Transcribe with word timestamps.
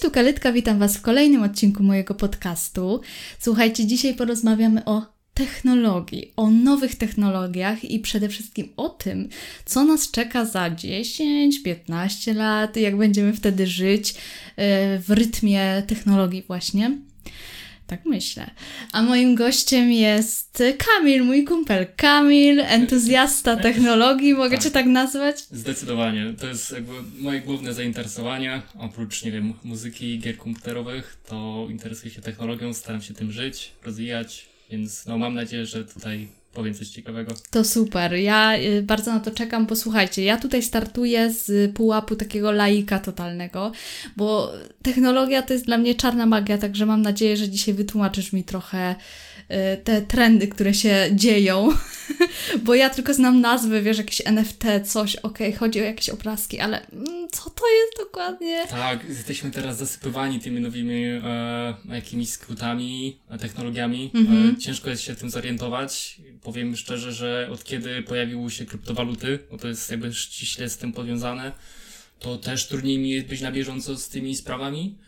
Cześć, 0.00 0.14
tu 0.44 0.52
witam 0.52 0.78
Was 0.78 0.96
w 0.96 1.02
kolejnym 1.02 1.42
odcinku 1.42 1.82
mojego 1.82 2.14
podcastu. 2.14 3.00
Słuchajcie, 3.38 3.86
dzisiaj 3.86 4.14
porozmawiamy 4.14 4.84
o 4.84 5.02
technologii, 5.34 6.32
o 6.36 6.50
nowych 6.50 6.96
technologiach 6.96 7.84
i 7.84 8.00
przede 8.00 8.28
wszystkim 8.28 8.68
o 8.76 8.88
tym, 8.88 9.28
co 9.64 9.84
nas 9.84 10.10
czeka 10.10 10.44
za 10.44 10.70
10-15 10.70 12.34
lat, 12.34 12.76
jak 12.76 12.96
będziemy 12.96 13.32
wtedy 13.32 13.66
żyć 13.66 14.14
e, 14.56 14.98
w 14.98 15.10
rytmie 15.10 15.82
technologii 15.86 16.42
właśnie. 16.46 16.98
Tak 17.86 18.04
myślę. 18.06 18.50
A 18.92 19.02
moim 19.02 19.34
gościem 19.34 19.92
jest 19.92 20.62
Kamil, 20.78 21.24
mój 21.24 21.44
kumpel. 21.44 21.86
Kamil, 21.96 22.60
entuzjasta 22.60 23.56
technologii, 23.56 24.34
mogę 24.34 24.56
Tak. 24.56 24.64
Cię 24.64 24.70
tak 24.70 24.86
nazwać? 24.86 25.40
Zdecydowanie. 25.40 26.34
To 26.40 26.46
jest 26.46 26.72
jakby 26.72 26.92
moje 27.18 27.40
główne 27.40 27.74
zainteresowanie. 27.74 28.62
Oprócz, 28.78 29.24
nie 29.24 29.32
wiem, 29.32 29.54
muzyki, 29.64 30.18
gier 30.18 30.36
komputerowych, 30.36 31.16
to 31.28 31.66
interesuję 31.70 32.14
się 32.14 32.22
technologią, 32.22 32.74
staram 32.74 33.02
się 33.02 33.14
tym 33.14 33.32
żyć, 33.32 33.72
rozwijać, 33.82 34.46
więc 34.70 35.06
no 35.06 35.18
mam 35.18 35.34
nadzieję, 35.34 35.66
że 35.66 35.84
tutaj 35.84 36.28
powiem 36.54 36.74
coś 36.74 36.88
ciekawego. 36.88 37.34
To 37.50 37.64
super. 37.64 38.12
Ja 38.12 38.58
y, 38.58 38.82
bardzo 38.82 39.12
na 39.12 39.20
to 39.20 39.30
czekam. 39.30 39.66
Posłuchajcie, 39.66 40.24
ja 40.24 40.36
tutaj 40.36 40.62
startuję 40.62 41.30
z 41.30 41.74
pułapu 41.74 42.16
takiego 42.16 42.52
laika 42.52 42.98
totalnego, 42.98 43.72
bo 44.16 44.52
technologia 44.82 45.42
to 45.42 45.52
jest 45.52 45.66
dla 45.66 45.78
mnie 45.78 45.94
czarna 45.94 46.26
magia, 46.26 46.58
także 46.58 46.86
mam 46.86 47.02
nadzieję, 47.02 47.36
że 47.36 47.48
dzisiaj 47.48 47.74
wytłumaczysz 47.74 48.32
mi 48.32 48.44
trochę 48.44 48.94
te 49.84 50.02
trendy, 50.02 50.48
które 50.48 50.74
się 50.74 51.08
dzieją, 51.12 51.68
bo 52.64 52.74
ja 52.74 52.90
tylko 52.90 53.14
znam 53.14 53.40
nazwy, 53.40 53.82
wiesz, 53.82 53.98
jakieś 53.98 54.22
NFT, 54.24 54.64
coś, 54.84 55.16
okej, 55.16 55.52
chodzi 55.52 55.80
o 55.80 55.84
jakieś 55.84 56.08
obrazki, 56.08 56.60
ale 56.60 56.86
mm, 56.86 57.28
co 57.32 57.50
to 57.50 57.64
jest 57.68 57.98
dokładnie? 57.98 58.66
Tak, 58.70 59.08
jesteśmy 59.08 59.50
teraz 59.50 59.76
zasypywani 59.76 60.40
tymi 60.40 60.60
nowymi 60.60 61.04
e, 61.04 61.74
jakimiś 61.88 62.28
skrótami, 62.28 63.18
e, 63.30 63.38
technologiami. 63.38 64.10
Mhm. 64.14 64.54
E, 64.54 64.56
ciężko 64.56 64.90
jest 64.90 65.02
się 65.02 65.14
tym 65.14 65.30
zorientować. 65.30 66.20
Powiem 66.42 66.76
szczerze, 66.76 67.12
że 67.12 67.48
od 67.52 67.64
kiedy 67.64 68.02
pojawiły 68.02 68.50
się 68.50 68.66
kryptowaluty, 68.66 69.38
bo 69.50 69.58
to 69.58 69.68
jest 69.68 69.90
jakby 69.90 70.14
ściśle 70.14 70.68
z 70.68 70.76
tym 70.76 70.92
powiązane, 70.92 71.52
to 72.18 72.38
też 72.38 72.68
trudniej 72.68 72.98
mi 72.98 73.10
jest 73.10 73.26
być 73.26 73.40
na 73.40 73.52
bieżąco 73.52 73.96
z 73.96 74.08
tymi 74.08 74.36
sprawami, 74.36 74.98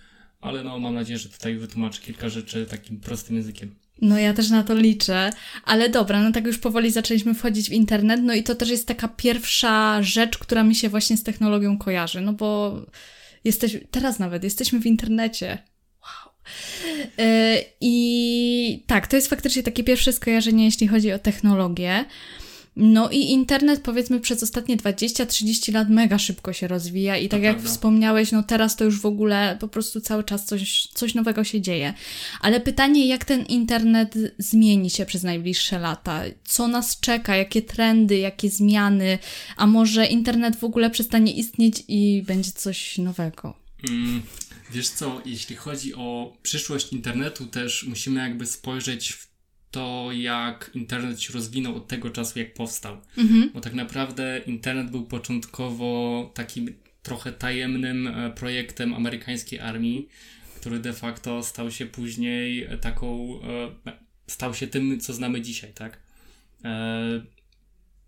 ale 0.40 0.64
no 0.64 0.78
mam 0.78 0.94
nadzieję, 0.94 1.18
że 1.18 1.28
tutaj 1.28 1.56
wytłumaczę 1.56 2.02
kilka 2.02 2.28
rzeczy 2.28 2.66
takim 2.66 3.00
prostym 3.00 3.36
językiem. 3.36 3.74
No 4.02 4.18
ja 4.18 4.34
też 4.34 4.50
na 4.50 4.62
to 4.62 4.74
liczę, 4.74 5.30
ale 5.64 5.88
dobra, 5.88 6.22
no 6.22 6.32
tak 6.32 6.46
już 6.46 6.58
powoli 6.58 6.90
zaczęliśmy 6.90 7.34
wchodzić 7.34 7.68
w 7.68 7.72
internet, 7.72 8.20
no 8.22 8.34
i 8.34 8.42
to 8.42 8.54
też 8.54 8.68
jest 8.68 8.88
taka 8.88 9.08
pierwsza 9.08 10.02
rzecz, 10.02 10.38
która 10.38 10.64
mi 10.64 10.74
się 10.74 10.88
właśnie 10.88 11.16
z 11.16 11.22
technologią 11.22 11.78
kojarzy, 11.78 12.20
no 12.20 12.32
bo 12.32 12.80
jesteś, 13.44 13.76
teraz 13.90 14.18
nawet 14.18 14.44
jesteśmy 14.44 14.80
w 14.80 14.86
internecie. 14.86 15.58
Wow. 16.02 16.32
Yy, 17.18 17.64
I 17.80 18.84
tak, 18.86 19.06
to 19.06 19.16
jest 19.16 19.28
faktycznie 19.28 19.62
takie 19.62 19.84
pierwsze 19.84 20.12
skojarzenie, 20.12 20.64
jeśli 20.64 20.88
chodzi 20.88 21.12
o 21.12 21.18
technologię. 21.18 22.04
No 22.76 23.10
i 23.10 23.18
internet 23.18 23.80
powiedzmy 23.80 24.20
przez 24.20 24.42
ostatnie 24.42 24.76
20-30 24.76 25.72
lat 25.72 25.90
mega 25.90 26.18
szybko 26.18 26.52
się 26.52 26.68
rozwija 26.68 27.16
i 27.16 27.28
tak 27.28 27.42
jak 27.42 27.56
prawda. 27.56 27.70
wspomniałeś, 27.70 28.32
no 28.32 28.42
teraz 28.42 28.76
to 28.76 28.84
już 28.84 29.00
w 29.00 29.06
ogóle 29.06 29.56
po 29.60 29.68
prostu 29.68 30.00
cały 30.00 30.24
czas 30.24 30.44
coś, 30.44 30.86
coś 30.86 31.14
nowego 31.14 31.44
się 31.44 31.60
dzieje. 31.60 31.94
Ale 32.40 32.60
pytanie, 32.60 33.06
jak 33.06 33.24
ten 33.24 33.44
internet 33.44 34.14
zmieni 34.38 34.90
się 34.90 35.06
przez 35.06 35.22
najbliższe 35.22 35.78
lata? 35.78 36.22
Co 36.44 36.68
nas 36.68 37.00
czeka? 37.00 37.36
Jakie 37.36 37.62
trendy, 37.62 38.18
jakie 38.18 38.50
zmiany? 38.50 39.18
A 39.56 39.66
może 39.66 40.06
internet 40.06 40.56
w 40.56 40.64
ogóle 40.64 40.90
przestanie 40.90 41.32
istnieć 41.32 41.82
i 41.88 42.22
będzie 42.26 42.52
coś 42.52 42.98
nowego? 42.98 43.54
Mm, 43.88 44.22
wiesz 44.70 44.88
co, 44.88 45.22
jeśli 45.24 45.56
chodzi 45.56 45.94
o 45.94 46.36
przyszłość 46.42 46.92
internetu, 46.92 47.46
też 47.46 47.84
musimy 47.88 48.20
jakby 48.20 48.46
spojrzeć 48.46 49.12
w 49.12 49.35
to, 49.76 50.08
jak 50.12 50.70
internet 50.74 51.20
się 51.20 51.32
rozwinął 51.32 51.76
od 51.76 51.88
tego 51.88 52.10
czasu, 52.10 52.38
jak 52.38 52.54
powstał. 52.54 53.00
Mhm. 53.18 53.50
Bo 53.54 53.60
tak 53.60 53.74
naprawdę 53.74 54.40
internet 54.46 54.90
był 54.90 55.06
początkowo 55.06 56.30
takim 56.34 56.74
trochę 57.02 57.32
tajemnym 57.32 58.06
e, 58.06 58.30
projektem 58.30 58.94
amerykańskiej 58.94 59.60
armii, 59.60 60.08
który 60.60 60.78
de 60.78 60.92
facto 60.92 61.42
stał 61.42 61.70
się 61.70 61.86
później 61.86 62.64
e, 62.64 62.78
taką, 62.78 63.40
e, 63.86 63.92
stał 64.26 64.54
się 64.54 64.66
tym, 64.66 65.00
co 65.00 65.12
znamy 65.12 65.40
dzisiaj, 65.40 65.72
tak? 65.74 66.06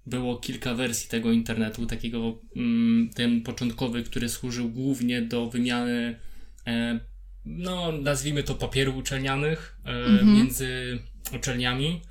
Było 0.07 0.37
kilka 0.37 0.75
wersji 0.75 1.09
tego 1.09 1.33
internetu, 1.33 1.87
takiego 1.87 2.41
mm, 2.57 3.11
ten 3.15 3.43
początkowy, 3.43 4.03
który 4.03 4.29
służył 4.29 4.69
głównie 4.69 5.23
do 5.23 5.51
wymiany, 5.51 6.19
no 7.45 7.93
nazwijmy 7.93 8.43
to 8.43 8.55
papieru 8.55 8.97
uczelnianych 8.97 9.79
Mhm. 9.85 10.35
między 10.35 10.99
uczelniami. 11.33 12.03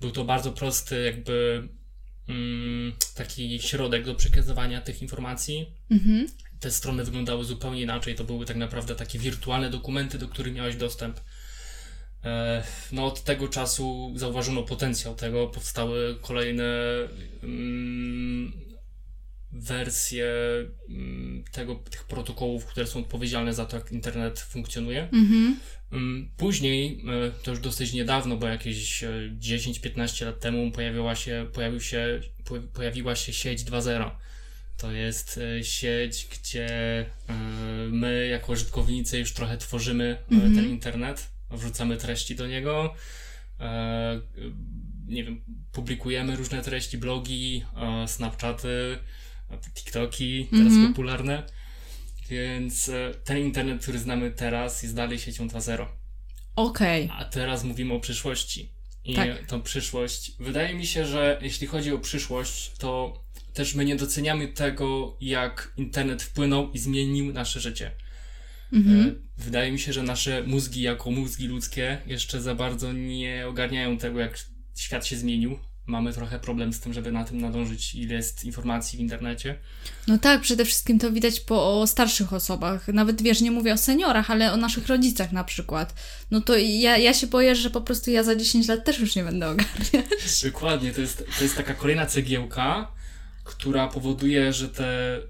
Był 0.00 0.10
to 0.10 0.24
bardzo 0.24 0.52
prosty 0.52 1.04
jakby 1.04 1.68
mm, 2.28 2.92
taki 3.14 3.60
środek 3.60 4.04
do 4.04 4.14
przekazywania 4.14 4.80
tych 4.80 5.02
informacji. 5.02 5.72
Mhm. 5.90 6.26
Te 6.60 6.70
strony 6.70 7.04
wyglądały 7.04 7.44
zupełnie 7.44 7.82
inaczej. 7.82 8.14
To 8.14 8.24
były 8.24 8.46
tak 8.46 8.56
naprawdę 8.56 8.94
takie 8.94 9.18
wirtualne 9.18 9.70
dokumenty, 9.70 10.18
do 10.18 10.28
których 10.28 10.54
miałeś 10.54 10.76
dostęp. 10.76 11.20
E, 12.24 12.62
No, 12.92 13.06
od 13.06 13.24
tego 13.24 13.48
czasu 13.48 14.12
zauważono 14.16 14.62
potencjał 14.62 15.14
tego. 15.14 15.46
Powstały 15.46 16.18
kolejne 16.22 16.64
mm, 17.42 18.52
wersje 19.52 20.26
mm, 20.88 21.23
tego, 21.50 21.74
tych 21.74 22.04
protokołów, 22.04 22.66
które 22.66 22.86
są 22.86 23.00
odpowiedzialne 23.00 23.54
za 23.54 23.66
to, 23.66 23.76
jak 23.76 23.92
internet 23.92 24.40
funkcjonuje. 24.40 25.02
Mhm. 25.12 25.56
Mm, 25.92 26.30
Później, 26.36 27.04
e, 27.26 27.30
to 27.42 27.50
już 27.50 27.60
dosyć 27.60 27.92
niedawno, 27.92 28.36
bo 28.36 28.46
jakieś 28.48 29.04
e, 29.04 29.10
10-15 29.38 30.26
lat 30.26 30.40
temu 30.40 30.70
pojawiła 30.70 31.14
się, 31.14 31.46
pojawił 31.52 31.80
się, 31.80 32.20
po- 32.44 32.60
pojawiła 32.74 33.16
się 33.16 33.32
sieć 33.32 33.62
2.0. 33.64 34.10
To 34.76 34.92
jest 34.92 35.38
e, 35.58 35.64
sieć, 35.64 36.28
gdzie 36.32 36.66
e, 37.00 37.06
my 37.90 38.26
jako 38.28 38.52
użytkownicy 38.52 39.18
już 39.18 39.32
trochę 39.32 39.58
tworzymy 39.58 40.04
e, 40.04 40.34
Mhm. 40.34 40.54
ten 40.54 40.70
internet, 40.70 41.30
wrzucamy 41.50 41.96
treści 41.96 42.36
do 42.36 42.46
niego, 42.46 42.94
e, 43.60 44.20
nie 45.06 45.24
wiem, 45.24 45.40
publikujemy 45.72 46.36
różne 46.36 46.62
treści, 46.62 46.98
blogi, 46.98 47.64
e, 47.76 48.08
snapchaty, 48.08 48.68
e, 48.68 49.23
TikToki, 49.74 50.46
teraz 50.50 50.66
Mhm. 50.66 50.88
popularne. 50.88 51.42
Więc 52.30 52.88
e, 52.88 53.14
ten 53.24 53.38
internet, 53.38 53.82
który 53.82 53.98
znamy 53.98 54.30
teraz, 54.30 54.82
jest 54.82 54.94
dalej 54.94 55.18
siecią 55.18 55.48
2.0. 55.48 55.86
Okej. 56.56 57.08
A 57.12 57.24
teraz 57.24 57.64
mówimy 57.64 57.94
o 57.94 58.00
przyszłości. 58.00 58.72
I 59.04 59.14
Tak. 59.14 59.46
tą 59.46 59.62
przyszłość. 59.62 60.32
Wydaje 60.40 60.74
mi 60.74 60.86
się, 60.86 61.06
że 61.06 61.38
jeśli 61.42 61.66
chodzi 61.66 61.92
o 61.92 61.98
przyszłość, 61.98 62.72
to 62.78 63.22
też 63.54 63.74
my 63.74 63.84
nie 63.84 63.96
doceniamy 63.96 64.48
tego, 64.48 65.16
jak 65.20 65.72
internet 65.76 66.22
wpłynął 66.22 66.72
i 66.72 66.78
zmienił 66.78 67.32
nasze 67.32 67.60
życie. 67.60 67.90
Mhm. 68.72 69.08
E, 69.08 69.14
Wydaje 69.42 69.72
mi 69.72 69.78
się, 69.78 69.92
że 69.92 70.02
nasze 70.02 70.42
mózgi, 70.46 70.82
jako 70.82 71.10
mózgi 71.10 71.46
ludzkie, 71.46 71.98
jeszcze 72.06 72.40
za 72.42 72.54
bardzo 72.54 72.92
nie 72.92 73.46
ogarniają 73.48 73.98
tego, 73.98 74.20
jak 74.20 74.38
świat 74.76 75.06
się 75.06 75.16
zmienił. 75.16 75.58
Mamy 75.86 76.12
trochę 76.12 76.38
problem 76.38 76.72
z 76.72 76.80
tym, 76.80 76.92
żeby 76.92 77.12
na 77.12 77.24
tym 77.24 77.40
nadążyć, 77.40 77.94
ile 77.94 78.14
jest 78.14 78.44
informacji 78.44 78.98
w 78.98 79.00
internecie. 79.00 79.58
No 80.08 80.18
tak, 80.18 80.40
przede 80.40 80.64
wszystkim 80.64 80.98
to 80.98 81.12
widać 81.12 81.40
po 81.40 81.86
starszych 81.86 82.32
osobach. 82.32 82.88
Nawet 82.88 83.22
wiesz, 83.22 83.40
nie 83.40 83.50
mówię 83.50 83.72
o 83.72 83.76
seniorach, 83.76 84.30
ale 84.30 84.52
o 84.52 84.56
naszych 84.56 84.86
rodzicach 84.86 85.32
na 85.32 85.44
przykład. 85.44 85.94
No 86.30 86.40
to 86.40 86.56
ja, 86.56 86.98
ja 86.98 87.14
się 87.14 87.26
boję, 87.26 87.56
że 87.56 87.70
po 87.70 87.80
prostu 87.80 88.10
ja 88.10 88.22
za 88.22 88.36
10 88.36 88.68
lat 88.68 88.84
też 88.84 88.98
już 88.98 89.16
nie 89.16 89.24
będę 89.24 89.48
ogarniać. 89.48 90.42
Dokładnie, 90.44 90.92
to 90.92 91.00
jest, 91.00 91.24
to 91.38 91.44
jest 91.44 91.56
taka 91.56 91.74
kolejna 91.74 92.06
cegiełka, 92.06 92.92
która 93.44 93.88
powoduje, 93.88 94.52
że 94.52 94.68
te 94.68 95.16
e, 95.16 95.20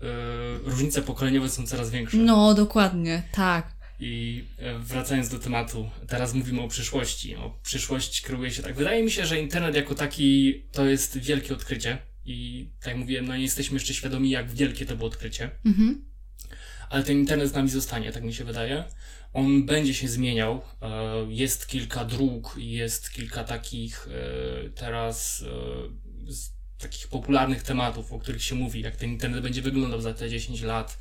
różnice 0.65 1.03
pokoleniowe 1.03 1.49
są 1.49 1.67
coraz 1.67 1.91
większe. 1.91 2.17
No, 2.17 2.55
dokładnie, 2.55 3.23
tak. 3.33 3.74
I 4.01 4.45
e, 4.59 4.79
wracając 4.79 5.29
do 5.29 5.39
tematu, 5.39 5.91
teraz 6.09 6.35
mówimy 6.35 6.61
o 6.61 6.69
przyszłości. 6.69 7.37
O 7.37 7.59
przyszłość 7.63 8.21
kreuje 8.21 8.51
się 8.51 8.63
tak. 8.63 8.75
Wydaje 8.75 9.03
mi 9.03 9.11
się, 9.11 9.27
że 9.27 9.41
internet 9.41 9.75
jako 9.75 9.95
taki 9.95 10.63
to 10.73 10.87
jest 10.87 11.19
wielkie 11.19 11.55
odkrycie. 11.55 11.99
I 12.27 12.69
tak 12.81 12.87
jak 12.89 12.97
mówiłem, 12.97 13.27
no 13.27 13.37
nie 13.37 13.43
jesteśmy 13.43 13.75
jeszcze 13.77 13.95
świadomi, 13.95 14.31
jak 14.31 14.51
wielkie 14.51 14.87
to 14.87 14.97
było 14.97 15.09
odkrycie. 15.09 15.51
Mhm. 15.65 16.05
Ale 16.91 17.03
ten 17.05 17.19
internet 17.19 17.49
z 17.51 17.55
nami 17.55 17.69
zostanie, 17.69 18.13
tak 18.13 18.23
mi 18.23 18.35
się 18.35 18.45
wydaje. 18.45 18.85
On 19.33 19.67
będzie 19.67 19.95
się 19.95 20.09
zmieniał. 20.09 20.63
E, 20.83 21.27
Jest 21.29 21.67
kilka 21.67 22.05
dróg, 22.05 22.55
i 22.59 22.71
jest 22.71 23.11
kilka 23.11 23.45
takich 23.45 24.09
e, 24.09 24.71
teraz 24.71 25.45
takich 26.79 27.09
popularnych 27.09 27.63
tematów, 27.63 28.13
o 28.13 28.19
których 28.19 28.43
się 28.43 28.55
mówi, 28.55 28.81
jak 28.81 28.97
ten 28.97 29.11
internet 29.11 29.43
będzie 29.43 29.63
wyglądał 29.63 30.01
za 30.01 30.15
te 30.15 30.31
10 30.31 30.63
lat. 30.63 30.99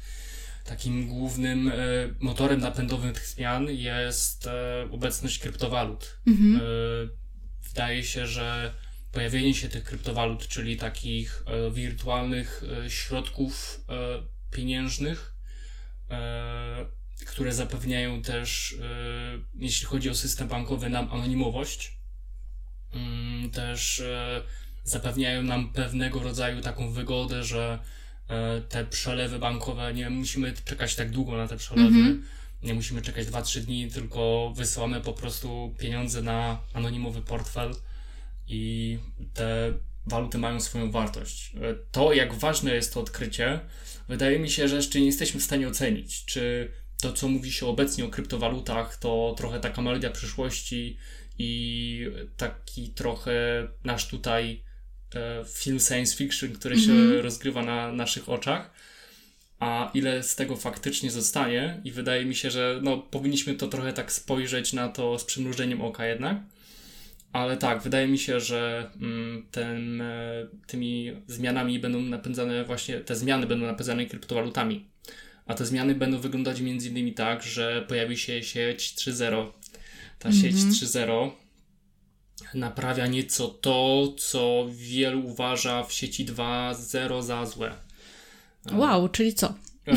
Takim 0.64 1.08
głównym 1.08 1.68
e, 1.68 1.74
motorem 2.20 2.60
napędowym 2.60 3.14
tych 3.14 3.28
zmian 3.28 3.68
jest 3.70 4.48
e, 4.48 4.88
obecność 4.92 5.40
kryptowalut. 5.40 6.20
Mhm. 6.28 6.56
E, 6.56 7.24
Wydaje 7.68 8.04
się, 8.04 8.28
że 8.28 8.74
pojawienie 9.12 9.54
się 9.54 9.70
tych 9.70 9.84
kryptowalut, 9.84 10.48
czyli 10.48 10.78
takich 10.78 11.44
wirtualnych 11.72 12.64
środków 12.88 13.82
pieniężnych, 14.52 15.34
które 17.28 17.54
zapewniają 17.54 18.22
też, 18.22 18.76
jeśli 19.56 19.86
chodzi 19.86 20.10
o 20.10 20.16
system 20.16 20.48
bankowy, 20.48 20.90
nam 20.90 21.12
anonimowość. 21.12 21.98
Mm, 22.94 23.52
też 23.52 24.04
zapewniają 24.84 25.44
nam 25.44 25.74
pewnego 25.74 26.20
rodzaju 26.20 26.62
taką 26.62 26.92
wygodę, 26.92 27.44
że 27.44 27.80
te 28.70 28.86
przelewy 28.86 29.40
bankowe, 29.40 29.94
nie 29.94 30.10
musimy 30.10 30.54
czekać 30.66 30.96
tak 30.96 31.12
długo 31.12 31.38
na 31.38 31.48
te 31.48 31.58
przelewy. 31.58 31.98
-hmm 31.98 32.44
nie 32.64 32.74
musimy 32.74 33.02
czekać 33.02 33.28
2-3 33.28 33.60
dni, 33.60 33.92
tylko 33.92 34.54
wysyłamy 34.56 35.02
po 35.02 35.14
prostu 35.14 35.76
pieniądze 35.80 36.22
na 36.22 36.60
anonimowy 36.74 37.22
portfel 37.22 37.76
i 38.48 38.98
te 39.34 39.74
waluty 40.06 40.38
mają 40.38 40.60
swoją 40.60 40.92
wartość. 40.92 41.52
E, 41.56 41.76
to, 41.92 42.14
jak 42.14 42.34
ważne 42.34 42.76
jest 42.76 42.94
to 42.94 43.00
odkrycie, 43.00 43.60
wydaje 44.08 44.40
mi 44.40 44.50
się, 44.50 44.68
że 44.68 44.76
jeszcze 44.76 45.00
nie 45.00 45.06
jesteśmy 45.06 45.40
w 45.40 45.44
stanie 45.44 45.68
ocenić, 45.68 46.26
czy 46.26 46.72
to, 47.02 47.14
co 47.14 47.28
mówi 47.28 47.52
się 47.52 47.68
obecnie 47.68 48.06
o 48.06 48.10
kryptowalutach, 48.10 48.98
to 48.98 49.36
trochę 49.38 49.60
taka 49.60 49.82
melodia 49.82 50.10
przyszłości 50.10 50.98
i 51.38 52.08
taki 52.38 52.90
trochę 52.90 53.34
nasz 53.84 54.08
tutaj 54.08 54.52
e, 54.52 54.73
film 55.54 55.80
science 55.80 56.16
fiction, 56.16 56.52
który 56.52 56.80
się 56.80 56.92
mm 56.92 57.12
-hmm. 57.12 57.22
rozgrywa 57.22 57.64
na 57.64 57.92
naszych 57.92 58.30
oczach 58.30 58.70
a 59.64 59.92
ile 59.94 60.24
z 60.24 60.36
tego 60.36 60.56
faktycznie 60.56 61.12
zostanie 61.12 61.82
i 61.84 61.92
wydaje 61.92 62.26
mi 62.26 62.36
się, 62.36 62.52
że 62.52 62.80
no, 62.82 62.98
powinniśmy 62.98 63.54
to 63.54 63.68
trochę 63.68 63.94
tak 63.94 64.12
spojrzeć 64.12 64.74
na 64.74 64.90
to 64.90 65.20
z 65.20 65.24
przymrużeniem 65.24 65.82
oka 65.82 66.06
jednak. 66.06 66.38
Ale 67.34 67.58
tak, 67.58 67.82
wydaje 67.82 68.08
mi 68.08 68.18
się, 68.18 68.40
że 68.40 68.92
mm, 69.02 69.46
e, 70.02 70.48
tymi 70.68 71.12
zmianami 71.28 71.80
będą 71.80 72.02
napędzane 72.02 72.64
właśnie, 72.64 73.00
te 73.00 73.16
zmiany 73.16 73.48
będą 73.48 73.66
napędzane 73.66 74.06
kryptowalutami. 74.06 74.86
A 75.46 75.54
te 75.54 75.66
zmiany 75.66 75.96
będą 75.96 76.18
wyglądać 76.18 76.62
między 76.62 76.90
innymi 76.90 77.14
tak, 77.14 77.44
że 77.44 77.86
pojawi 77.88 78.18
się 78.18 78.44
sieć 78.44 78.94
3.0. 78.96 79.52
Ta 80.20 80.30
mm 80.30 80.42
-hmm. 80.42 80.42
sieć 80.42 80.56
3.0 80.56 81.32
naprawia 82.56 83.08
nieco 83.08 83.48
to, 83.48 84.08
co 84.18 84.66
wielu 84.72 85.26
uważa 85.26 85.84
w 85.84 85.94
sieci 85.94 86.26
2.0 86.26 87.24
za 87.24 87.46
złe. 87.46 87.76
Wow, 88.72 89.10
czyli 89.10 89.34
co? 89.34 89.54
E, 89.88 89.96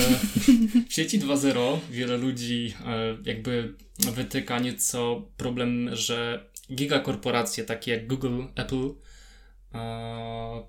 w 0.88 0.93
sieci 0.93 1.20
2.0 1.20 1.79
wiele 1.91 2.17
ludzi 2.17 2.75
e, 2.87 3.17
jakby 3.25 3.75
wytyka 3.99 4.58
nieco 4.58 5.23
problem, 5.37 5.97
że 5.97 6.44
gigakorporacje 6.75 7.64
takie 7.64 7.93
jak 7.93 8.06
Google, 8.06 8.43
Apple 8.55 8.91
e, 9.75 10.62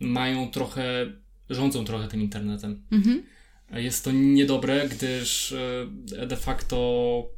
mają 0.00 0.50
trochę, 0.50 1.12
rządzą 1.50 1.84
trochę 1.84 2.08
tym 2.08 2.20
internetem. 2.20 2.82
Mhm. 2.92 3.22
Jest 3.70 4.04
to 4.04 4.12
niedobre, 4.12 4.88
gdyż 4.88 5.54
de 6.26 6.36
facto 6.36 7.28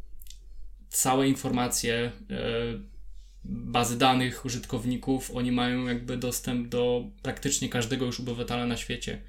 całe 0.88 1.28
informacje, 1.28 2.12
bazy 3.44 3.98
danych 3.98 4.44
użytkowników, 4.44 5.30
oni 5.34 5.52
mają 5.52 5.86
jakby 5.86 6.16
dostęp 6.16 6.68
do 6.68 7.04
praktycznie 7.22 7.68
każdego 7.68 8.06
już 8.06 8.20
obywatela 8.20 8.66
na 8.66 8.76
świecie 8.76 9.22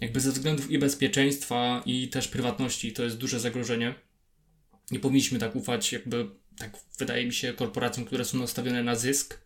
jakby 0.00 0.20
ze 0.20 0.32
względów 0.32 0.70
i 0.70 0.78
bezpieczeństwa, 0.78 1.82
i 1.86 2.08
też 2.08 2.28
prywatności 2.28 2.92
to 2.92 3.04
jest 3.04 3.16
duże 3.16 3.40
zagrożenie. 3.40 3.94
Nie 4.90 5.00
powinniśmy 5.00 5.38
tak 5.38 5.56
ufać, 5.56 5.92
jakby, 5.92 6.26
tak 6.58 6.76
wydaje 6.98 7.26
mi 7.26 7.32
się, 7.32 7.52
korporacjom, 7.52 8.06
które 8.06 8.24
są 8.24 8.38
nastawione 8.38 8.82
na 8.82 8.94
zysk 8.94 9.40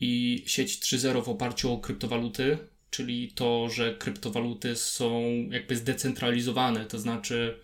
i 0.00 0.42
sieć 0.46 0.78
3.0 0.78 1.24
w 1.24 1.28
oparciu 1.28 1.72
o 1.72 1.78
kryptowaluty, 1.78 2.58
czyli 2.90 3.32
to, 3.32 3.70
że 3.70 3.94
kryptowaluty 3.94 4.76
są 4.76 5.22
jakby 5.50 5.76
zdecentralizowane, 5.76 6.86
to 6.86 6.98
znaczy 6.98 7.60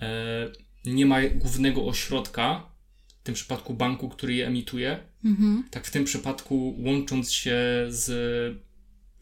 e, 0.00 0.50
nie 0.84 1.06
ma 1.06 1.22
głównego 1.22 1.86
ośrodka, 1.86 2.69
w 3.20 3.22
tym 3.22 3.34
przypadku 3.34 3.74
banku, 3.74 4.08
który 4.08 4.34
je 4.34 4.46
emituje. 4.46 4.98
Mhm. 5.24 5.64
Tak 5.70 5.86
w 5.86 5.90
tym 5.90 6.04
przypadku 6.04 6.76
łącząc 6.78 7.32
się 7.32 7.56
z 7.88 8.10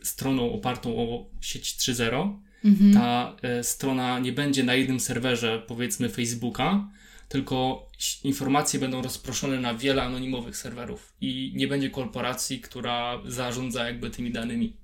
stroną 0.02 0.52
opartą 0.52 0.96
o 0.96 1.30
sieć 1.40 1.76
3.0, 1.76 2.38
mhm. 2.64 2.92
ta 2.94 3.36
e, 3.42 3.64
strona 3.64 4.18
nie 4.18 4.32
będzie 4.32 4.64
na 4.64 4.74
jednym 4.74 5.00
serwerze, 5.00 5.62
powiedzmy 5.66 6.08
Facebooka, 6.08 6.88
tylko 7.28 7.88
informacje 8.24 8.80
będą 8.80 9.02
rozproszone 9.02 9.60
na 9.60 9.74
wiele 9.74 10.02
anonimowych 10.02 10.56
serwerów 10.56 11.14
i 11.20 11.52
nie 11.56 11.68
będzie 11.68 11.90
korporacji, 11.90 12.60
która 12.60 13.22
zarządza 13.26 13.86
jakby 13.86 14.10
tymi 14.10 14.32
danymi. 14.32 14.76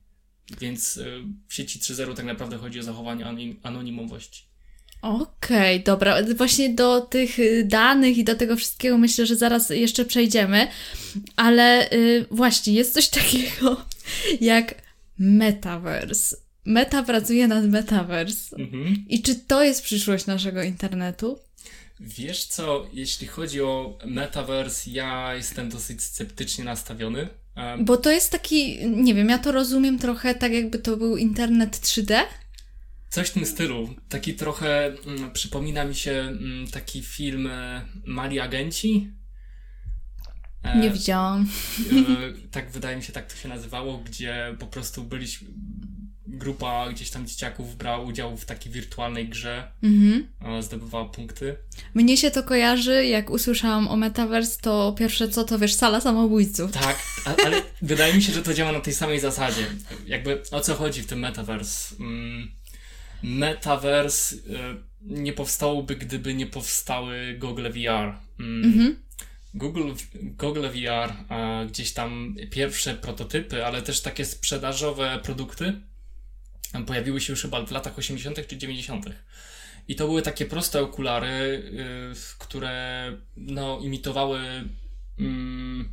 Więc 0.61 0.99
e, 0.99 1.05
w 1.49 1.55
sieci 1.55 1.78
3.0 1.78 2.14
tak 2.14 2.26
naprawdę 2.26 2.58
chodzi 2.58 2.81
o 2.81 2.82
zachowanie 2.82 3.26
anonim 3.26 3.61
anonimowości. 3.62 4.54
Okej, 5.05 5.77
okay, 5.77 5.85
dobra. 5.85 6.17
Właśnie 6.37 6.75
do 6.75 7.01
tych 7.01 7.39
y, 7.39 7.65
danych 7.65 8.19
i 8.19 8.25
do 8.25 8.35
tego 8.35 8.56
wszystkiego 8.56 8.99
myślę, 8.99 9.27
że 9.27 9.37
zaraz 9.37 9.71
jeszcze 9.71 10.05
przejdziemy, 10.05 10.69
ale 11.37 11.89
yy, 11.93 12.27
właśnie 12.31 12.73
jest 12.73 12.95
coś 12.95 13.09
takiego 13.21 13.85
jak 14.41 14.75
Metaverse. 15.19 16.37
Meta 16.65 17.03
pracuje 17.03 17.49
nad 17.49 17.65
Metaverse. 17.65 18.56
Mhm. 18.56 19.05
I 19.09 19.23
czy 19.23 19.35
to 19.35 19.62
jest 19.62 19.83
przyszłość 19.83 20.27
naszego 20.27 20.62
internetu? 20.62 21.39
Wiesz 22.00 22.45
co, 22.45 22.87
jeśli 22.93 23.27
chodzi 23.27 23.62
o 23.62 23.99
Metaverse, 24.05 24.91
ja 24.91 25.35
jestem 25.35 25.69
dosyć 25.69 26.03
sceptycznie 26.03 26.65
nastawiony. 26.65 27.29
Bo 27.79 27.97
to 27.97 28.11
jest 28.11 28.33
taki, 28.33 28.87
nie 28.87 29.15
wiem, 29.15 29.29
ja 29.29 29.39
to 29.39 29.53
rozumiem 29.53 29.99
trochę 29.99 30.35
tak, 30.35 30.53
jakby 30.53 30.79
to 30.79 30.97
był 30.97 31.17
internet 31.17 31.77
3D. 31.77 32.21
Coś 33.14 33.28
w 33.28 33.32
tym 33.32 33.46
stylu. 33.46 33.94
Taki 34.08 34.34
trochę 34.34 34.87
mm, 34.87 35.31
przypomina 35.31 35.84
mi 35.84 35.94
się 35.94 36.12
mm, 36.12 36.66
taki 36.70 37.02
film 37.02 37.46
e, 37.46 37.82
Mali 38.06 38.40
Agenci. 38.40 39.11
E, 40.62 40.78
Nie 40.78 40.90
widziałam. 40.90 41.49
E, 41.93 42.49
tak 42.56 42.70
wydaje 42.70 42.96
mi 42.96 43.02
się, 43.02 43.12
tak 43.12 43.32
to 43.32 43.37
się 43.37 43.49
nazywało, 43.49 43.99
gdzie 43.99 44.56
po 44.58 44.66
prostu 44.66 45.05
byliśmy, 45.05 45.49
grupa 46.26 46.88
gdzieś 46.93 47.11
tam 47.11 47.26
dzieciaków 47.26 47.76
brała 47.76 48.05
udział 48.05 48.37
w 48.37 48.44
takiej 48.44 48.72
wirtualnej 48.72 49.28
grze, 49.28 49.72
mhm. 49.82 50.28
zdobywała 50.62 51.05
punkty. 51.05 51.56
Mnie 51.94 52.16
się 52.16 52.31
to 52.31 52.43
kojarzy, 52.43 53.06
jak 53.06 53.31
usłyszałam 53.31 53.88
o 53.88 53.96
Metaverse, 53.96 54.61
to 54.61 54.94
pierwsze 54.99 55.28
co 55.28 55.44
to 55.44 55.58
wiesz, 55.58 55.75
sala 55.75 56.00
samobójców. 56.00 56.72
Tak, 56.72 56.99
ale 57.25 57.62
wydaje 57.82 58.14
mi 58.14 58.22
się, 58.22 58.32
że 58.32 58.43
to 58.43 58.55
działa 58.55 58.72
na 58.72 58.81
tej 58.81 58.94
samej 58.94 59.20
zasadzie. 59.20 59.66
Jakby 60.06 60.43
o 60.50 60.61
co 60.61 60.75
chodzi 60.75 61.02
w 61.02 61.06
tym 61.06 61.19
Metaverse? 61.19 61.96
Mm, 62.00 62.63
Metaverse 63.25 64.37
e, 64.37 64.41
nie 65.00 65.32
powstałoby, 65.32 65.97
gdyby 65.97 66.35
nie 66.35 66.47
powstały 66.47 67.37
Google 67.38 67.69
VR. 67.69 68.19
Mm, 68.41 68.65
mhm. 68.65 69.04
Google, 69.54 69.93
Google 70.14 70.69
VR, 70.69 71.12
gdzieś 71.69 71.93
tam 71.93 72.37
pierwsze 72.50 72.95
prototypy, 72.95 73.66
ale 73.66 73.83
też 73.83 74.00
takie 74.00 74.25
sprzedażowe 74.25 75.21
produkty 75.23 75.73
pojawiły 76.83 77.21
się 77.21 77.33
już 77.33 77.43
chyba 77.43 77.66
w 77.66 77.71
latach 77.71 77.99
80. 77.99 78.47
czy 78.47 78.57
90. 78.57 79.07
I 79.88 79.97
to 79.97 80.07
były 80.07 80.23
takie 80.23 80.47
proste 80.47 80.81
okulary, 80.81 81.26
y, 81.26 82.38
które 82.38 83.12
no, 83.37 83.81
imitowały, 83.83 84.40
mm, 85.19 85.88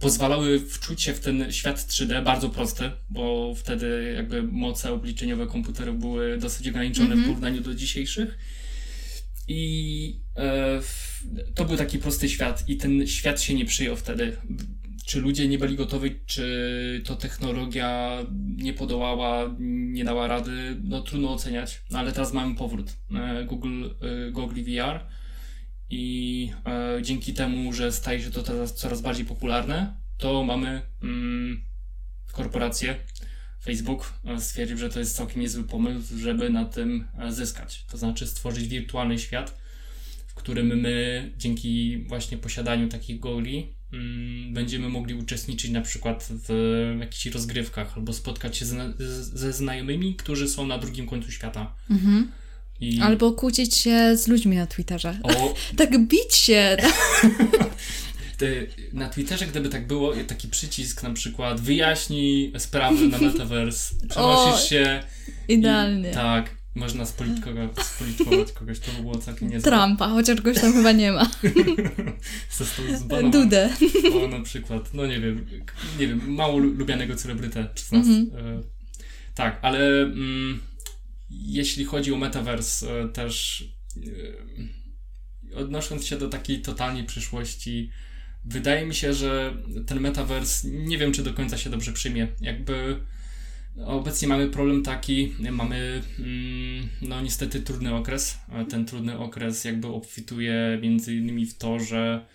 pozwalały 0.00 0.60
wczuć 0.60 1.02
się 1.02 1.14
w 1.14 1.20
ten 1.20 1.52
świat 1.52 1.78
3D, 1.78 2.24
bardzo 2.24 2.48
prosty, 2.48 2.90
bo 3.10 3.54
wtedy 3.54 4.12
jakby 4.16 4.42
moce 4.42 4.92
obliczeniowe 4.92 5.46
komputerów 5.46 5.98
były 5.98 6.38
dosyć 6.38 6.68
ograniczone 6.68 7.06
mm 7.06 7.18
-hmm. 7.18 7.20
w 7.20 7.28
mhm. 7.28 7.36
porównaniu 7.36 7.60
do 7.60 7.74
dzisiejszych. 7.74 8.38
I 9.48 10.20
e, 10.36 10.80
to 11.54 11.64
był 11.64 11.76
taki 11.76 11.98
prosty 11.98 12.28
świat 12.28 12.68
i 12.68 12.76
ten 12.76 13.06
świat 13.06 13.40
się 13.40 13.54
nie 13.54 13.64
przyjął 13.64 13.96
wtedy. 13.96 14.36
Czy 15.06 15.20
ludzie 15.20 15.48
nie 15.48 15.58
byli 15.58 15.76
gotowi, 15.76 16.10
czy 16.26 17.02
to 17.04 17.16
technologia 17.16 18.18
nie 18.56 18.72
podołała, 18.72 19.56
nie 19.58 20.04
dała 20.04 20.26
rady, 20.26 20.76
no 20.84 21.00
trudno 21.00 21.32
oceniać, 21.32 21.82
no, 21.90 21.98
ale 21.98 22.12
teraz 22.12 22.32
mamy 22.32 22.54
powrót. 22.54 22.96
E, 23.14 23.44
Google, 23.44 23.84
e, 23.84 24.30
Google 24.30 24.62
VR 24.62 25.19
i 25.90 26.52
e, 26.66 27.02
dzięki 27.02 27.34
temu, 27.34 27.72
że 27.72 27.92
staje 27.92 28.22
się 28.22 28.30
to 28.30 28.42
teraz 28.42 28.74
coraz 28.74 29.00
bardziej 29.00 29.24
popularne, 29.24 29.94
to 30.18 30.44
mamy 30.44 30.82
mm, 31.02 31.60
korporacje, 32.32 32.96
Facebook 33.64 34.12
stwierdził, 34.38 34.78
że 34.78 34.90
to 34.90 34.98
jest 34.98 35.16
całkiem 35.16 35.42
niezły 35.42 35.64
pomysł, 35.64 36.18
żeby 36.18 36.50
na 36.50 36.64
tym 36.64 37.08
zyskać. 37.28 37.84
To 37.84 37.98
znaczy 37.98 38.26
stworzyć 38.26 38.68
wirtualny 38.68 39.18
świat, 39.18 39.58
w 40.26 40.34
którym 40.34 40.66
my 40.66 41.30
dzięki 41.36 41.98
właśnie 42.08 42.38
posiadaniu 42.38 42.88
takich 42.88 43.20
goli 43.20 43.72
mm, 43.92 44.54
będziemy 44.54 44.88
mogli 44.88 45.14
uczestniczyć 45.14 45.70
na 45.70 45.80
przykład 45.80 46.28
w 46.48 46.96
jakichś 47.00 47.26
rozgrywkach 47.26 47.96
albo 47.96 48.12
spotkać 48.12 48.56
się 48.56 48.64
z, 48.64 48.96
ze 49.38 49.52
znajomymi, 49.52 50.14
którzy 50.14 50.48
są 50.48 50.66
na 50.66 50.78
drugim 50.78 51.06
końcu 51.06 51.32
świata. 51.32 51.74
Mhm. 51.90 52.30
I... 52.80 53.00
Albo 53.00 53.32
kłócić 53.32 53.76
się 53.76 54.16
z 54.16 54.28
ludźmi 54.28 54.56
na 54.56 54.66
Twitterze. 54.66 55.18
O... 55.22 55.54
tak 55.76 55.98
bić 55.98 56.34
się. 56.34 56.76
na 58.92 59.08
Twitterze, 59.08 59.46
gdyby 59.46 59.68
tak 59.68 59.86
było, 59.86 60.12
taki 60.26 60.48
przycisk 60.48 61.02
na 61.02 61.10
przykład 61.10 61.60
wyjaśnij 61.60 62.52
sprawy 62.58 63.08
na 63.08 63.18
Metaverse, 63.18 63.94
przenosisz 64.10 64.68
się. 64.68 65.02
Idealnie. 65.48 66.10
I, 66.10 66.14
tak. 66.14 66.50
można 66.74 67.06
spoliczkować 67.06 68.52
kogoś, 68.54 68.78
to 68.78 68.92
by 68.92 69.02
było 69.02 69.18
całkiem 69.18 69.50
niezłe. 69.50 69.70
Trumpa, 69.70 70.08
chociaż 70.08 70.40
goś 70.40 70.60
tam 70.60 70.72
chyba 70.72 70.92
nie 70.92 71.12
ma. 71.12 71.30
Został 72.50 72.84
zbanowany. 72.96 73.30
Dudę. 73.30 73.70
O, 74.24 74.28
na 74.28 74.40
przykład, 74.40 74.94
no 74.94 75.06
nie 75.06 75.20
wiem, 75.20 75.46
nie 75.98 76.08
wiem, 76.08 76.34
mało 76.34 76.58
lubianego 76.58 77.16
celebrytę 77.16 77.66
przez 77.74 77.92
nas. 77.92 78.06
Mm 78.06 78.26
-hmm. 78.26 78.62
tak, 79.34 79.58
ale 79.62 80.02
mm, 80.02 80.60
jeśli 81.30 81.84
chodzi 81.84 82.12
o 82.12 82.16
Metaverse, 82.16 83.02
e, 83.02 83.08
też 83.08 83.64
e, 85.52 85.56
odnosząc 85.56 86.06
się 86.06 86.18
do 86.18 86.28
takiej 86.28 86.62
totalnej 86.62 87.04
przyszłości, 87.04 87.90
wydaje 88.44 88.86
mi 88.86 88.94
się, 88.94 89.14
że 89.14 89.56
ten 89.86 90.00
Metaverse 90.00 90.68
nie 90.68 90.98
wiem, 90.98 91.12
czy 91.12 91.22
do 91.22 91.34
końca 91.34 91.58
się 91.58 91.70
dobrze 91.70 91.92
przyjmie. 91.92 92.28
Jakby 92.40 93.00
obecnie 93.86 94.28
mamy 94.28 94.48
problem 94.48 94.82
taki, 94.82 95.34
mamy 95.50 96.02
mm, 96.18 96.88
no 97.02 97.20
niestety 97.20 97.60
trudny 97.60 97.94
okres. 97.94 98.38
Ten 98.68 98.86
trudny 98.86 99.18
okres 99.18 99.64
jakby 99.64 99.88
obfituje 99.88 100.78
między 100.82 101.14
innymi 101.14 101.46
w 101.46 101.58
to, 101.58 101.80
że 101.80 102.26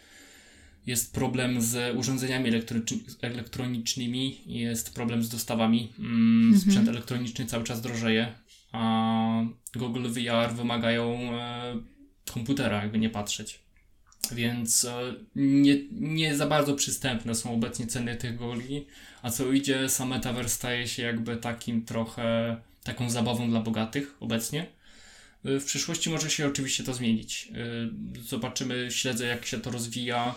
jest 0.85 1.13
problem 1.13 1.61
z 1.61 1.97
urządzeniami 1.97 2.51
elektronicznymi, 3.21 4.41
jest 4.45 4.93
problem 4.93 5.23
z 5.23 5.29
dostawami. 5.29 5.93
Mm, 5.99 6.43
mhm. 6.43 6.61
Sprzęt 6.61 6.89
elektroniczny 6.89 7.45
cały 7.45 7.63
czas 7.63 7.81
drożeje, 7.81 8.33
a 8.75 9.43
Google 9.75 10.07
VR 10.09 10.55
wymagają 10.55 11.13
e, 11.33 11.75
komputera, 12.33 12.81
jakby 12.81 12.99
nie 12.99 13.09
patrzeć. 13.09 13.59
Więc 14.31 14.85
e, 14.85 15.13
nie, 15.35 15.77
nie 15.91 16.35
za 16.35 16.47
bardzo 16.47 16.73
przystępne 16.73 17.35
są 17.35 17.53
obecnie 17.53 17.87
ceny 17.87 18.15
tych 18.15 18.35
gogli, 18.35 18.87
a 19.21 19.29
co 19.29 19.51
idzie, 19.51 19.89
sam 19.89 20.09
metaverse 20.09 20.55
staje 20.55 20.87
się 20.87 21.03
jakby 21.03 21.37
takim 21.37 21.85
trochę 21.85 22.57
taką 22.83 23.09
zabawą 23.09 23.49
dla 23.49 23.59
bogatych 23.59 24.15
obecnie. 24.19 24.67
E, 25.45 25.59
w 25.59 25.65
przyszłości 25.65 26.09
może 26.09 26.29
się 26.29 26.47
oczywiście 26.47 26.83
to 26.83 26.93
zmienić. 26.93 27.51
Zobaczymy, 28.21 28.91
śledzę 28.91 29.25
jak 29.25 29.45
się 29.45 29.59
to 29.59 29.71
rozwija 29.71 30.35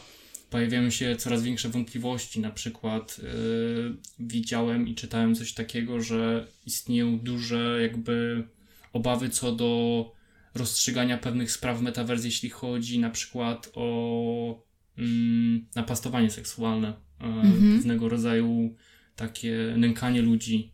pojawiają 0.51 0.91
się 0.91 1.17
coraz 1.17 1.43
większe 1.43 1.69
wątpliwości. 1.69 2.41
Na 2.41 2.51
przykład 2.51 3.21
yy, 3.23 3.97
widziałem 4.19 4.89
i 4.89 4.95
czytałem 4.95 5.35
coś 5.35 5.55
takiego, 5.55 6.01
że 6.01 6.47
istnieją 6.67 7.19
duże 7.19 7.79
jakby 7.83 8.45
obawy 8.93 9.29
co 9.29 9.53
do 9.53 10.13
rozstrzygania 10.55 11.19
pewnych 11.19 11.53
spraw 11.53 11.79
w 11.79 11.83
jeśli 12.25 12.51
chodzi 12.51 12.99
na 12.99 13.11
przykład 13.11 13.71
o 13.75 14.65
mm, 14.99 15.67
napastowanie 15.75 16.31
seksualne, 16.31 16.95
yy, 17.21 17.27
mhm. 17.27 17.77
pewnego 17.77 18.09
rodzaju 18.09 18.77
takie 19.17 19.75
nękanie 19.77 20.23
ludzi 20.23 20.73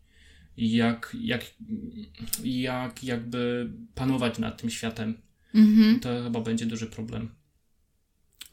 i 0.57 0.73
jak, 0.73 1.17
jak, 1.21 1.45
jak 2.45 3.05
jakby 3.05 3.71
panować 3.95 4.39
nad 4.39 4.61
tym 4.61 4.71
światem. 4.71 5.15
Mhm. 5.55 6.01
To 6.01 6.23
chyba 6.25 6.41
będzie 6.41 6.67
duży 6.67 6.87
problem. 6.87 7.29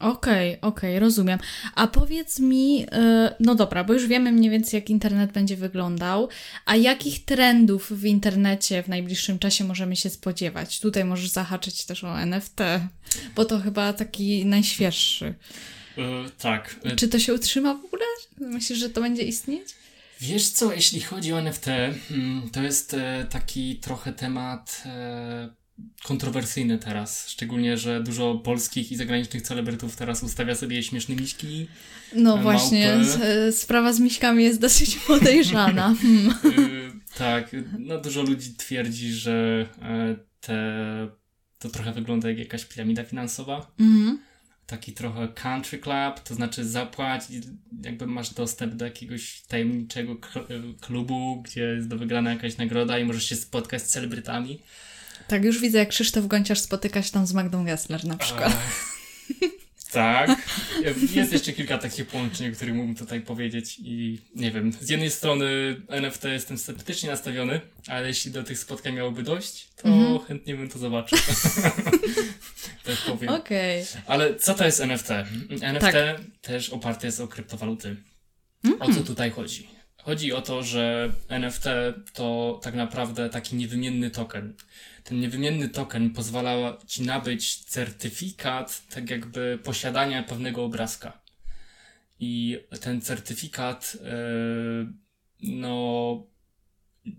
Okej, 0.02 0.58
okay, 0.58 0.70
okej, 0.70 0.90
okay, 0.90 1.00
rozumiem. 1.00 1.38
A 1.74 1.86
powiedz 1.86 2.38
mi, 2.38 2.86
e, 2.92 3.34
no 3.40 3.54
dobra, 3.54 3.84
bo 3.84 3.92
już 3.92 4.06
wiemy 4.06 4.32
mniej 4.32 4.50
więcej, 4.50 4.78
jak 4.78 4.90
internet 4.90 5.32
będzie 5.32 5.56
wyglądał, 5.56 6.28
a 6.66 6.76
jakich 6.76 7.24
trendów 7.24 7.90
w 7.90 8.04
internecie 8.04 8.82
w 8.82 8.88
najbliższym 8.88 9.38
czasie 9.38 9.64
możemy 9.64 9.96
się 9.96 10.10
spodziewać? 10.10 10.80
Tutaj 10.80 11.04
możesz 11.04 11.28
zahaczyć 11.28 11.84
też 11.84 12.04
o 12.04 12.20
NFT, 12.20 12.60
bo 13.36 13.44
to 13.44 13.60
chyba 13.60 13.92
taki 13.92 14.46
najświeższy. 14.46 15.34
E, 15.98 16.30
tak. 16.38 16.76
E, 16.84 16.96
Czy 16.96 17.08
to 17.08 17.18
się 17.18 17.34
utrzyma 17.34 17.74
w 17.74 17.84
ogóle? 17.84 18.04
Myślisz, 18.40 18.78
że 18.78 18.90
to 18.90 19.00
będzie 19.00 19.22
istnieć? 19.22 19.68
Wiesz 20.20 20.48
co, 20.48 20.72
jeśli 20.72 21.00
chodzi 21.00 21.32
o 21.32 21.38
NFT, 21.38 21.68
mm, 22.10 22.50
to 22.52 22.62
jest 22.62 22.96
taki 23.30 23.76
trochę 23.76 24.12
temat 24.12 24.82
kontrowersyjny 26.02 26.78
teraz. 26.78 27.28
Szczególnie, 27.28 27.76
że 27.78 28.02
dużo 28.02 28.34
polskich 28.34 28.92
i 28.92 28.96
zagranicznych 28.96 29.42
celebrytów 29.42 29.96
teraz 29.96 30.22
ustawia 30.22 30.54
sobie 30.54 30.82
śmieszne 30.82 31.16
miśki. 31.16 31.68
No 32.14 32.30
małpy. 32.30 32.42
właśnie, 32.42 32.96
sprawa 33.50 33.92
z 33.92 34.00
miśkami 34.00 34.44
jest 34.44 34.60
dosyć 34.60 34.96
podejrzana. 35.06 35.94
Y, 36.44 36.92
tak, 37.18 37.56
no 37.78 38.00
dużo 38.00 38.22
ludzi 38.22 38.54
twierdzi, 38.56 39.12
że 39.12 39.66
e, 39.82 40.16
te, 40.40 41.08
to 41.58 41.68
trochę 41.68 41.92
wygląda 41.92 42.28
jak 42.28 42.38
jakaś 42.38 42.64
piramida 42.64 43.04
finansowa. 43.04 43.72
Mhm. 43.80 44.18
Taki 44.66 44.92
trochę 44.92 45.28
country 45.28 45.78
club, 45.78 46.20
to 46.24 46.34
znaczy 46.34 46.64
zapłać 46.64 47.22
jakby 47.84 48.06
masz 48.06 48.34
dostęp 48.34 48.74
do 48.74 48.84
jakiegoś 48.84 49.42
tajemniczego 49.42 50.16
klubu, 50.80 51.42
gdzie 51.42 51.62
jest 51.62 51.88
do 51.88 51.98
wygrania 51.98 52.30
jakaś 52.30 52.56
nagroda 52.56 52.98
i 52.98 53.04
możesz 53.04 53.24
się 53.24 53.36
spotkać 53.36 53.82
z 53.82 53.88
celebrytami. 53.88 54.62
Tak, 55.28 55.44
już 55.44 55.60
widzę, 55.60 55.78
jak 55.78 55.88
Krzysztof 55.88 56.26
Gonciarz 56.26 56.60
spotyka 56.60 57.02
się 57.02 57.12
tam 57.12 57.26
z 57.26 57.32
Magdą 57.32 57.64
Gessler 57.64 58.04
na 58.04 58.16
przykład. 58.16 58.56
tak. 59.92 60.30
Jest 61.14 61.32
jeszcze 61.32 61.52
kilka 61.52 61.78
takich 61.78 62.06
połączeń, 62.06 62.52
o 62.52 62.54
których 62.54 62.74
mógłbym 62.74 62.96
tutaj 62.96 63.20
powiedzieć 63.20 63.78
i 63.78 64.18
nie 64.34 64.50
wiem, 64.50 64.72
z 64.80 64.90
jednej 64.90 65.10
strony 65.10 65.76
NFT 65.88 66.24
jestem 66.24 66.58
sceptycznie 66.58 67.10
nastawiony, 67.10 67.60
ale 67.86 68.08
jeśli 68.08 68.30
do 68.30 68.42
tych 68.42 68.58
spotkań 68.58 68.94
miałoby 68.94 69.22
dojść, 69.22 69.68
to 69.76 69.88
mhm. 69.88 70.18
chętnie 70.18 70.54
bym 70.54 70.68
to 70.68 70.78
zobaczył. 70.78 71.18
tak 72.86 72.96
powiem. 73.06 73.34
Okay. 73.34 73.84
Ale 74.06 74.34
co 74.34 74.54
to 74.54 74.64
jest 74.64 74.80
NFT? 74.80 75.10
NFT 75.60 75.92
tak. 75.92 76.20
też 76.40 76.70
oparte 76.70 77.06
jest 77.06 77.20
o 77.20 77.28
kryptowaluty. 77.28 77.96
O 78.80 78.94
co 78.94 79.00
tutaj 79.00 79.30
chodzi? 79.30 79.68
Chodzi 80.02 80.32
o 80.32 80.42
to, 80.42 80.62
że 80.62 81.12
NFT 81.28 81.64
to 82.12 82.60
tak 82.62 82.74
naprawdę 82.74 83.30
taki 83.30 83.56
niewymienny 83.56 84.10
token. 84.10 84.54
Ten 85.04 85.20
niewymienny 85.20 85.68
token 85.68 86.10
pozwala 86.10 86.78
ci 86.86 87.02
nabyć 87.02 87.64
certyfikat, 87.64 88.82
tak 88.94 89.10
jakby 89.10 89.58
posiadania 89.64 90.22
pewnego 90.22 90.64
obrazka. 90.64 91.22
I 92.20 92.58
ten 92.80 93.00
certyfikat, 93.00 93.96
yy, 94.02 94.92
no, 95.42 96.26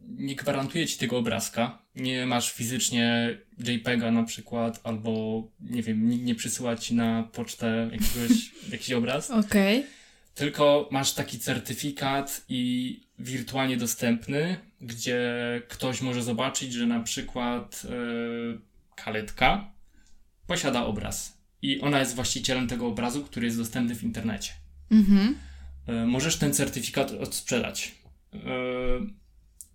nie 0.07 0.35
gwarantuje 0.35 0.87
ci 0.87 0.97
tego 0.97 1.17
obrazka. 1.17 1.83
Nie 1.95 2.25
masz 2.25 2.51
fizycznie 2.51 3.37
JPEGa 3.59 4.11
na 4.11 4.23
przykład, 4.23 4.79
albo 4.83 5.43
nie 5.59 5.83
wiem, 5.83 6.09
nikt 6.09 6.25
nie 6.25 6.35
przysyła 6.35 6.75
ci 6.75 6.95
na 6.95 7.23
pocztę 7.23 7.89
jakiegoś, 7.91 8.51
jakiś 8.71 8.91
obraz. 8.91 9.31
Okej. 9.31 9.79
Okay 9.79 10.03
tylko 10.35 10.89
masz 10.91 11.13
taki 11.13 11.39
certyfikat 11.39 12.45
i 12.49 13.01
wirtualnie 13.19 13.77
dostępny, 13.77 14.57
gdzie 14.83 15.61
ktoś 15.67 16.01
może 16.01 16.23
zobaczyć, 16.23 16.73
że 16.73 16.87
na 16.87 16.99
przykład 16.99 17.83
yy, 17.83 18.59
kaletka 18.95 19.71
posiada 20.47 20.85
obraz 20.85 21.37
i 21.61 21.81
ona 21.81 21.99
jest 21.99 22.15
właścicielem 22.15 22.67
tego 22.67 22.87
obrazu, 22.87 23.23
który 23.23 23.45
jest 23.45 23.57
dostępny 23.57 23.95
w 23.95 24.03
internecie. 24.03 24.51
Mhm. 24.91 25.35
Yy, 25.87 26.05
możesz 26.05 26.37
ten 26.37 26.53
certyfikat 26.53 27.11
odsprzedać. 27.11 27.95
Yy, 28.33 28.39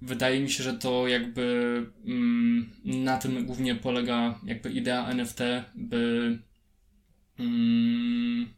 wydaje 0.02 0.40
mi 0.40 0.50
się, 0.50 0.64
że 0.64 0.74
to 0.74 1.08
jakby 1.08 1.86
mm, 2.06 2.70
na 2.84 3.18
tym 3.18 3.46
głównie 3.46 3.74
polega 3.74 4.40
jakby 4.44 4.70
idea 4.72 5.08
NFT, 5.08 5.40
by 5.74 6.38
mm, 7.38 8.48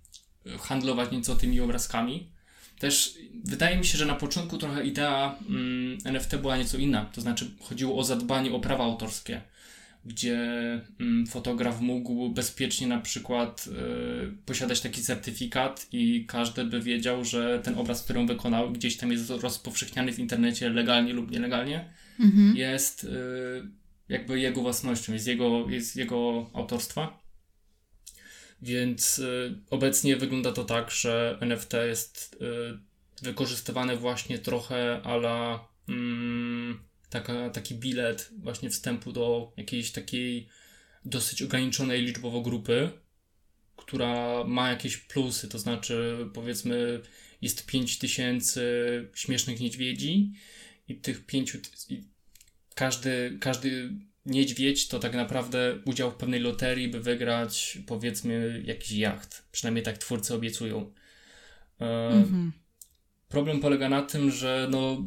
handlować 0.58 1.12
nieco 1.12 1.36
tymi 1.36 1.60
obrazkami. 1.60 2.32
Też 2.78 3.18
wydaje 3.44 3.76
mi 3.76 3.84
się, 3.84 3.98
że 3.98 4.06
na 4.06 4.14
początku 4.14 4.58
trochę 4.58 4.84
idea 4.84 5.38
mm, 5.48 5.98
NFT 6.04 6.36
była 6.36 6.56
nieco 6.56 6.78
inna. 6.78 7.04
To 7.04 7.20
znaczy 7.20 7.50
chodziło 7.60 7.98
o 7.98 8.04
zadbanie 8.04 8.52
o 8.52 8.60
prawa 8.60 8.84
autorskie, 8.84 9.42
gdzie 10.04 10.38
mm, 11.00 11.26
fotograf 11.26 11.80
mógł 11.80 12.28
bezpiecznie 12.28 12.86
na 12.86 13.00
przykład 13.00 13.68
y, 13.68 14.44
posiadać 14.46 14.80
taki 14.80 15.02
certyfikat 15.02 15.86
i 15.92 16.24
każdy 16.28 16.64
by 16.64 16.80
wiedział, 16.80 17.24
że 17.24 17.60
ten 17.64 17.78
obraz, 17.78 18.02
który 18.02 18.20
on 18.20 18.26
wykonał, 18.26 18.72
gdzieś 18.72 18.96
tam 18.96 19.12
jest 19.12 19.30
rozpowszechniany 19.30 20.12
w 20.12 20.18
internecie 20.18 20.70
legalnie 20.70 21.12
lub 21.12 21.30
nielegalnie, 21.30 21.90
mhm. 22.20 22.56
jest 22.56 23.04
y, 23.04 23.08
jakby 24.08 24.40
jego 24.40 24.60
własnością, 24.62 25.12
jest 25.12 25.26
jego, 25.26 25.70
jest 25.70 25.96
jego 25.96 26.50
autorstwa. 26.54 27.20
Więc 28.62 29.18
y, 29.18 29.58
obecnie 29.70 30.16
wygląda 30.16 30.52
to 30.52 30.64
tak, 30.64 30.90
że 30.90 31.38
NFT 31.40 31.72
jest 31.88 32.36
wykorzystywane 33.22 33.96
właśnie 33.96 34.38
trochę 34.38 35.02
ala 35.02 35.68
mm, 35.88 36.84
taka, 37.10 37.50
taki 37.50 37.74
bilet 37.74 38.30
właśnie 38.38 38.70
wstępu 38.70 39.12
do 39.12 39.52
jakiejś 39.56 39.92
takiej 39.92 40.48
dosyć 41.04 41.42
ograniczonej 41.42 42.02
liczbowo 42.02 42.40
grupy, 42.40 42.90
która 43.76 44.44
ma 44.44 44.70
jakieś 44.70 44.96
plusy, 44.96 45.48
to 45.48 45.58
znaczy 45.58 46.26
powiedzmy 46.34 47.00
jest 47.42 47.66
5000 47.66 48.60
śmiesznych 49.14 49.60
niedźwiedzi 49.60 50.32
i 50.88 50.96
tych 50.96 51.26
pięciu 51.26 51.58
każdy, 52.74 53.38
każdy 53.40 53.92
niedźwiedź 54.26 54.88
to 54.88 54.98
tak 54.98 55.14
naprawdę 55.14 55.78
udział 55.84 56.10
w 56.10 56.14
pewnej 56.14 56.40
loterii, 56.40 56.88
by 56.88 57.00
wygrać 57.00 57.78
powiedzmy 57.86 58.62
jakiś 58.64 58.90
jacht. 58.92 59.44
Przynajmniej 59.52 59.84
tak 59.84 59.98
twórcy 59.98 60.34
obiecują. 60.34 60.92
E, 61.80 62.08
mhm. 62.08 62.52
Problem 63.30 63.60
polega 63.60 63.88
na 63.88 64.02
tym, 64.02 64.30
że 64.30 64.68
no, 64.70 65.04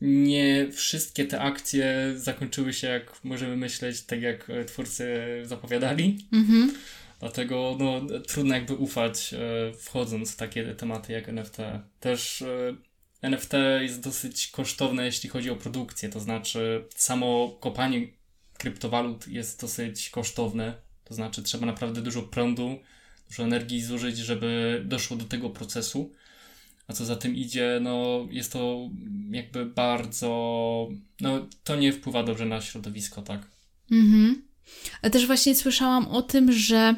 nie 0.00 0.68
wszystkie 0.72 1.24
te 1.24 1.40
akcje 1.40 2.12
zakończyły 2.16 2.72
się, 2.72 2.86
jak 2.86 3.24
możemy 3.24 3.56
myśleć, 3.56 4.02
tak 4.02 4.22
jak 4.22 4.48
twórcy 4.66 5.06
zapowiadali. 5.44 6.18
Mhm. 6.32 6.72
Dlatego 7.20 7.76
no, 7.78 8.00
trudno 8.26 8.54
jakby 8.54 8.74
ufać, 8.74 9.34
e, 9.34 9.72
wchodząc 9.72 10.32
w 10.32 10.36
takie 10.36 10.74
tematy 10.74 11.12
jak 11.12 11.28
NFT. 11.28 11.56
Też 12.00 12.42
e, 12.42 12.76
NFT 13.22 13.52
jest 13.80 14.00
dosyć 14.00 14.46
kosztowne, 14.46 15.04
jeśli 15.04 15.28
chodzi 15.28 15.50
o 15.50 15.56
produkcję, 15.56 16.08
to 16.08 16.20
znaczy 16.20 16.84
samo 16.94 17.56
kopanie 17.60 18.06
kryptowalut 18.58 19.28
jest 19.28 19.60
dosyć 19.60 20.10
kosztowne, 20.10 20.74
to 21.04 21.14
znaczy 21.14 21.42
trzeba 21.42 21.66
naprawdę 21.66 22.02
dużo 22.02 22.22
prądu, 22.22 22.78
dużo 23.28 23.42
energii 23.42 23.82
zużyć, 23.82 24.18
żeby 24.18 24.82
doszło 24.84 25.16
do 25.16 25.24
tego 25.24 25.50
procesu. 25.50 26.12
A 26.86 26.92
co 26.92 27.04
za 27.04 27.16
tym 27.16 27.36
idzie, 27.36 27.78
no 27.82 28.26
jest 28.30 28.52
to 28.52 28.90
jakby 29.30 29.66
bardzo, 29.66 30.28
no 31.20 31.46
to 31.64 31.76
nie 31.76 31.92
wpływa 31.92 32.22
dobrze 32.22 32.46
na 32.46 32.60
środowisko, 32.60 33.22
tak. 33.22 33.46
Mhm. 33.90 34.42
Ale 35.02 35.10
też 35.10 35.26
właśnie 35.26 35.54
słyszałam 35.54 36.06
o 36.06 36.22
tym, 36.22 36.52
że 36.52 36.94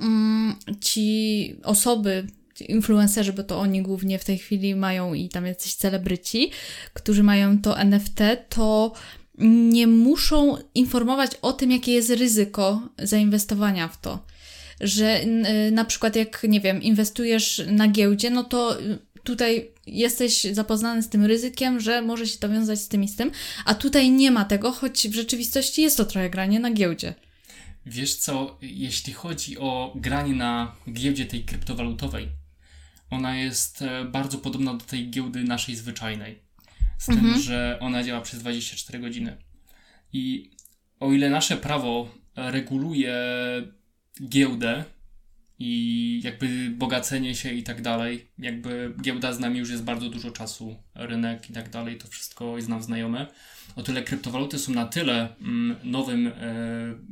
mm, 0.00 0.54
ci 0.80 1.56
osoby, 1.62 2.26
influencerzy, 2.68 3.32
bo 3.32 3.42
to 3.42 3.60
oni 3.60 3.82
głównie 3.82 4.18
w 4.18 4.24
tej 4.24 4.38
chwili 4.38 4.74
mają 4.74 5.14
i 5.14 5.28
tam 5.28 5.46
jacyś 5.46 5.74
celebryci, 5.74 6.50
którzy 6.92 7.22
mają 7.22 7.58
to 7.62 7.78
NFT, 7.78 8.20
to 8.48 8.92
nie 9.38 9.86
muszą 9.86 10.56
informować 10.74 11.30
o 11.42 11.52
tym, 11.52 11.70
jakie 11.70 11.92
jest 11.92 12.10
ryzyko 12.10 12.88
zainwestowania 12.98 13.88
w 13.88 14.00
to. 14.00 14.26
Że 14.80 15.20
na 15.72 15.84
przykład 15.84 16.16
jak, 16.16 16.46
nie 16.48 16.60
wiem, 16.60 16.82
inwestujesz 16.82 17.62
na 17.66 17.88
giełdzie, 17.88 18.30
no 18.30 18.44
to 18.44 18.78
tutaj 19.24 19.70
jesteś 19.86 20.44
zapoznany 20.52 21.02
z 21.02 21.08
tym 21.08 21.24
ryzykiem, 21.24 21.80
że 21.80 22.02
może 22.02 22.26
się 22.26 22.38
to 22.38 22.48
wiązać 22.48 22.78
z 22.78 22.88
tym 22.88 23.04
i 23.04 23.08
z 23.08 23.16
tym, 23.16 23.30
a 23.64 23.74
tutaj 23.74 24.10
nie 24.10 24.30
ma 24.30 24.44
tego, 24.44 24.72
choć 24.72 25.08
w 25.08 25.14
rzeczywistości 25.14 25.82
jest 25.82 25.96
to 25.96 26.04
trochę 26.04 26.30
granie 26.30 26.60
na 26.60 26.72
giełdzie. 26.72 27.14
Wiesz 27.86 28.14
co, 28.14 28.58
jeśli 28.62 29.12
chodzi 29.12 29.58
o 29.58 29.92
granie 29.96 30.34
na 30.34 30.76
giełdzie 30.92 31.26
tej 31.26 31.44
kryptowalutowej, 31.44 32.28
ona 33.10 33.36
jest 33.36 33.82
e, 33.82 34.04
bardzo 34.04 34.38
podobna 34.38 34.74
do 34.74 34.84
tej 34.84 35.10
giełdy 35.10 35.44
naszej 35.44 35.76
zwyczajnej. 35.76 36.38
Z 36.98 37.08
mhm. 37.08 37.32
tym, 37.32 37.42
że 37.42 37.78
ona 37.80 38.04
działa 38.04 38.20
przez 38.20 38.40
24 38.40 38.98
godziny. 38.98 39.36
I 40.12 40.50
o 41.00 41.12
ile 41.12 41.30
nasze 41.30 41.56
prawo 41.56 42.08
reguluje 42.36 43.14
giełdę, 44.28 44.84
i 45.64 46.20
jakby 46.24 46.70
bogacenie 46.70 47.34
się 47.34 47.52
i 47.52 47.62
tak 47.62 47.82
dalej. 47.82 48.26
Jakby 48.38 48.94
giełda 49.02 49.32
z 49.32 49.40
nami 49.40 49.58
już 49.58 49.70
jest 49.70 49.84
bardzo 49.84 50.08
dużo 50.08 50.30
czasu, 50.30 50.76
rynek 50.94 51.50
i 51.50 51.52
tak 51.52 51.70
dalej, 51.70 51.98
to 51.98 52.08
wszystko 52.08 52.56
jest 52.56 52.68
nam 52.68 52.82
znajome. 52.82 53.26
O 53.76 53.82
tyle 53.82 54.02
kryptowaluty 54.02 54.58
są 54.58 54.72
na 54.72 54.86
tyle 54.86 55.36
mm, 55.40 55.76
nowym 55.84 56.26
e, 56.26 56.32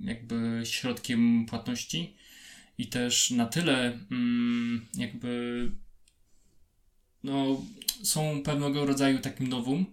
jakby 0.04 0.62
środkiem 0.64 1.46
płatności 1.46 2.14
i 2.78 2.86
też 2.86 3.30
na 3.30 3.46
tyle 3.46 3.98
mm, 4.10 4.86
jakby 4.94 5.70
no, 7.24 7.62
są 8.02 8.42
pewnego 8.42 8.86
rodzaju 8.86 9.18
takim 9.18 9.48
nowym, 9.48 9.86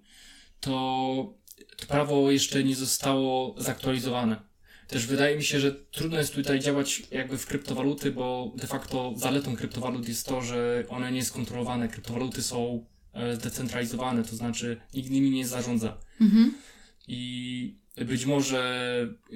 to, 0.59 1.33
to 1.77 1.85
prawo 1.85 2.31
jeszcze 2.31 2.63
nie 2.63 2.75
zostało 2.75 3.55
zaktualizowane. 3.57 4.46
Też 4.87 5.05
wydaje 5.05 5.35
mi 5.35 5.43
się, 5.43 5.59
że 5.59 5.71
trudno 5.71 6.17
jest 6.17 6.33
tutaj 6.33 6.59
działać 6.59 7.03
jakby 7.11 7.37
w 7.37 7.45
kryptowaluty, 7.45 8.11
bo 8.11 8.53
de 8.55 8.67
facto 8.67 9.13
zaletą 9.17 9.55
kryptowalut 9.55 10.07
jest 10.07 10.25
to, 10.25 10.41
że 10.41 10.83
one 10.89 11.11
nie 11.11 11.25
są 11.25 11.33
kontrolowane. 11.33 11.87
Kryptowaluty 11.87 12.43
są 12.43 12.85
e, 13.13 13.35
zdecentralizowane, 13.35 14.23
to 14.23 14.35
znaczy 14.35 14.81
nikt 14.93 15.09
nimi 15.09 15.31
nie 15.31 15.47
zarządza. 15.47 15.97
Mhm. 16.21 16.53
I 17.07 17.77
być 18.05 18.25
może 18.25 18.59
e, 19.31 19.35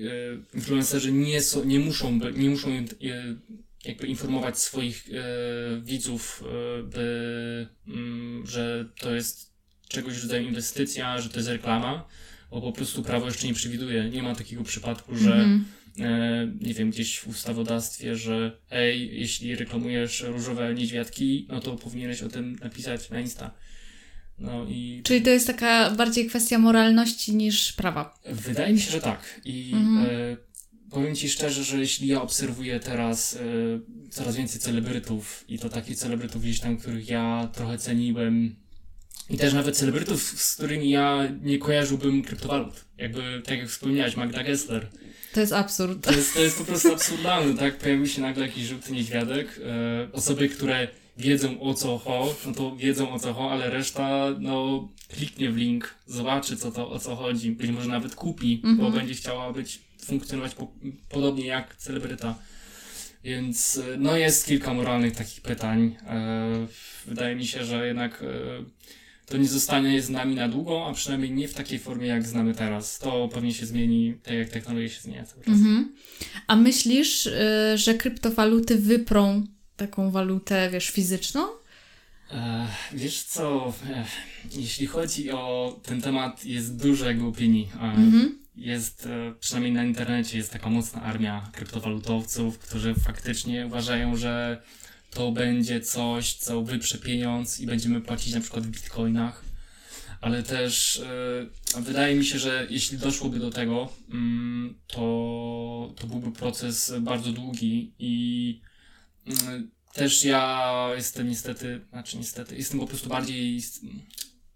influencerzy 0.54 1.12
nie, 1.12 1.42
so, 1.42 1.64
nie 1.64 1.80
muszą, 1.80 2.20
nie 2.38 2.50
muszą 2.50 2.70
e, 2.70 2.86
jakby 3.86 4.08
informować 4.08 4.60
swoich 4.60 5.08
widzów, 5.82 6.44
by, 6.84 7.68
mm, 7.88 8.48
że 8.48 8.90
to 9.00 9.16
jest 9.16 9.54
czegoś 9.88 10.22
rodzaju 10.22 10.48
inwestycja, 10.48 11.22
że 11.22 11.30
to 11.30 11.38
jest 11.38 11.50
reklama 11.50 12.08
bo 12.52 12.62
po 12.62 12.72
prostu 12.72 13.04
prawo 13.04 13.26
jeszcze 13.26 13.48
nie 13.48 13.54
przewiduje. 13.54 14.10
Nie 14.10 14.24
ma 14.24 14.36
takiego 14.36 14.64
przypadku, 14.64 15.18
że 15.18 15.34
mm 15.34 15.66
-hmm. 15.98 16.04
e, 16.04 16.52
nie 16.62 16.74
wiem, 16.74 16.90
gdzieś 16.90 17.20
w 17.20 17.28
ustawodawstwie, 17.28 18.16
że 18.16 18.58
ej, 18.72 19.20
jeśli 19.20 19.56
reklamujesz 19.56 20.22
różowe 20.28 20.74
niedźwiadki, 20.74 21.48
no 21.50 21.60
to 21.60 21.76
powinieneś 21.76 22.22
o 22.22 22.30
tym 22.30 22.56
napisać 22.56 23.10
na 23.10 23.20
Insta. 23.20 23.52
No 24.40 24.66
i... 24.70 25.02
Czyli 25.04 25.22
to 25.22 25.30
jest 25.30 25.48
taka 25.48 25.92
bardziej 25.92 26.28
kwestia 26.28 26.60
moralności 26.60 27.36
niż 27.36 27.74
prawa. 27.74 28.20
Wydaje 28.26 28.74
mi 28.74 28.80
się, 28.80 28.92
że 28.92 29.02
tak. 29.02 29.42
I 29.46 29.72
mm 29.74 29.86
-hmm. 29.86 30.08
e, 30.10 30.38
powiem 30.90 31.16
Ci 31.16 31.30
szczerze, 31.30 31.64
że 31.64 31.78
jeśli 31.78 32.08
ja 32.08 32.22
obserwuję 32.22 32.80
teraz 32.80 33.36
e, 33.36 33.40
coraz 34.10 34.36
więcej 34.36 34.62
celebrytów 34.62 35.46
i 35.48 35.60
to 35.60 35.70
takich 35.70 35.98
celebrytów 35.98 36.42
gdzieś 36.42 36.60
tam, 36.60 36.78
których 36.78 37.10
ja 37.10 37.50
trochę 37.54 37.78
ceniłem 37.78 38.56
i 39.30 39.38
też 39.38 39.54
nawet 39.54 39.78
celebrytów, 39.78 40.22
z 40.22 40.56
którymi 40.56 40.90
ja 40.90 41.28
nie 41.42 41.58
kojarzyłbym 41.58 42.24
kryptowalut. 42.24 42.86
Jakby, 42.98 43.42
tak 43.46 43.60
jak 43.60 43.70
wspomniałeś, 43.70 44.18
Magda 44.18 44.44
Gessler. 44.44 44.88
To 45.34 45.40
jest 45.40 45.54
absurd. 45.54 46.04
To 46.06 46.12
jest, 46.12 46.34
to 46.34 46.42
jest 46.42 46.58
po 46.58 46.66
prostu 46.66 46.94
absurdalne, 46.94 47.58
tak? 47.58 47.78
Pojawił 47.78 48.08
się 48.08 48.22
nagle 48.22 48.48
jakiś 48.48 48.64
żółty 48.64 48.92
niedźwiadek. 48.92 49.60
E, 49.64 50.12
osoby, 50.12 50.50
które 50.50 50.88
wiedzą 51.18 51.62
o 51.62 51.74
co 51.74 51.98
ho, 51.98 52.36
no 52.46 52.54
to 52.54 52.76
wiedzą 52.76 53.12
o 53.12 53.20
co 53.20 53.34
ho, 53.34 53.52
ale 53.52 53.70
reszta, 53.70 54.36
no, 54.40 54.90
kliknie 55.10 55.52
w 55.52 55.58
link, 55.58 55.96
zobaczy 56.08 56.58
co 56.58 56.72
to, 56.72 56.90
o 56.90 57.00
co 57.00 57.16
chodzi. 57.16 57.52
Być 57.52 57.72
może 57.72 57.90
nawet 57.90 58.16
kupi, 58.16 58.62
bo 58.64 58.70
mhm. 58.70 58.94
będzie 58.94 59.14
chciała 59.14 59.54
być, 59.54 59.80
funkcjonować 60.06 60.56
po, 60.56 60.72
podobnie 61.10 61.46
jak 61.46 61.76
celebryta. 61.76 62.36
Więc, 63.24 63.78
e, 63.78 63.98
no, 63.98 64.18
jest 64.18 64.46
kilka 64.46 64.74
moralnych 64.74 65.16
takich 65.16 65.42
pytań. 65.42 65.96
E, 66.08 66.68
wydaje 67.08 67.36
mi 67.36 67.48
się, 67.48 67.66
że 67.66 67.88
jednak 67.88 68.24
e, 68.24 68.26
to 69.32 69.38
nie 69.38 69.48
zostanie 69.48 70.02
z 70.02 70.10
nami 70.10 70.36
na 70.36 70.50
długo, 70.50 70.88
a 70.88 70.94
przynajmniej 70.94 71.32
nie 71.32 71.48
w 71.48 71.54
takiej 71.54 71.80
formie, 71.80 72.08
jak 72.08 72.28
znamy 72.28 72.54
teraz. 72.54 73.00
To 73.00 73.30
pewnie 73.34 73.54
się 73.54 73.66
zmieni, 73.66 74.16
tak 74.24 74.34
jak 74.34 74.50
technologia 74.50 74.90
się 74.90 75.02
zmienia 75.02 75.26
cały 75.26 75.44
czas. 75.44 75.54
Mhm. 75.54 75.96
A 76.48 76.56
myślisz, 76.56 77.26
y, 77.26 77.78
że 77.78 77.94
kryptowaluty 77.94 78.76
wyprą 78.76 79.44
taką 79.78 80.12
walutę, 80.12 80.70
wiesz, 80.70 80.90
fizyczną? 80.90 81.48
E, 82.32 82.68
wiesz 82.94 83.24
co, 83.24 83.74
e, 83.90 84.06
jeśli 84.52 84.88
chodzi 84.88 85.32
o 85.32 85.76
ten 85.84 86.02
temat, 86.02 86.46
jest 86.46 86.82
dużo 86.82 87.06
jakby 87.06 87.26
opinii. 87.26 87.70
Mhm. 87.74 88.40
Jest, 88.56 89.06
e, 89.06 89.34
przynajmniej 89.40 89.74
na 89.74 89.84
internecie, 89.84 90.38
jest 90.38 90.52
taka 90.52 90.70
mocna 90.70 91.02
armia 91.02 91.50
kryptowalutowców, 91.54 92.60
którzy 92.60 92.96
faktycznie 92.96 93.66
uważają, 93.66 94.18
że 94.18 94.62
to 95.12 95.32
będzie 95.32 95.82
coś, 95.82 96.34
co 96.34 96.62
wyprze 96.62 96.98
pieniądz 96.98 97.60
i 97.60 97.66
będziemy 97.66 98.02
płacić 98.02 98.34
na 98.34 98.42
przykład 98.42 98.68
w 98.68 98.70
bitcoinach. 98.70 99.44
Ale 100.22 100.44
też 100.44 101.02
yy, 101.76 101.82
wydaje 101.82 102.16
mi 102.16 102.26
się, 102.26 102.40
że 102.40 102.68
jeśli 102.70 102.98
doszłoby 102.98 103.40
do 103.40 103.52
tego, 103.52 103.94
yy, 104.10 104.16
to, 104.88 105.94
to 105.96 106.08
byłby 106.08 106.32
proces 106.32 106.94
bardzo 107.02 107.32
długi 107.32 107.94
i 108.00 108.62
yy, 109.26 109.34
też 109.94 110.24
ja 110.24 110.90
jestem 110.96 111.30
niestety, 111.30 111.82
znaczy 111.90 112.18
niestety, 112.18 112.56
jestem 112.56 112.80
po 112.80 112.88
prostu 112.88 113.10
bardziej, 113.10 113.62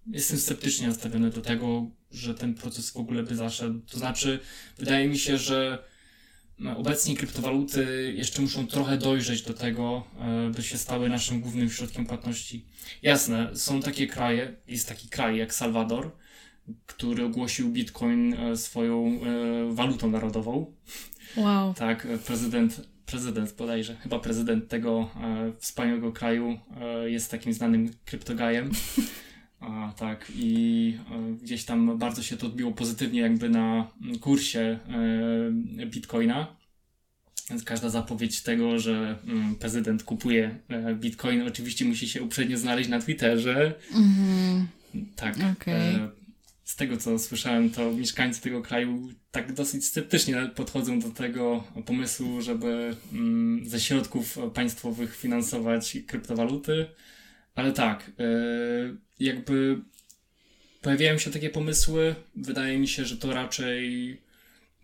jestem 0.08 0.40
sceptycznie 0.40 0.88
nastawiony 0.88 1.30
do 1.30 1.42
tego, 1.42 1.92
że 2.12 2.36
ten 2.36 2.54
proces 2.54 2.90
w 2.90 2.98
ogóle 2.98 3.24
by 3.24 3.36
zaszedł. 3.36 3.80
To 3.80 3.98
znaczy, 3.98 4.40
wydaje 4.78 5.08
mi 5.08 5.20
się, 5.20 5.38
że 5.38 5.84
obecnie 6.78 7.16
kryptowaluty 7.16 8.14
jeszcze 8.18 8.42
muszą 8.42 8.68
trochę 8.68 8.98
dojrzeć 8.98 9.42
do 9.42 9.54
tego, 9.54 10.04
e, 10.20 10.50
by 10.50 10.64
się 10.64 10.78
stały 10.78 11.10
naszym 11.10 11.42
głównym 11.42 11.70
środkiem 11.70 12.06
płatności. 12.06 12.66
Jasne, 13.02 13.56
są 13.56 13.82
takie 13.82 14.08
kraje, 14.08 14.56
jest 14.68 14.90
taki 14.90 15.10
kraj 15.10 15.38
jak 15.38 15.54
Salwador, 15.54 16.12
który 16.86 17.26
ogłosił 17.26 17.70
Bitcoin 17.70 18.34
e, 18.34 18.58
swoją 18.58 19.06
e, 19.06 19.74
walutą 19.74 20.10
narodową. 20.10 20.74
Wow. 21.38 21.74
Tak, 21.74 22.08
prezydent, 22.26 22.82
prezydent 23.06 23.54
bodajże, 23.54 23.96
chyba 23.96 24.20
prezydent 24.20 24.68
tego 24.68 25.10
wspaniałego 25.60 26.12
kraju 26.12 26.60
jest 27.06 27.32
takim 27.32 27.54
znanym 27.54 27.94
kryptogajem. 28.06 28.72
A, 29.60 29.94
tak, 29.98 30.32
i 30.36 30.98
e, 31.12 31.34
gdzieś 31.44 31.66
tam 31.66 31.98
bardzo 31.98 32.24
się 32.24 32.38
to 32.38 32.48
odbiło 32.48 32.72
pozytywnie 32.72 33.22
jakby 33.22 33.50
na 33.50 33.88
kursie 34.22 34.80
e, 35.80 35.86
Bitcoina. 35.86 36.56
Więc 37.50 37.64
każda 37.64 37.90
zapowiedź 37.90 38.42
tego, 38.42 38.80
że 38.80 39.20
mm, 39.28 39.56
prezydent 39.56 40.04
kupuje 40.04 40.60
e, 40.70 40.96
Bitcoin, 40.96 41.42
oczywiście 41.42 41.86
musi 41.86 42.10
się 42.10 42.24
uprzednio 42.24 42.58
znaleźć 42.58 42.90
na 42.90 43.02
Twitterze. 43.02 43.74
Mm-hmm. 43.94 44.66
Tak. 45.16 45.36
Okay. 45.36 45.76
E, 45.76 46.10
z 46.64 46.76
tego 46.76 46.98
co 46.98 47.20
słyszałem, 47.20 47.70
to 47.70 47.92
mieszkańcy 47.92 48.42
tego 48.42 48.62
kraju 48.62 49.10
tak 49.32 49.54
dosyć 49.54 49.86
sceptycznie 49.86 50.50
podchodzą 50.56 51.00
do 51.00 51.10
tego 51.10 51.64
pomysłu, 51.86 52.42
żeby 52.42 52.96
mm, 53.14 53.70
ze 53.70 53.80
środków 53.80 54.38
państwowych 54.54 55.18
finansować 55.18 55.98
kryptowaluty 56.08 56.86
Ale 57.56 57.72
tak, 57.72 58.12
yy, 58.18 58.98
jakby 59.20 59.82
pojawiają 60.82 61.18
się 61.18 61.32
takie 61.32 61.50
pomysły. 61.50 62.16
Wydaje 62.36 62.80
mi 62.80 62.88
się, 62.88 63.06
że 63.06 63.18
to 63.18 63.34
raczej 63.34 64.22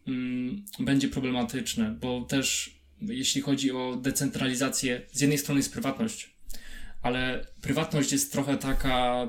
mm, 0.07 0.65
będzie 0.79 1.07
problematyczne, 1.07 1.95
bo 2.01 2.21
też 2.21 2.75
jeśli 3.01 3.41
chodzi 3.41 3.71
o 3.71 3.95
decentralizację, 3.95 5.01
z 5.11 5.21
jednej 5.21 5.37
strony 5.37 5.59
jest 5.59 5.73
prywatność, 5.73 6.29
ale 7.01 7.45
prywatność 7.61 8.11
jest 8.11 8.31
trochę 8.31 8.57
taka, 8.57 9.27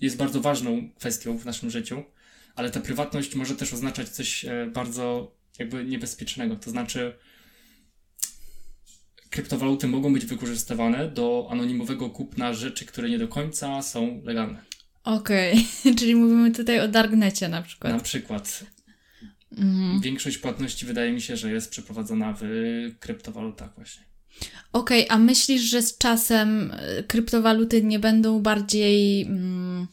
jest 0.00 0.16
bardzo 0.16 0.40
ważną 0.40 0.90
kwestią 0.98 1.38
w 1.38 1.44
naszym 1.44 1.70
życiu, 1.70 2.04
ale 2.54 2.70
ta 2.70 2.80
prywatność 2.80 3.34
może 3.34 3.56
też 3.56 3.72
oznaczać 3.72 4.08
coś 4.08 4.44
e, 4.44 4.70
bardzo 4.74 5.36
jakby 5.58 5.84
niebezpiecznego. 5.84 6.56
To 6.56 6.70
znaczy, 6.70 7.16
kryptowaluty 9.36 9.88
mogą 9.88 10.12
być 10.12 10.26
wykorzystywane 10.26 11.08
do 11.08 11.48
anonimowego 11.50 12.10
kupna 12.10 12.54
rzeczy, 12.54 12.86
które 12.86 13.10
nie 13.10 13.18
do 13.18 13.28
końca 13.28 13.82
są 13.82 14.22
legalne. 14.24 14.64
Okej, 15.04 15.52
okay. 15.80 15.94
czyli 15.98 16.14
mówimy 16.14 16.50
tutaj 16.50 16.80
o 16.80 16.88
darknecie 16.88 17.48
na 17.48 17.62
przykład. 17.62 17.92
Na 17.92 18.00
przykład. 18.00 18.64
Mhm. 19.52 20.00
Większość 20.00 20.38
płatności 20.38 20.86
wydaje 20.86 21.12
mi 21.12 21.20
się, 21.20 21.36
że 21.36 21.52
jest 21.52 21.70
przeprowadzona 21.70 22.34
w 22.40 22.44
kryptowalutach 23.00 23.74
właśnie. 23.76 24.02
Okej, 24.72 25.04
okay, 25.04 25.16
a 25.16 25.18
myślisz, 25.18 25.62
że 25.62 25.82
z 25.82 25.98
czasem 25.98 26.72
e, 26.74 27.02
kryptowaluty 27.02 27.82
nie 27.82 27.98
będą 27.98 28.40
bardziej 28.40 29.22
mm, 29.22 29.86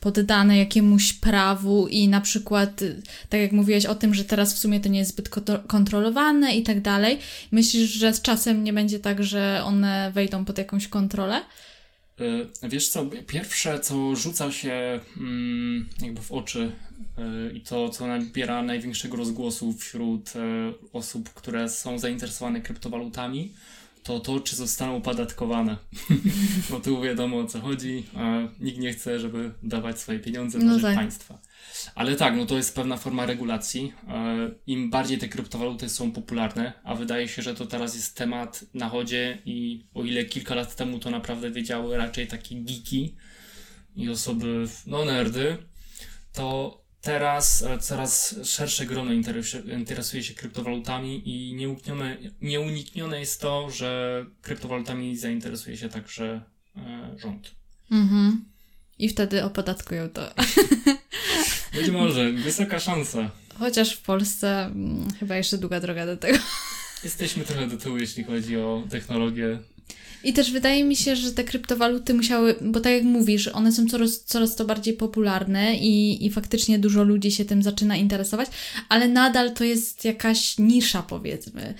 poddane 0.00 0.58
jakiemuś 0.58 1.12
prawu 1.12 1.88
i 1.88 2.08
na 2.08 2.20
przykład, 2.20 2.82
e, 2.82 2.94
tak 3.28 3.40
jak 3.40 3.52
mówiłeś 3.52 3.86
o 3.86 3.94
tym, 3.94 4.14
że 4.14 4.24
teraz 4.24 4.54
w 4.54 4.58
sumie 4.58 4.80
to 4.80 4.88
nie 4.88 4.98
jest 4.98 5.10
zbyt 5.10 5.28
kontrolowane 5.66 6.56
i 6.56 6.62
tak 6.62 6.80
dalej, 6.80 7.18
myślisz, 7.50 7.90
że 7.90 8.14
z 8.14 8.22
czasem 8.22 8.64
nie 8.64 8.72
będzie 8.72 9.00
tak, 9.00 9.24
że 9.24 9.62
one 9.64 10.12
wejdą 10.14 10.44
pod 10.44 10.58
jakąś 10.58 10.88
kontrolę? 10.88 11.40
E, 12.62 12.68
wiesz 12.68 12.88
co, 12.88 13.06
pierwsze 13.26 13.80
co 13.80 14.16
rzuca 14.16 14.52
się 14.52 15.00
mm, 15.16 15.88
jakby 16.02 16.22
w 16.22 16.32
oczy 16.32 16.72
yy, 17.18 17.52
i 17.54 17.60
to 17.60 17.88
co 17.88 18.06
nabiera 18.06 18.62
największego 18.62 19.16
rozgłosu 19.16 19.72
wśród 19.72 20.32
osób, 20.92 21.30
które 21.30 21.68
są 21.68 21.98
zainteresowane 21.98 22.60
kryptowalutami, 22.60 23.52
to 24.02 24.20
to, 24.20 24.40
czy 24.40 24.56
zostaną 24.56 24.96
opodatkowane. 24.96 25.76
Bo 26.70 26.80
tu 26.80 27.02
wiadomo 27.02 27.38
o 27.38 27.46
co 27.46 27.60
chodzi, 27.60 28.06
a 28.16 28.38
nikt 28.60 28.78
nie 28.78 28.92
chce, 28.92 29.20
żeby 29.20 29.50
dawać 29.62 30.00
swoje 30.00 30.18
pieniądze 30.18 30.58
na 30.58 30.64
no 30.64 30.74
rzecz 30.74 30.82
tak. 30.82 30.96
państwa. 30.96 31.38
Ale 31.94 32.16
tak, 32.16 32.36
no 32.36 32.46
to 32.46 32.56
jest 32.56 32.74
pewna 32.74 32.96
forma 32.96 33.26
regulacji. 33.26 33.92
E, 34.08 34.50
Im 34.66 34.90
bardziej 34.90 35.18
te 35.18 35.28
kryptowaluty 35.28 35.88
są 35.88 36.12
popularne, 36.12 36.72
a 36.84 36.94
wydaje 36.94 37.28
się, 37.28 37.42
że 37.42 37.54
to 37.54 37.66
teraz 37.66 37.94
jest 37.94 38.16
temat 38.16 38.64
na 38.74 38.88
chodzie 38.88 39.38
i 39.44 39.86
o 39.94 40.04
ile 40.04 40.24
kilka 40.24 40.54
lat 40.54 40.76
temu 40.76 40.98
to 40.98 41.10
naprawdę 41.10 41.50
wiedziały 41.50 41.96
raczej 41.96 42.26
takie 42.26 42.54
geeki 42.54 43.16
i 43.96 44.08
osoby, 44.08 44.64
no 44.86 45.04
nerdy, 45.04 45.56
to 46.32 46.78
teraz 47.08 47.62
e, 47.62 47.78
coraz 47.78 48.34
szersze 48.44 48.86
grono 48.86 49.12
interesuje 49.78 50.22
się 50.22 50.34
kryptowalutami 50.34 51.22
i 51.28 51.54
nieuniknione, 51.54 52.16
nieuniknione 52.40 53.20
jest 53.20 53.40
to, 53.40 53.70
że 53.70 54.24
kryptowalutami 54.42 55.16
zainteresuje 55.16 55.76
się 55.76 55.88
także 55.88 56.42
e, 56.76 57.16
rząd. 57.18 57.54
Mhm. 57.90 58.44
I 58.98 59.08
wtedy 59.08 59.44
opodatkują 59.44 60.08
to. 60.08 60.34
Być 61.74 61.90
może, 61.90 62.32
wysoka 62.32 62.80
szansa. 62.80 63.30
Chociaż 63.58 63.92
w 63.92 64.02
Polsce 64.02 64.70
hmm, 64.72 65.12
chyba 65.12 65.36
jeszcze 65.36 65.58
długa 65.58 65.80
droga 65.80 66.06
do 66.06 66.16
tego. 66.16 66.38
Jesteśmy 67.04 67.44
trochę 67.44 67.66
do 67.66 67.76
tyłu, 67.76 67.98
jeśli 67.98 68.24
chodzi 68.24 68.56
o 68.56 68.82
technologię 68.90 69.58
i 70.24 70.32
też 70.32 70.52
wydaje 70.52 70.84
mi 70.84 70.96
się, 70.96 71.16
że 71.16 71.32
te 71.32 71.44
kryptowaluty 71.44 72.14
musiały, 72.14 72.54
bo 72.60 72.80
tak 72.80 72.92
jak 72.92 73.02
mówisz, 73.02 73.48
one 73.48 73.72
są 73.72 73.86
coraz, 73.86 74.20
coraz 74.24 74.56
to 74.56 74.64
bardziej 74.64 74.94
popularne 74.94 75.76
i, 75.76 76.26
i 76.26 76.30
faktycznie 76.30 76.78
dużo 76.78 77.04
ludzi 77.04 77.32
się 77.32 77.44
tym 77.44 77.62
zaczyna 77.62 77.96
interesować, 77.96 78.48
ale 78.88 79.08
nadal 79.08 79.54
to 79.54 79.64
jest 79.64 80.04
jakaś 80.04 80.58
nisza, 80.58 81.02
powiedzmy. 81.02 81.74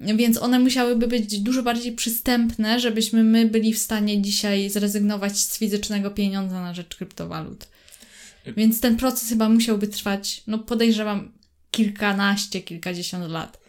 Więc 0.00 0.42
one 0.42 0.58
musiałyby 0.58 1.06
być 1.06 1.40
dużo 1.40 1.62
bardziej 1.62 1.92
przystępne, 1.92 2.80
żebyśmy 2.80 3.24
my 3.24 3.46
byli 3.46 3.74
w 3.74 3.78
stanie 3.78 4.22
dzisiaj 4.22 4.70
zrezygnować 4.70 5.38
z 5.38 5.58
fizycznego 5.58 6.10
pieniądza 6.10 6.62
na 6.62 6.74
rzecz 6.74 6.96
kryptowalut. 6.96 7.68
Więc 8.56 8.80
ten 8.80 8.96
proces 8.96 9.28
chyba 9.28 9.48
musiałby 9.48 9.88
trwać, 9.88 10.42
no 10.46 10.58
podejrzewam, 10.58 11.32
kilkanaście, 11.70 12.60
kilkadziesiąt 12.60 13.30
lat. 13.30 13.61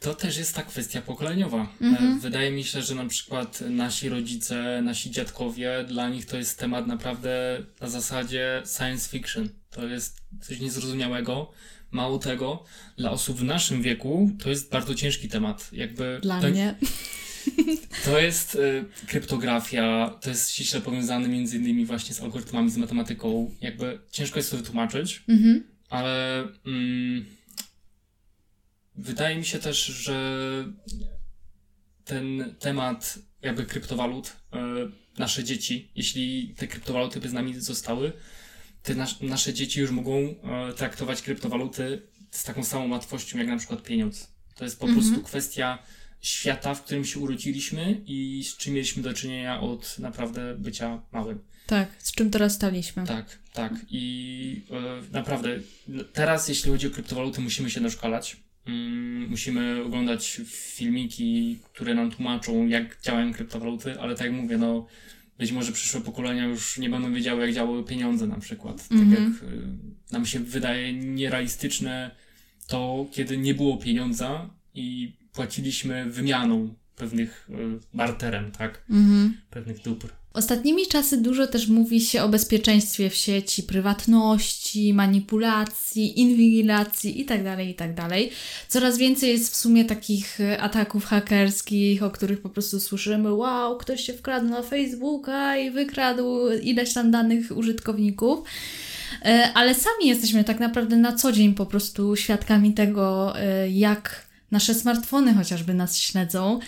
To 0.00 0.14
też 0.14 0.38
jest 0.38 0.54
ta 0.54 0.62
kwestia 0.62 1.02
pokoleniowa. 1.02 1.66
Mhm. 1.80 2.20
Wydaje 2.20 2.50
mi 2.50 2.64
się, 2.64 2.82
że 2.82 2.94
na 2.94 3.06
przykład 3.06 3.60
nasi 3.60 4.08
rodzice, 4.08 4.82
nasi 4.82 5.10
dziadkowie, 5.10 5.84
dla 5.88 6.08
nich 6.08 6.26
to 6.26 6.36
jest 6.36 6.58
temat 6.58 6.86
naprawdę 6.86 7.62
na 7.80 7.88
zasadzie 7.88 8.62
science 8.76 9.08
fiction. 9.08 9.48
To 9.70 9.86
jest 9.86 10.20
coś 10.40 10.60
niezrozumiałego. 10.60 11.52
Mało 11.90 12.18
tego, 12.18 12.64
dla 12.96 13.10
osób 13.10 13.36
w 13.36 13.44
naszym 13.44 13.82
wieku 13.82 14.30
to 14.42 14.50
jest 14.50 14.70
bardzo 14.70 14.94
ciężki 14.94 15.28
temat. 15.28 15.68
Jakby 15.72 16.18
dla 16.22 16.40
to, 16.40 16.48
mnie. 16.48 16.74
To 18.04 18.18
jest 18.18 18.54
y, 18.54 18.84
kryptografia, 19.06 20.14
to 20.20 20.30
jest 20.30 20.50
ściśle 20.50 20.80
powiązane 20.80 21.28
między 21.28 21.56
innymi 21.56 21.86
właśnie 21.86 22.14
z 22.14 22.20
algorytmami, 22.20 22.70
z 22.70 22.76
matematyką. 22.76 23.54
Jakby 23.60 23.98
ciężko 24.10 24.38
jest 24.38 24.50
to 24.50 24.56
wytłumaczyć, 24.56 25.22
mhm. 25.28 25.64
ale. 25.88 26.40
Mm, 26.66 27.35
Wydaje 28.96 29.36
mi 29.36 29.44
się 29.44 29.58
też, 29.58 29.84
że 29.84 30.24
ten 32.04 32.54
temat 32.58 33.18
jakby 33.42 33.66
kryptowalut, 33.66 34.36
e, 34.52 34.58
nasze 35.18 35.44
dzieci, 35.44 35.90
jeśli 35.94 36.54
te 36.56 36.66
kryptowaluty 36.66 37.20
by 37.20 37.28
z 37.28 37.32
nami 37.32 37.60
zostały, 37.60 38.12
te 38.82 38.94
nas, 38.94 39.20
nasze 39.20 39.54
dzieci 39.54 39.80
już 39.80 39.90
mogą 39.90 40.14
e, 40.18 40.72
traktować 40.72 41.22
kryptowaluty 41.22 42.02
z 42.30 42.44
taką 42.44 42.64
samą 42.64 42.90
łatwością 42.90 43.38
jak 43.38 43.46
na 43.46 43.56
przykład 43.56 43.82
pieniądz. 43.82 44.36
To 44.54 44.64
jest 44.64 44.80
po 44.80 44.86
mhm. 44.86 45.04
prostu 45.04 45.22
kwestia 45.24 45.78
świata, 46.20 46.74
w 46.74 46.82
którym 46.82 47.04
się 47.04 47.20
urodziliśmy 47.20 48.02
i 48.06 48.44
z 48.44 48.56
czym 48.56 48.74
mieliśmy 48.74 49.02
do 49.02 49.14
czynienia 49.14 49.60
od 49.60 49.98
naprawdę 49.98 50.54
bycia 50.58 51.02
małym. 51.12 51.40
Tak, 51.66 51.88
z 51.98 52.12
czym 52.12 52.30
teraz 52.30 52.54
staliśmy. 52.54 53.06
Tak, 53.06 53.38
tak. 53.52 53.72
I 53.90 54.64
e, 54.70 55.12
naprawdę 55.12 55.60
teraz, 56.12 56.48
jeśli 56.48 56.70
chodzi 56.70 56.86
o 56.86 56.90
kryptowaluty, 56.90 57.40
musimy 57.40 57.70
się 57.70 57.80
doszkalać. 57.80 58.45
Mm, 58.66 59.28
musimy 59.30 59.84
oglądać 59.84 60.40
filmiki, 60.46 61.58
które 61.72 61.94
nam 61.94 62.10
tłumaczą, 62.10 62.66
jak 62.66 63.00
działają 63.02 63.32
kryptowaluty, 63.32 64.00
ale 64.00 64.14
tak 64.14 64.26
jak 64.26 64.36
mówię, 64.36 64.58
no 64.58 64.86
być 65.38 65.52
może 65.52 65.72
przyszłe 65.72 66.00
pokolenia 66.00 66.44
już 66.44 66.78
nie 66.78 66.90
będą 66.90 67.12
wiedziały, 67.12 67.40
jak 67.40 67.54
działały 67.54 67.84
pieniądze 67.84 68.26
na 68.26 68.40
przykład. 68.40 68.88
Tak 68.88 68.98
mm-hmm. 68.98 69.10
jak 69.10 69.42
y, 69.42 69.68
nam 70.12 70.26
się 70.26 70.40
wydaje 70.40 70.92
nierealistyczne 70.92 72.10
to, 72.66 73.06
kiedy 73.12 73.38
nie 73.38 73.54
było 73.54 73.76
pieniądza 73.76 74.50
i 74.74 75.16
płaciliśmy 75.32 76.10
wymianą 76.10 76.74
pewnych 76.96 77.48
y, 77.50 77.54
barterem, 77.94 78.50
tak? 78.50 78.84
Mm-hmm. 78.90 79.30
Pewnych 79.50 79.82
dóbr. 79.82 80.08
Ostatnimi 80.36 80.86
czasy 80.86 81.16
dużo 81.16 81.46
też 81.46 81.68
mówi 81.68 82.00
się 82.00 82.22
o 82.22 82.28
bezpieczeństwie 82.28 83.10
w 83.10 83.14
sieci, 83.14 83.62
prywatności, 83.62 84.94
manipulacji, 84.94 86.20
inwigilacji 86.20 87.18
itd., 87.18 87.56
tak 87.56 87.66
itd. 87.66 87.94
Tak 87.96 88.18
Coraz 88.68 88.98
więcej 88.98 89.30
jest 89.30 89.52
w 89.52 89.56
sumie 89.56 89.84
takich 89.84 90.40
e, 90.40 90.60
ataków 90.60 91.04
hakerskich, 91.04 92.02
o 92.02 92.10
których 92.10 92.40
po 92.40 92.48
prostu 92.48 92.80
słyszymy, 92.80 93.32
wow, 93.32 93.76
ktoś 93.76 94.00
się 94.00 94.12
wkradł 94.12 94.48
na 94.48 94.62
Facebooka 94.62 95.56
i 95.56 95.70
wykradł 95.70 96.50
ileś 96.62 96.92
tam 96.92 97.10
danych 97.10 97.56
użytkowników. 97.56 98.38
E, 99.24 99.50
ale 99.54 99.74
sami 99.74 100.08
jesteśmy 100.08 100.44
tak 100.44 100.60
naprawdę 100.60 100.96
na 100.96 101.12
co 101.12 101.32
dzień 101.32 101.54
po 101.54 101.66
prostu 101.66 102.16
świadkami 102.16 102.74
tego, 102.74 103.38
e, 103.38 103.70
jak 103.70 104.25
nasze 104.50 104.74
smartfony 104.74 105.34
chociażby 105.34 105.74
nas 105.74 105.96
śledzą, 105.96 106.58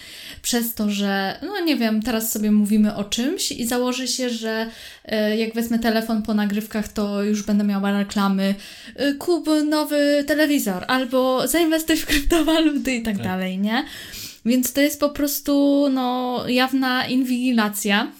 przez 0.42 0.74
to, 0.74 0.90
że, 0.90 1.38
no 1.42 1.60
nie 1.60 1.76
wiem, 1.76 2.02
teraz 2.02 2.32
sobie 2.32 2.50
mówimy 2.50 2.96
o 2.96 3.04
czymś 3.04 3.52
i 3.52 3.66
założy 3.66 4.08
się, 4.08 4.30
że 4.30 4.70
e, 5.04 5.36
jak 5.36 5.54
wezmę 5.54 5.78
telefon 5.78 6.22
po 6.22 6.34
nagrywkach, 6.34 6.88
to 6.88 7.22
już 7.22 7.42
będę 7.42 7.64
miała 7.64 7.98
reklamy 7.98 8.54
e, 8.96 9.14
kup 9.14 9.46
nowy 9.68 10.24
telewizor 10.26 10.84
albo 10.88 11.48
zainwestuj 11.48 11.96
w 11.96 12.06
kryptowaluty 12.06 12.94
i 12.94 13.02
tak, 13.02 13.16
tak 13.16 13.24
dalej, 13.24 13.58
nie? 13.58 13.84
Więc 14.44 14.72
to 14.72 14.80
jest 14.80 15.00
po 15.00 15.08
prostu, 15.08 15.86
no, 15.90 16.44
jawna 16.48 17.06
inwigilacja. 17.06 18.12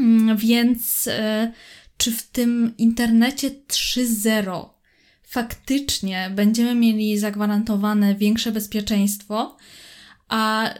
Mm, 0.00 0.36
więc 0.36 1.08
e, 1.08 1.52
czy 1.96 2.12
w 2.12 2.22
tym 2.22 2.74
internecie 2.78 3.50
3.0 3.50 4.79
faktycznie 5.30 6.30
będziemy 6.34 6.74
mieli 6.74 7.18
zagwarantowane 7.18 8.14
większe 8.14 8.52
bezpieczeństwo, 8.52 9.56
a 10.28 10.70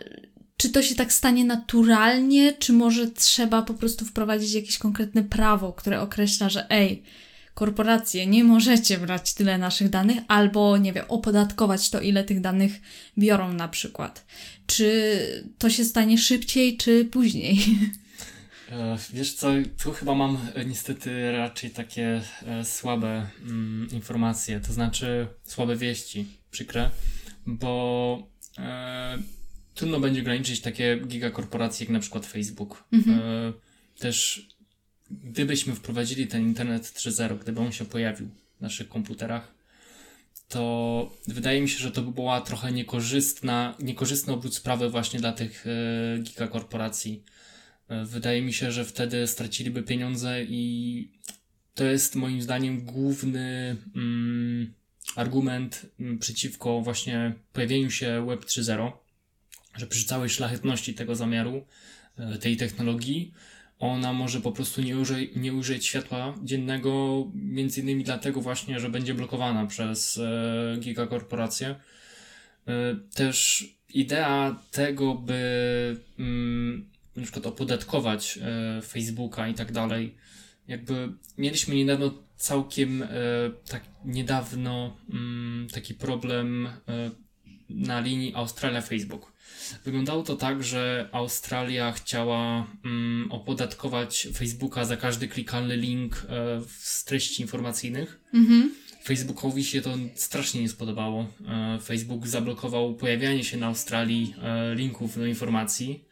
czy 0.57 0.71
to 0.71 0.83
się 0.83 0.95
tak 0.95 1.13
stanie 1.13 1.45
naturalnie, 1.45 2.53
czy 2.53 2.73
może 2.73 3.11
trzeba 3.11 3.63
po 3.63 3.75
prostu 3.75 4.05
wprowadzić 4.05 4.53
jakieś 4.53 4.79
konkretne 4.79 5.23
prawo, 5.23 5.73
które 5.73 6.01
określa, 6.01 6.49
że 6.49 6.71
ej, 6.71 7.03
korporacje, 7.55 8.27
nie 8.27 8.45
możecie 8.45 8.99
brać 8.99 9.35
tyle 9.35 9.59
naszych 9.59 9.91
danych, 9.91 10.19
albo 10.29 10.77
nie 10.77 10.93
wiem, 10.93 11.05
opodatkować 11.09 11.91
to, 11.91 12.01
ile 12.01 12.25
tych 12.25 12.41
danych 12.41 12.81
biorą 13.19 13.53
na 13.53 13.69
przykład. 13.69 14.27
Czy 14.67 15.17
to 15.59 15.71
się 15.71 15.85
stanie 15.85 16.19
szybciej, 16.19 16.77
czy 16.77 17.05
później? 17.05 17.59
E, 18.71 18.97
wiesz 19.13 19.35
co, 19.35 19.49
tu 19.83 19.93
chyba 19.93 20.15
mam 20.15 20.39
e, 20.55 20.65
niestety 20.65 21.33
raczej 21.33 21.71
takie 21.71 22.23
e, 22.47 22.65
słabe 22.65 23.27
mm, 23.43 23.89
informacje, 23.93 24.61
to 24.61 24.73
znaczy 24.73 25.27
słabe 25.45 25.77
wieści, 25.77 26.27
przykre, 26.51 26.91
bo 27.47 28.29
e, 28.59 29.19
trudno 29.75 30.01
będzie 30.01 30.21
ograniczyć 30.21 30.61
takie 30.61 31.01
gigakorporacje 31.07 31.85
jak 31.85 31.93
na 31.93 32.01
przykład 32.01 32.27
Facebook. 32.27 32.85
Mhm. 32.93 33.19
E, 33.19 33.53
też 33.99 34.49
gdybyśmy 35.11 35.75
wprowadzili 35.75 36.27
ten 36.27 36.43
internet 36.43 36.83
3.0, 36.83 37.39
gdyby 37.39 37.61
on 37.61 37.73
się 37.73 37.85
pojawił 37.85 38.29
w 38.59 38.61
naszych 38.61 38.89
komputerach, 38.89 39.55
to 40.49 41.11
wydaje 41.29 41.61
mi 41.61 41.69
się, 41.69 41.79
że 41.79 41.91
to 41.91 42.03
by 42.03 42.13
była 42.13 42.41
trochę 42.41 42.73
niekorzystna, 42.73 43.77
niekorzystny 43.81 44.33
obrót 44.33 44.55
sprawy 44.55 44.91
właśnie 44.91 45.21
dla 45.21 45.33
tych 45.33 45.67
e, 45.67 46.19
gigakorporacji. 46.19 47.23
E, 47.90 48.05
wydaje 48.05 48.42
mi 48.42 48.53
się, 48.53 48.72
że 48.72 48.85
wtedy 48.85 49.26
straciliby 49.26 49.83
pieniądze 49.83 50.44
i 50.44 51.12
to 51.74 51.85
jest 51.85 52.16
moim 52.16 52.42
zdaniem 52.42 52.85
główny 52.85 53.76
mm, 53.96 54.74
argument 55.16 55.87
mm, 56.00 56.18
przeciwko 56.18 56.81
właśnie 56.81 57.35
pojawieniu 57.53 57.90
się 57.90 58.26
Web 58.26 58.44
3.0, 58.44 58.92
że 59.76 59.87
przy 59.87 60.05
całej 60.05 60.29
szlachetności 60.29 60.94
tego 60.94 61.14
zamiaru, 61.14 61.66
e, 62.16 62.38
tej 62.38 62.57
technologii, 62.57 63.33
ona 63.79 64.12
może 64.12 64.40
po 64.40 64.53
prostu 64.53 64.83
nie, 64.83 64.98
uży, 64.98 65.29
nie 65.37 65.55
ujrzeć 65.55 65.87
światła 65.87 66.35
dziennego, 66.44 67.24
między 67.35 67.81
innymi 67.81 68.05
dlatego 68.05 68.40
właśnie, 68.40 68.81
że 68.81 68.90
będzie 68.90 69.14
blokowana 69.14 69.66
przez 69.66 70.18
e, 70.18 70.76
gigakorporacje. 70.81 71.68
E, 71.68 72.96
też 73.14 73.64
idea 73.94 74.62
tego, 74.70 75.14
by 75.14 76.00
mm, 76.18 76.89
na 77.16 77.23
przykład 77.23 77.46
opodatkować 77.46 78.38
e, 78.42 78.83
Facebooka 78.83 79.49
i 79.49 79.55
tak 79.55 79.73
dalej, 79.73 80.14
jakby 80.68 81.12
mieliśmy 81.38 81.75
niedawno 81.75 82.14
całkiem 82.37 83.03
e, 83.03 83.09
tak 83.68 83.83
niedawno 84.05 84.96
mm, 85.12 85.68
taki 85.73 85.94
problem 85.94 86.66
e, 86.66 87.11
na 87.68 88.01
linii 88.01 88.35
Australia-Facebook. 88.35 89.33
Wyglądało 89.85 90.23
to 90.23 90.37
tak, 90.37 90.64
że 90.64 91.09
Australia 91.12 91.92
chciała 91.92 92.66
mm, 92.85 93.33
opodatkować 93.33 94.29
Facebooka 94.35 94.85
za 94.85 94.96
każdy 94.96 95.29
klikalny 95.29 95.77
link 95.77 96.27
e, 96.29 96.61
z 96.79 97.05
treści 97.05 97.42
informacyjnych. 97.42 98.20
Mhm. 98.35 98.75
Facebookowi 99.05 99.64
się 99.64 99.83
to 99.83 99.90
strasznie 100.14 100.61
nie 100.61 100.68
spodobało. 100.68 101.27
E, 101.49 101.79
Facebook 101.83 102.27
zablokował 102.27 102.94
pojawianie 102.94 103.44
się 103.44 103.57
na 103.57 103.66
Australii 103.66 104.35
e, 104.42 104.75
linków 104.75 105.18
do 105.18 105.27
informacji 105.27 106.10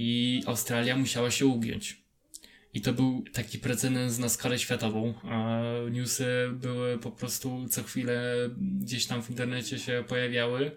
i 0.00 0.42
Australia 0.46 0.96
musiała 0.96 1.30
się 1.30 1.46
ugiąć. 1.46 2.02
I 2.74 2.80
to 2.80 2.92
był 2.92 3.24
taki 3.32 3.58
precedens 3.58 4.18
na 4.18 4.28
skalę 4.28 4.58
światową. 4.58 5.14
A 5.22 5.62
newsy 5.90 6.26
były 6.52 6.98
po 6.98 7.10
prostu 7.10 7.66
co 7.70 7.82
chwilę 7.82 8.34
gdzieś 8.58 9.06
tam 9.06 9.22
w 9.22 9.30
internecie 9.30 9.78
się 9.78 10.04
pojawiały, 10.08 10.70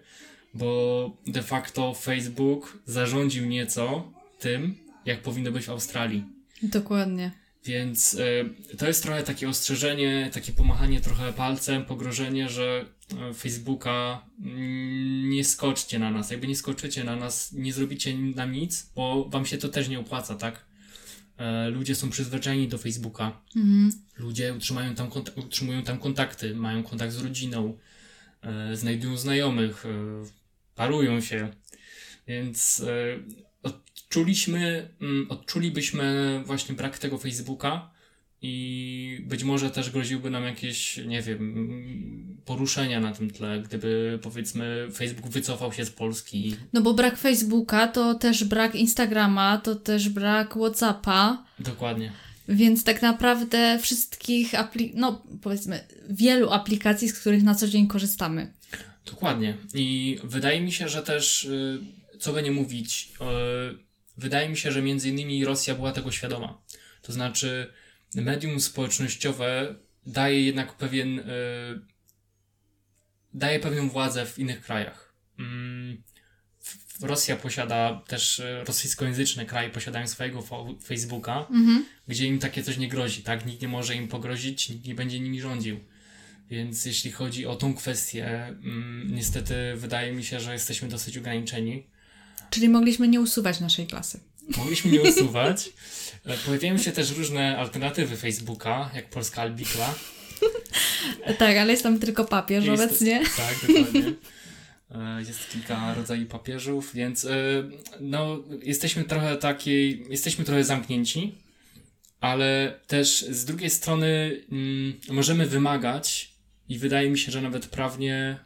bo 0.54 1.16
de 1.26 1.42
facto 1.42 1.94
Facebook 1.94 2.78
zarządził 2.86 3.46
nieco 3.46 4.12
tym, 4.38 4.74
jak 5.06 5.22
powinno 5.22 5.52
być 5.52 5.64
w 5.64 5.70
Australii. 5.70 6.24
Dokładnie. 6.62 7.30
Więc 7.64 8.14
y, 8.14 8.76
to 8.78 8.86
jest 8.86 9.02
trochę 9.02 9.22
takie 9.22 9.48
ostrzeżenie, 9.48 10.30
takie 10.34 10.52
pomachanie 10.52 11.00
trochę 11.00 11.32
palcem, 11.32 11.84
pogrożenie, 11.84 12.48
że 12.48 12.84
y, 13.30 13.34
Facebooka 13.34 14.26
mm, 14.44 15.30
nie 15.30 15.44
skoczcie 15.44 15.98
na 15.98 16.10
nas. 16.10 16.30
Jakby 16.30 16.48
nie 16.48 16.56
skoczycie 16.56 17.04
na 17.04 17.16
nas, 17.16 17.52
nie 17.52 17.72
zrobicie 17.72 18.18
nam 18.18 18.52
nic, 18.52 18.90
bo 18.94 19.28
wam 19.28 19.46
się 19.46 19.58
to 19.58 19.68
też 19.68 19.88
nie 19.88 20.00
opłaca, 20.00 20.34
tak? 20.34 20.72
E, 21.36 21.70
ludzie 21.70 21.94
są 21.94 22.10
przyzwyczajeni 22.10 22.68
do 22.68 22.78
Facebooka. 22.78 23.42
Mhm. 23.56 23.92
Ludzie 24.18 24.54
utrzymają 24.54 24.94
tam 24.94 25.10
utrzymują 25.36 25.82
tam 25.82 25.98
kontakty, 25.98 26.54
mają 26.54 26.82
kontakt 26.82 27.12
z 27.12 27.18
rodziną, 27.18 27.78
e, 28.42 28.76
znajdują 28.76 29.16
znajomych, 29.16 29.86
e, 29.86 29.88
parują 30.74 31.20
się. 31.20 31.52
Więc 32.26 32.80
e, 32.80 33.18
odczuliśmy, 34.16 34.88
mm, 35.00 35.26
odczulibyśmy 35.30 36.42
właśnie 36.46 36.74
brak 36.74 36.98
tego 36.98 37.18
Facebooka 37.18 37.90
i 38.42 39.24
być 39.26 39.44
może 39.44 39.70
też 39.70 39.90
groziłby 39.90 40.30
nam 40.30 40.44
jakieś, 40.44 40.96
nie 41.06 41.22
wiem, 41.22 42.38
poruszenia 42.44 43.00
na 43.00 43.12
tym 43.12 43.30
tle, 43.30 43.60
gdyby 43.60 44.18
powiedzmy 44.22 44.88
Facebook 44.94 45.28
wycofał 45.28 45.72
się 45.72 45.84
z 45.84 45.90
Polski. 45.90 46.56
No 46.72 46.80
bo 46.82 46.94
brak 46.94 47.18
Facebooka 47.18 47.88
to 47.88 48.14
też 48.14 48.44
brak 48.44 48.74
Instagrama, 48.74 49.58
to 49.58 49.74
też 49.74 50.08
brak 50.08 50.54
Whatsappa, 50.54 51.44
Dokładnie. 51.58 52.12
więc 52.48 52.84
tak 52.84 53.02
naprawdę 53.02 53.78
wszystkich, 53.82 54.52
apli- 54.52 54.92
no 54.94 55.22
powiedzmy, 55.42 55.84
wielu 56.10 56.50
aplikacji, 56.50 57.08
z 57.08 57.20
których 57.20 57.42
na 57.42 57.54
co 57.54 57.68
dzień 57.68 57.86
korzystamy. 57.86 58.52
Dokładnie. 59.06 59.56
I 59.74 60.18
wydaje 60.24 60.60
mi 60.60 60.72
się, 60.72 60.88
że 60.88 61.02
też, 61.02 61.44
y, 61.44 61.78
co 62.20 62.32
by 62.32 62.42
nie 62.42 62.50
mówić, 62.50 63.12
y, 63.20 63.91
wydaje 64.22 64.48
mi 64.48 64.56
się, 64.56 64.72
że 64.72 64.82
między 64.82 65.08
innymi 65.08 65.44
Rosja 65.44 65.74
była 65.74 65.92
tego 65.92 66.12
świadoma. 66.12 66.62
To 67.02 67.12
znaczy, 67.12 67.72
medium 68.14 68.60
społecznościowe 68.60 69.74
daje 70.06 70.42
jednak 70.46 70.76
pewien, 70.76 71.18
y, 71.18 71.24
daje 73.34 73.60
pewną 73.60 73.88
władzę 73.88 74.26
w 74.26 74.38
innych 74.38 74.60
krajach. 74.62 75.14
Mm, 75.38 76.02
Rosja 77.02 77.36
posiada 77.36 78.02
też, 78.06 78.38
y, 78.38 78.64
rosyjskojęzyczne 78.64 79.46
kraje 79.46 79.70
posiadają 79.70 80.06
swojego 80.06 80.42
Facebooka, 80.84 81.46
Mhm. 81.50 81.84
gdzie 82.08 82.26
im 82.26 82.38
takie 82.38 82.62
coś 82.62 82.76
nie 82.78 82.88
grozi, 82.88 83.22
tak? 83.22 83.46
Nikt 83.46 83.62
nie 83.62 83.68
może 83.68 83.94
im 83.94 84.08
pogrozić, 84.08 84.68
nikt 84.68 84.86
nie 84.86 84.94
będzie 84.94 85.20
nimi 85.20 85.40
rządził. 85.40 85.80
Więc 86.50 86.84
jeśli 86.84 87.10
chodzi 87.12 87.46
o 87.46 87.56
tą 87.56 87.74
kwestię, 87.74 88.46
mm, 88.46 89.14
niestety 89.14 89.54
wydaje 89.76 90.12
mi 90.12 90.24
się, 90.24 90.40
że 90.40 90.52
jesteśmy 90.52 90.88
dosyć 90.88 91.18
ograniczeni. 91.18 91.86
Czyli 92.52 92.68
mogliśmy 92.68 93.08
nie 93.08 93.20
usuwać 93.20 93.60
naszej 93.60 93.86
klasy. 93.86 94.20
Mogliśmy 94.56 94.90
nie 94.90 95.00
usuwać. 95.02 95.70
E, 96.26 96.36
Pojawiają 96.36 96.78
się 96.78 96.92
też 96.92 97.10
różne 97.10 97.58
alternatywy 97.58 98.16
Facebooka, 98.16 98.90
jak 98.94 99.10
Polska 99.10 99.42
Albikla. 99.42 99.94
Tak, 101.38 101.56
ale 101.56 101.70
jest 101.72 101.82
tam 101.82 101.98
tylko 101.98 102.24
papież 102.24 102.64
Jest- 102.64 102.82
obecnie. 102.84 103.22
Tak, 103.36 103.56
dokładnie. 103.68 104.12
E, 104.90 105.22
Jest 105.28 105.50
kilka 105.52 105.94
rodzajów 105.94 106.28
papieżów, 106.28 106.94
więc 106.94 107.24
e, 107.24 107.28
no, 108.00 108.38
jesteśmy 108.62 109.04
trochę 109.04 109.36
takiej, 109.36 110.04
jesteśmy 110.10 110.44
trochę 110.44 110.64
zamknięci, 110.64 111.34
ale 112.20 112.80
też 112.86 113.26
z 113.30 113.44
drugiej 113.44 113.70
strony 113.70 114.40
mm, 114.52 114.92
możemy 115.10 115.46
wymagać 115.46 116.32
i 116.68 116.78
wydaje 116.78 117.10
mi 117.10 117.18
się, 117.18 117.32
że 117.32 117.42
nawet 117.42 117.66
prawnie 117.66 118.38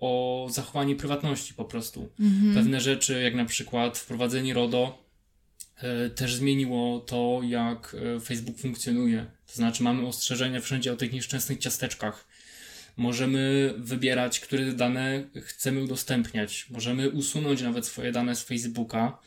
o 0.00 0.46
zachowanie 0.50 0.96
prywatności 0.96 1.54
po 1.54 1.64
prostu. 1.64 2.08
Mhm. 2.20 2.54
Pewne 2.54 2.80
rzeczy, 2.80 3.22
jak 3.22 3.34
na 3.34 3.44
przykład 3.44 3.98
wprowadzenie 3.98 4.54
RODO, 4.54 5.04
e, 5.76 6.10
też 6.10 6.34
zmieniło 6.34 7.00
to, 7.00 7.40
jak 7.44 7.96
e, 8.16 8.20
Facebook 8.20 8.58
funkcjonuje. 8.58 9.26
To 9.46 9.54
znaczy, 9.54 9.82
mamy 9.82 10.06
ostrzeżenia 10.06 10.60
wszędzie 10.60 10.92
o 10.92 10.96
tych 10.96 11.12
nieszczęsnych 11.12 11.58
ciasteczkach. 11.58 12.28
Możemy 12.96 13.74
wybierać, 13.76 14.40
które 14.40 14.72
dane 14.72 15.24
chcemy 15.42 15.82
udostępniać. 15.82 16.66
Możemy 16.70 17.10
usunąć 17.10 17.62
nawet 17.62 17.86
swoje 17.86 18.12
dane 18.12 18.36
z 18.36 18.42
Facebooka, 18.42 19.18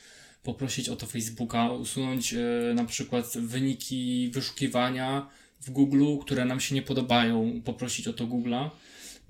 poprosić 0.44 0.90
o 0.90 0.96
to 0.96 1.06
Facebooka, 1.06 1.72
usunąć 1.72 2.34
e, 2.34 2.40
na 2.76 2.86
przykład 2.86 3.26
wyniki 3.36 4.30
wyszukiwania 4.34 5.30
w 5.62 5.70
Google, 5.70 6.18
które 6.22 6.46
nam 6.46 6.60
się 6.60 6.76
nie 6.76 6.82
podobają, 6.82 7.62
poprosić 7.66 8.08
o 8.08 8.14
to 8.14 8.24
Google'a. 8.24 8.70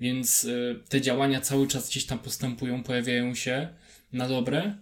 Więc 0.00 0.44
e, 0.44 0.74
te 0.88 1.00
działania 1.00 1.40
cały 1.40 1.68
czas 1.68 1.88
gdzieś 1.90 2.06
tam 2.06 2.18
postępują, 2.18 2.82
pojawiają 2.82 3.34
się 3.34 3.68
na 4.12 4.28
dobre, 4.28 4.74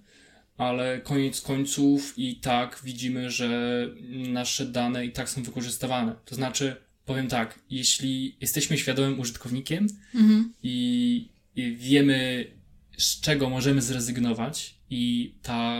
ale 0.56 1.00
koniec 1.00 1.40
końców 1.40 2.14
i 2.16 2.36
tak 2.36 2.80
widzimy, 2.84 3.30
że 3.30 3.48
nasze 4.10 4.66
dane 4.66 5.06
i 5.06 5.12
tak 5.12 5.28
są 5.28 5.42
wykorzystywane. 5.42 6.14
To 6.24 6.34
znaczy, 6.34 6.76
powiem 7.04 7.28
tak, 7.28 7.58
jeśli 7.70 8.36
jesteśmy 8.40 8.78
świadomym 8.78 9.20
użytkownikiem 9.20 9.86
Mhm. 10.14 10.52
i, 10.62 11.28
i 11.56 11.76
wiemy, 11.76 12.46
z 12.98 13.20
czego 13.20 13.50
możemy 13.50 13.82
zrezygnować, 13.82 14.74
i 14.90 15.34
ta 15.42 15.76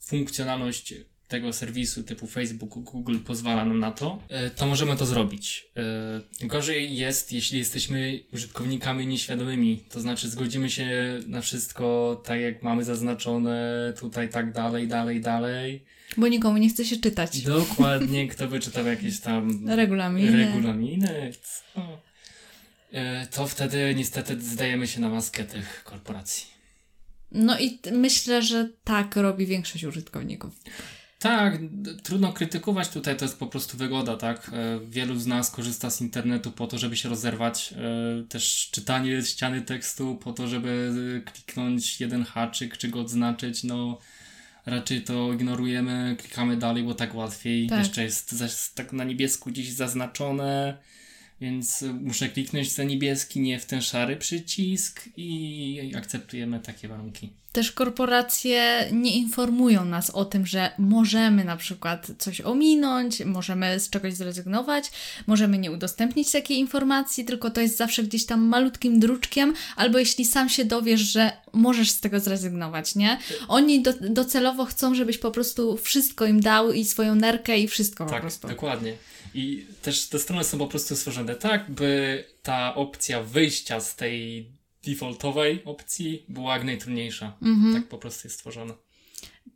funkcjonalność 0.00 0.94
tego 1.28 1.52
serwisu 1.52 2.02
typu 2.02 2.26
Facebook, 2.26 2.70
Google 2.70 3.18
pozwala 3.18 3.64
nam 3.64 3.78
na 3.78 3.90
to, 3.90 4.22
e, 4.28 4.50
to 4.50 4.66
możemy 4.66 4.96
to 4.96 5.06
zrobić. 5.06 5.68
E, 6.42 6.46
Gorzej 6.46 6.96
jest, 6.96 7.32
jeśli 7.32 7.58
jesteśmy 7.58 8.20
użytkownikami 8.32 9.06
nieświadomymi, 9.06 9.84
to 9.90 10.00
znaczy 10.00 10.28
zgodzimy 10.28 10.70
się 10.70 11.18
na 11.26 11.40
wszystko 11.40 12.16
tak, 12.24 12.40
jak 12.40 12.62
mamy 12.62 12.84
zaznaczone, 12.84 13.92
tutaj 14.00 14.28
tak 14.28 14.52
dalej, 14.52 14.88
dalej, 14.88 15.20
dalej. 15.20 15.84
Bo 16.16 16.28
nikomu 16.28 16.56
nie 16.58 16.68
chce 16.68 16.84
się 16.84 16.96
czytać. 16.96 17.42
Dokładnie, 17.42 18.28
kto 18.32 18.48
by 18.48 18.60
czytał 18.60 18.86
jakieś 18.86 19.20
tam 19.20 19.68
Regulaminy. 19.68 20.36
regulaminy, 20.46 21.32
co? 21.42 22.00
E, 22.92 23.26
to 23.26 23.46
wtedy 23.46 23.94
niestety 23.94 24.40
zdajemy 24.40 24.86
się 24.86 25.00
na 25.00 25.08
maskę 25.08 25.44
tych 25.44 25.84
korporacji. 25.84 26.56
No 27.32 27.58
i 27.58 27.78
myślę, 27.92 28.42
że 28.42 28.68
tak 28.84 29.16
robi 29.16 29.46
większość 29.46 29.84
użytkowników. 29.84 30.54
Tak, 31.18 31.58
trudno 32.02 32.32
krytykować 32.32 32.88
tutaj, 32.88 33.16
to 33.16 33.24
jest 33.24 33.38
po 33.38 33.46
prostu 33.46 33.78
wygoda, 33.78 34.16
tak? 34.16 34.50
E, 34.52 34.80
wielu 34.88 35.18
z 35.18 35.26
nas 35.26 35.50
korzysta 35.50 35.90
z 35.90 36.00
internetu 36.00 36.52
po 36.52 36.66
to, 36.66 36.78
żeby 36.78 36.96
się 36.96 37.08
rozerwać. 37.08 37.72
E, 37.72 38.24
też 38.28 38.70
czytanie 38.72 39.22
ściany 39.22 39.62
tekstu 39.62 40.16
po 40.16 40.32
to, 40.32 40.48
żeby 40.48 41.22
kliknąć 41.32 42.00
jeden 42.00 42.24
haczyk, 42.24 42.76
czy 42.76 42.88
go 42.88 43.00
odznaczyć, 43.00 43.64
no 43.64 43.98
raczej 44.66 45.00
to 45.00 45.32
ignorujemy, 45.32 46.16
klikamy 46.18 46.56
dalej, 46.56 46.82
bo 46.82 46.94
tak 46.94 47.14
łatwiej. 47.14 47.66
Tak. 47.66 47.78
Jeszcze 47.78 48.02
jest 48.02 48.74
tak 48.74 48.92
na 48.92 49.04
niebiesku 49.04 49.50
gdzieś 49.50 49.72
zaznaczone 49.72 50.78
więc 51.40 51.84
muszę 52.02 52.28
kliknąć 52.28 52.74
ten 52.74 52.88
niebieski, 52.88 53.40
nie 53.40 53.58
w 53.58 53.66
ten 53.66 53.82
szary 53.82 54.16
przycisk 54.16 55.08
i 55.16 55.92
akceptujemy 55.96 56.60
takie 56.60 56.88
warunki. 56.88 57.30
Też 57.52 57.72
korporacje 57.72 58.88
nie 58.92 59.16
informują 59.16 59.84
nas 59.84 60.10
o 60.10 60.24
tym, 60.24 60.46
że 60.46 60.70
możemy 60.78 61.44
na 61.44 61.56
przykład 61.56 62.10
coś 62.18 62.40
ominąć, 62.40 63.24
możemy 63.24 63.80
z 63.80 63.90
czegoś 63.90 64.14
zrezygnować, 64.14 64.90
możemy 65.26 65.58
nie 65.58 65.72
udostępnić 65.72 66.32
takiej 66.32 66.58
informacji, 66.58 67.24
tylko 67.24 67.50
to 67.50 67.60
jest 67.60 67.76
zawsze 67.76 68.02
gdzieś 68.02 68.26
tam 68.26 68.44
malutkim 68.44 69.00
druczkiem, 69.00 69.54
albo 69.76 69.98
jeśli 69.98 70.24
sam 70.24 70.48
się 70.48 70.64
dowiesz, 70.64 71.00
że 71.00 71.32
możesz 71.52 71.90
z 71.90 72.00
tego 72.00 72.20
zrezygnować, 72.20 72.94
nie? 72.94 73.18
Oni 73.48 73.82
do, 73.82 73.92
docelowo 74.00 74.64
chcą, 74.64 74.94
żebyś 74.94 75.18
po 75.18 75.30
prostu 75.30 75.76
wszystko 75.76 76.26
im 76.26 76.40
dał 76.40 76.72
i 76.72 76.84
swoją 76.84 77.14
nerkę 77.14 77.58
i 77.58 77.68
wszystko 77.68 78.04
tak, 78.04 78.14
po 78.14 78.20
prostu. 78.20 78.48
dokładnie. 78.48 78.92
I 79.36 79.66
też 79.82 80.08
te 80.08 80.18
strony 80.18 80.44
są 80.44 80.58
po 80.58 80.66
prostu 80.66 80.96
stworzone 80.96 81.34
tak, 81.34 81.70
by 81.70 82.24
ta 82.42 82.74
opcja 82.74 83.22
wyjścia 83.22 83.80
z 83.80 83.96
tej 83.96 84.46
defaultowej 84.84 85.64
opcji 85.64 86.24
była 86.28 86.54
jak 86.54 86.64
najtrudniejsza. 86.64 87.36
Mhm. 87.42 87.74
Tak 87.74 87.88
po 87.88 87.98
prostu 87.98 88.26
jest 88.26 88.36
stworzona. 88.36 88.74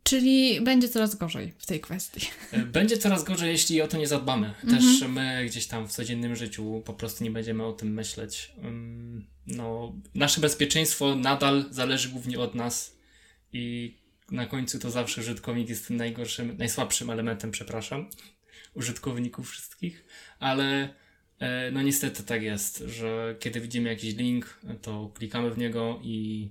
Czyli 0.03 0.61
będzie 0.61 0.89
coraz 0.89 1.15
gorzej 1.15 1.53
w 1.57 1.65
tej 1.65 1.79
kwestii. 1.79 2.27
E, 2.51 2.59
będzie 2.59 2.97
coraz 2.97 3.23
gorzej, 3.23 3.51
jeśli 3.51 3.81
o 3.81 3.87
to 3.87 3.97
nie 3.97 4.07
zadbamy. 4.07 4.53
Też 4.69 4.83
mhm. 4.83 5.13
my 5.13 5.45
gdzieś 5.45 5.67
tam 5.67 5.87
w 5.87 5.91
codziennym 5.91 6.35
życiu 6.35 6.81
po 6.85 6.93
prostu 6.93 7.23
nie 7.23 7.31
będziemy 7.31 7.65
o 7.65 7.73
tym 7.73 7.93
myśleć. 7.93 8.51
No, 9.47 9.95
nasze 10.15 10.41
bezpieczeństwo 10.41 11.15
nadal 11.15 11.65
zależy 11.71 12.09
głównie 12.09 12.39
od 12.39 12.55
nas 12.55 12.97
i 13.53 13.95
na 14.31 14.45
końcu 14.45 14.79
to 14.79 14.91
zawsze 14.91 15.21
użytkownik 15.21 15.69
jest 15.69 15.87
tym 15.87 15.97
najgorszym, 15.97 16.57
najsłabszym 16.57 17.09
elementem, 17.09 17.51
przepraszam 17.51 18.09
użytkowników 18.73 19.49
wszystkich, 19.49 20.05
ale 20.39 20.93
e, 21.39 21.71
no 21.71 21.81
niestety 21.81 22.23
tak 22.23 22.41
jest, 22.43 22.83
że 22.87 23.35
kiedy 23.39 23.61
widzimy 23.61 23.89
jakiś 23.89 24.15
link, 24.15 24.59
to 24.81 25.11
klikamy 25.13 25.51
w 25.51 25.57
niego 25.57 25.99
i 26.03 26.49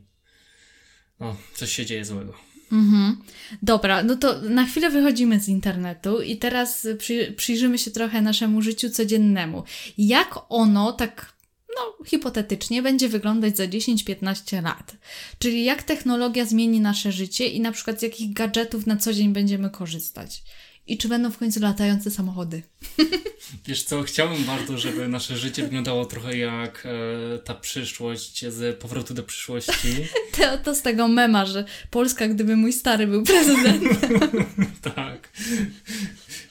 no, 1.20 1.36
coś 1.54 1.72
się 1.72 1.86
dzieje 1.86 2.04
złego. 2.04 2.50
Mhm. 2.72 3.16
Dobra, 3.62 4.02
no 4.02 4.16
to 4.16 4.40
na 4.42 4.66
chwilę 4.66 4.90
wychodzimy 4.90 5.40
z 5.40 5.48
internetu 5.48 6.22
i 6.22 6.36
teraz 6.36 6.86
przy, 6.98 7.34
przyjrzymy 7.36 7.78
się 7.78 7.90
trochę 7.90 8.22
naszemu 8.22 8.62
życiu 8.62 8.90
codziennemu. 8.90 9.64
Jak 9.98 10.38
ono 10.48 10.92
tak 10.92 11.32
no, 11.76 12.04
hipotetycznie 12.06 12.82
będzie 12.82 13.08
wyglądać 13.08 13.56
za 13.56 13.64
10-15 13.64 14.62
lat. 14.62 14.96
Czyli 15.38 15.64
jak 15.64 15.82
technologia 15.82 16.44
zmieni 16.44 16.80
nasze 16.80 17.12
życie 17.12 17.46
i 17.46 17.60
na 17.60 17.72
przykład 17.72 17.98
z 18.00 18.02
jakich 18.02 18.32
gadżetów 18.32 18.86
na 18.86 18.96
co 18.96 19.12
dzień 19.12 19.32
będziemy 19.32 19.70
korzystać 19.70 20.42
i 20.90 20.98
czy 20.98 21.08
będą 21.08 21.30
w 21.30 21.38
końcu 21.38 21.60
latające 21.60 22.10
samochody. 22.10 22.62
Wiesz 23.66 23.82
co, 23.82 24.02
chciałbym 24.02 24.44
bardzo, 24.44 24.78
żeby 24.78 25.08
nasze 25.08 25.36
życie 25.36 25.62
wyglądało 25.62 26.04
trochę 26.04 26.36
jak 26.36 26.86
e, 26.86 27.38
ta 27.38 27.54
przyszłość 27.54 28.44
z 28.48 28.78
powrotu 28.78 29.14
do 29.14 29.22
przyszłości. 29.22 29.88
To, 30.36 30.58
to 30.58 30.74
z 30.74 30.82
tego 30.82 31.08
mema, 31.08 31.46
że 31.46 31.64
Polska, 31.90 32.28
gdyby 32.28 32.56
mój 32.56 32.72
stary 32.72 33.06
był 33.06 33.22
prezydentem. 33.22 34.28
tak. 34.94 35.28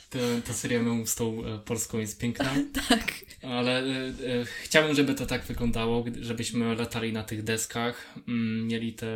Ta, 0.10 0.19
ta 0.48 0.54
seria 0.54 0.84
memów 0.84 1.10
z 1.10 1.15
tą 1.15 1.45
e, 1.45 1.60
Polską 1.60 1.98
jest 1.98 2.19
piękna. 2.19 2.56
tak. 2.89 3.13
Ale 3.41 3.84
e, 3.84 4.08
e, 4.08 4.45
chciałbym, 4.63 4.95
żeby 4.95 5.15
to 5.15 5.26
tak 5.26 5.45
wyglądało, 5.45 6.06
żebyśmy 6.22 6.76
latali 6.76 7.13
na 7.13 7.24
tych 7.24 7.43
deskach, 7.43 8.13
mm, 8.28 8.67
mieli 8.67 8.93
te 8.93 9.08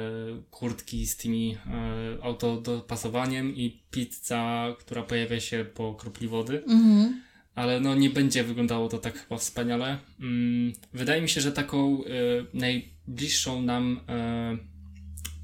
kurtki 0.51 1.07
z 1.07 1.17
tymi 1.17 1.57
e, 1.67 2.23
autodopasowaniem 2.23 3.55
i 3.55 3.81
pizza, 3.91 4.75
która 4.79 5.03
pojawia 5.03 5.39
się 5.39 5.65
po 5.73 5.93
kropli 5.93 6.27
wody. 6.27 6.63
Mhm. 6.63 7.21
Ale 7.55 7.79
no 7.79 7.95
nie 7.95 8.09
będzie 8.09 8.43
wyglądało 8.43 8.89
to 8.89 8.97
tak 8.97 9.17
chyba 9.17 9.37
wspaniale. 9.37 9.97
Mm, 10.19 10.73
wydaje 10.93 11.21
mi 11.21 11.29
się, 11.29 11.41
że 11.41 11.51
taką 11.51 12.03
e, 12.03 12.07
najbliższą 12.53 13.61
nam 13.61 13.99
e, 14.09 14.57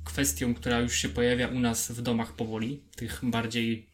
kwestią, 0.03 0.53
która 0.53 0.79
już 0.79 0.95
się 0.95 1.09
pojawia 1.09 1.47
u 1.47 1.59
nas 1.59 1.91
w 1.91 2.01
domach 2.01 2.33
powoli, 2.33 2.79
tych 2.95 3.19
bardziej 3.23 3.88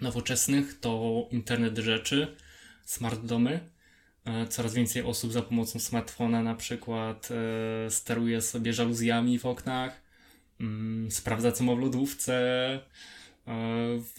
nowoczesnych, 0.00 0.80
to 0.80 1.26
internet 1.30 1.78
rzeczy, 1.78 2.36
smart 2.84 3.24
domy. 3.24 3.60
E, 4.28 4.46
coraz 4.46 4.74
więcej 4.74 5.02
osób 5.02 5.32
za 5.32 5.42
pomocą 5.42 5.78
smartfona 5.78 6.42
na 6.42 6.54
przykład 6.54 7.28
e, 7.86 7.90
steruje 7.90 8.42
sobie 8.42 8.72
żaluzjami 8.72 9.38
w 9.38 9.46
oknach, 9.46 10.02
mm, 10.60 11.10
sprawdza 11.10 11.52
co 11.52 11.64
ma 11.64 11.74
w 11.74 11.78
lodówce, 11.78 12.34
e, 13.46 13.52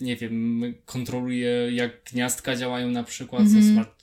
nie 0.01 0.15
wiem, 0.15 0.61
kontroluje 0.85 1.71
jak 1.71 2.03
gniazdka 2.11 2.55
działają 2.55 2.91
na 2.91 3.03
przykład, 3.03 3.41
mm 3.41 3.53
-hmm. 3.53 3.67
są 3.67 3.73
smart 3.73 3.99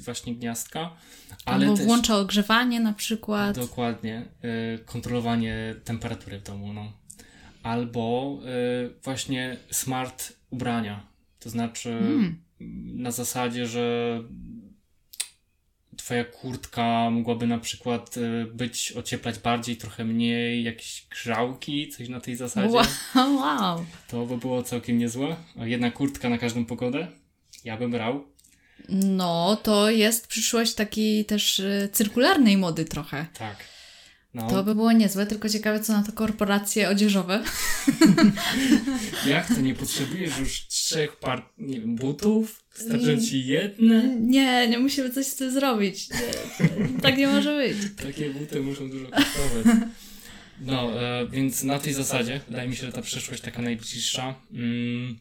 właśnie 0.00 0.34
gniazdka. 0.34 0.96
Ale 1.44 1.64
Albo 1.66 1.76
też, 1.76 1.86
włącza 1.86 2.18
ogrzewanie 2.18 2.80
na 2.80 2.92
przykład. 2.92 3.56
Dokładnie. 3.58 4.24
kontrolowanie 4.86 5.74
temperatury 5.84 6.38
w 6.38 6.42
domu, 6.42 6.72
no. 6.72 6.92
Albo 7.66 8.38
właśnie 9.04 9.56
smart 9.70 10.32
ubrania. 10.50 11.06
To 11.38 11.50
znaczy 11.50 11.90
mm 11.90 12.46
na 12.94 13.10
zasadzie, 13.10 13.66
że 13.66 14.22
twoja 15.96 16.24
kurtka 16.24 17.10
mogłaby 17.10 17.46
na 17.46 17.58
przykład 17.58 18.16
y, 18.16 18.46
być, 18.54 18.92
ocieplać 18.92 19.38
bardziej, 19.38 19.76
trochę 19.76 20.04
mniej, 20.04 20.64
jakieś 20.64 21.06
grzałki, 21.10 21.88
coś 21.88 22.08
na 22.08 22.20
tej 22.20 22.36
zasadzie. 22.36 22.76
Wow. 23.14 23.86
To 24.10 24.26
by 24.26 24.38
było 24.38 24.62
całkiem 24.62 24.98
niezłe. 24.98 25.36
Jedna 25.56 25.90
kurtka 25.90 26.28
na 26.28 26.38
każdą 26.38 26.64
pogodę. 26.64 27.06
Ja 27.64 27.76
bym 27.76 27.90
brał. 27.90 28.24
No, 28.88 29.56
to 29.62 29.90
jest 29.90 30.26
przyszłość 30.26 30.74
takiej 30.74 31.24
też 31.24 31.58
y, 31.58 31.88
cyrkularnej 31.92 32.56
mody 32.56 32.84
trochę. 32.84 33.26
Tak. 33.38 33.56
No. 34.36 34.50
To 34.50 34.64
by 34.64 34.74
było 34.74 34.92
niezłe, 34.92 35.26
tylko 35.26 35.48
ciekawe, 35.48 35.80
co 35.80 35.92
na 35.92 36.02
to 36.02 36.12
korporacje 36.12 36.88
odzieżowe. 36.88 37.42
Jak 39.26 39.54
to 39.54 39.60
nie 39.60 39.74
potrzebujesz 39.74 40.38
już 40.38 40.66
trzech 40.66 41.16
par 41.16 41.42
nie 41.58 41.80
wiem, 41.80 41.96
butów? 41.96 42.64
Starczą 42.74 43.20
ci 43.20 43.46
jedne? 43.46 44.16
Nie, 44.20 44.68
nie 44.68 44.78
musimy 44.78 45.10
coś 45.10 45.26
z 45.26 45.36
tym 45.36 45.50
zrobić. 45.50 46.10
Nie, 46.10 47.00
tak 47.02 47.16
nie 47.16 47.26
może 47.26 47.56
być. 47.56 47.76
Takie 48.02 48.30
buty 48.30 48.60
muszą 48.60 48.90
dużo 48.90 49.06
kosztować. 49.06 49.76
No, 50.60 51.02
e, 51.02 51.26
więc 51.28 51.62
na 51.62 51.78
tej 51.78 51.92
zasadzie 51.92 52.40
wydaje 52.48 52.68
mi 52.68 52.76
się, 52.76 52.86
że 52.86 52.92
ta 52.92 53.02
przyszłość 53.02 53.42
taka 53.42 53.62
najbliższa. 53.62 54.34
Mm, 54.52 55.16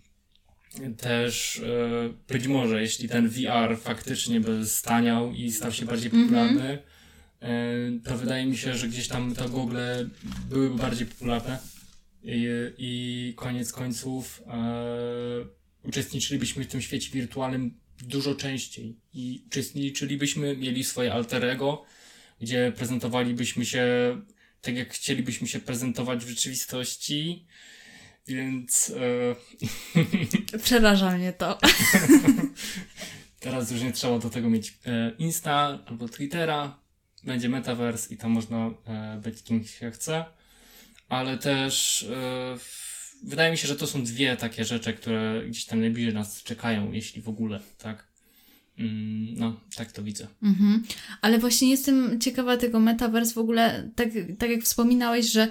też 0.98 1.60
e, 1.60 2.34
być 2.34 2.48
może, 2.48 2.82
jeśli 2.82 3.10
ten 3.10 3.30
VR 3.30 3.78
faktycznie 3.82 4.40
by 4.40 4.66
staniał 4.66 5.32
i 5.34 5.52
stał 5.52 5.72
się 5.72 5.86
bardziej 5.86 6.12
popularny, 6.12 6.62
mm 6.62 6.78
-hmm 6.78 6.95
to 8.04 8.18
wydaje 8.18 8.46
mi 8.46 8.58
się, 8.58 8.76
że 8.76 8.88
gdzieś 8.88 9.08
tam 9.08 9.36
te 9.36 9.50
Google 9.50 9.78
byłyby 10.50 10.76
bardziej 10.76 11.08
popularne 11.08 11.60
i, 12.24 12.48
i 12.78 13.34
koniec 13.36 13.72
końców 13.72 14.44
e, 14.48 15.46
uczestniczylibyśmy 15.84 16.64
w 16.64 16.68
tym 16.68 16.82
świecie 16.82 17.10
wirtualnym 17.12 17.80
dużo 18.02 18.36
częściej 18.36 19.00
i 19.14 19.44
uczestniczylibyśmy, 19.48 20.58
mieli 20.58 20.84
swoje 20.84 21.14
alter 21.14 21.46
ego, 21.46 21.86
gdzie 22.42 22.74
prezentowalibyśmy 22.76 23.66
się 23.66 23.86
tak, 24.62 24.76
jak 24.76 24.94
chcielibyśmy 24.94 25.48
się 25.48 25.60
prezentować 25.60 26.26
w 26.26 26.30
rzeczywistości, 26.30 27.46
więc... 28.28 28.94
E... 30.54 30.58
Przeraża 30.64 31.18
mnie 31.18 31.34
to. 31.34 31.60
Teraz 33.40 33.72
już 33.72 33.82
nie 33.82 33.92
trzeba 33.92 34.20
do 34.20 34.30
tego 34.30 34.50
mieć 34.50 34.74
e, 34.86 35.12
Insta 35.18 35.80
albo 35.86 36.10
Twittera, 36.10 36.85
będzie 37.26 37.50
metaverse 37.50 38.14
i 38.14 38.18
tam 38.18 38.32
można 38.32 38.70
e, 38.88 39.22
być 39.24 39.44
kim 39.44 39.64
się 39.64 39.92
chce, 39.92 40.26
ale 41.10 41.38
też 41.38 42.04
e, 42.04 42.58
wydaje 43.24 43.52
mi 43.52 43.58
się, 43.58 43.68
że 43.68 43.76
to 43.76 43.88
są 43.88 44.04
dwie 44.04 44.38
takie 44.38 44.66
rzeczy, 44.66 44.94
które 44.94 45.42
gdzieś 45.48 45.66
tam 45.66 45.80
najbliżej 45.80 46.14
nas 46.14 46.44
czekają, 46.44 46.92
jeśli 46.92 47.22
w 47.22 47.30
ogóle, 47.30 47.60
tak? 47.78 48.16
Mm, 48.80 49.36
no, 49.36 49.60
tak 49.76 49.92
to 49.92 50.04
widzę. 50.04 50.28
Mhm. 50.44 50.84
Ale 51.22 51.40
właśnie 51.40 51.70
jestem 51.70 52.20
ciekawa 52.22 52.58
tego 52.58 52.80
metaverse 52.80 53.34
w 53.34 53.38
ogóle, 53.38 53.90
tak, 53.96 54.10
tak 54.40 54.50
jak 54.50 54.62
wspominałeś, 54.62 55.26
że 55.26 55.48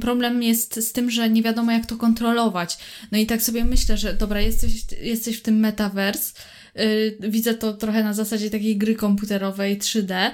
problem 0.00 0.42
jest 0.42 0.88
z 0.88 0.92
tym, 0.92 1.10
że 1.10 1.30
nie 1.30 1.42
wiadomo 1.42 1.72
jak 1.72 1.86
to 1.86 1.96
kontrolować. 1.96 2.78
No 3.12 3.18
i 3.18 3.26
tak 3.26 3.42
sobie 3.42 3.64
myślę, 3.64 3.96
że 3.96 4.14
dobra, 4.14 4.40
jesteś, 4.40 4.72
jesteś 5.02 5.36
w 5.36 5.42
tym 5.42 5.56
metaverse, 5.56 6.34
widzę 7.20 7.54
to 7.54 7.72
trochę 7.72 8.04
na 8.04 8.14
zasadzie 8.14 8.50
takiej 8.50 8.76
gry 8.76 8.94
komputerowej 8.94 9.78
3D 9.78 10.30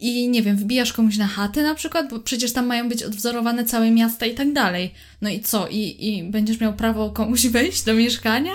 i 0.00 0.28
nie 0.28 0.42
wiem, 0.42 0.56
wbijasz 0.56 0.92
komuś 0.92 1.16
na 1.16 1.26
chatę 1.26 1.62
na 1.62 1.74
przykład, 1.74 2.10
bo 2.10 2.20
przecież 2.20 2.52
tam 2.52 2.66
mają 2.66 2.88
być 2.88 3.02
odwzorowane 3.02 3.64
całe 3.64 3.90
miasta 3.90 4.26
i 4.26 4.34
tak 4.34 4.52
dalej. 4.52 4.94
No 5.20 5.30
i 5.30 5.40
co? 5.40 5.68
I, 5.68 6.08
i 6.08 6.22
będziesz 6.22 6.60
miał 6.60 6.72
prawo 6.72 7.10
komuś 7.10 7.46
wejść 7.56 7.82
do 7.82 7.94
mieszkania? 7.94 8.52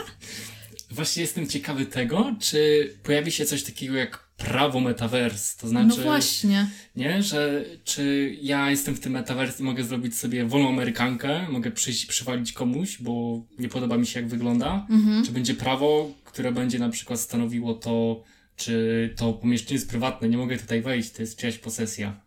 Właśnie 0.92 1.22
jestem 1.22 1.48
ciekawy 1.48 1.86
tego, 1.86 2.36
czy 2.40 2.90
pojawi 3.04 3.32
się 3.32 3.46
coś 3.46 3.64
takiego 3.64 3.96
jak 3.96 4.29
prawo 4.40 4.80
metaverse, 4.80 5.60
to 5.62 5.68
znaczy... 5.68 5.88
No 5.98 6.04
właśnie. 6.04 6.70
Nie, 6.96 7.24
że 7.24 7.66
czy 7.84 8.36
ja 8.42 8.70
jestem 8.70 8.96
w 8.96 9.00
tym 9.00 9.12
metaverse 9.14 9.60
i 9.64 9.66
mogę 9.66 9.84
zrobić 9.84 10.16
sobie 10.18 10.46
wolną 10.46 10.70
amerykankę, 10.70 11.50
mogę 11.50 11.72
przyjść 11.72 12.04
i 12.04 12.08
przywalić 12.08 12.52
komuś, 12.54 12.98
bo 13.02 13.42
nie 13.60 13.70
podoba 13.70 13.98
mi 13.98 14.08
się 14.08 14.20
jak 14.20 14.30
wygląda, 14.30 14.88
Mhm. 14.90 15.26
czy 15.26 15.32
będzie 15.32 15.54
prawo, 15.54 16.12
które 16.26 16.52
będzie 16.52 16.80
na 16.80 16.90
przykład 16.90 17.20
stanowiło 17.20 17.74
to, 17.74 18.24
czy 18.56 19.14
to 19.18 19.34
pomieszczenie 19.34 19.76
jest 19.76 19.90
prywatne, 19.90 20.30
nie 20.30 20.38
mogę 20.38 20.58
tutaj 20.58 20.82
wejść, 20.82 21.12
to 21.12 21.22
jest 21.22 21.38
czyjaś 21.38 21.58
posesja. 21.58 22.22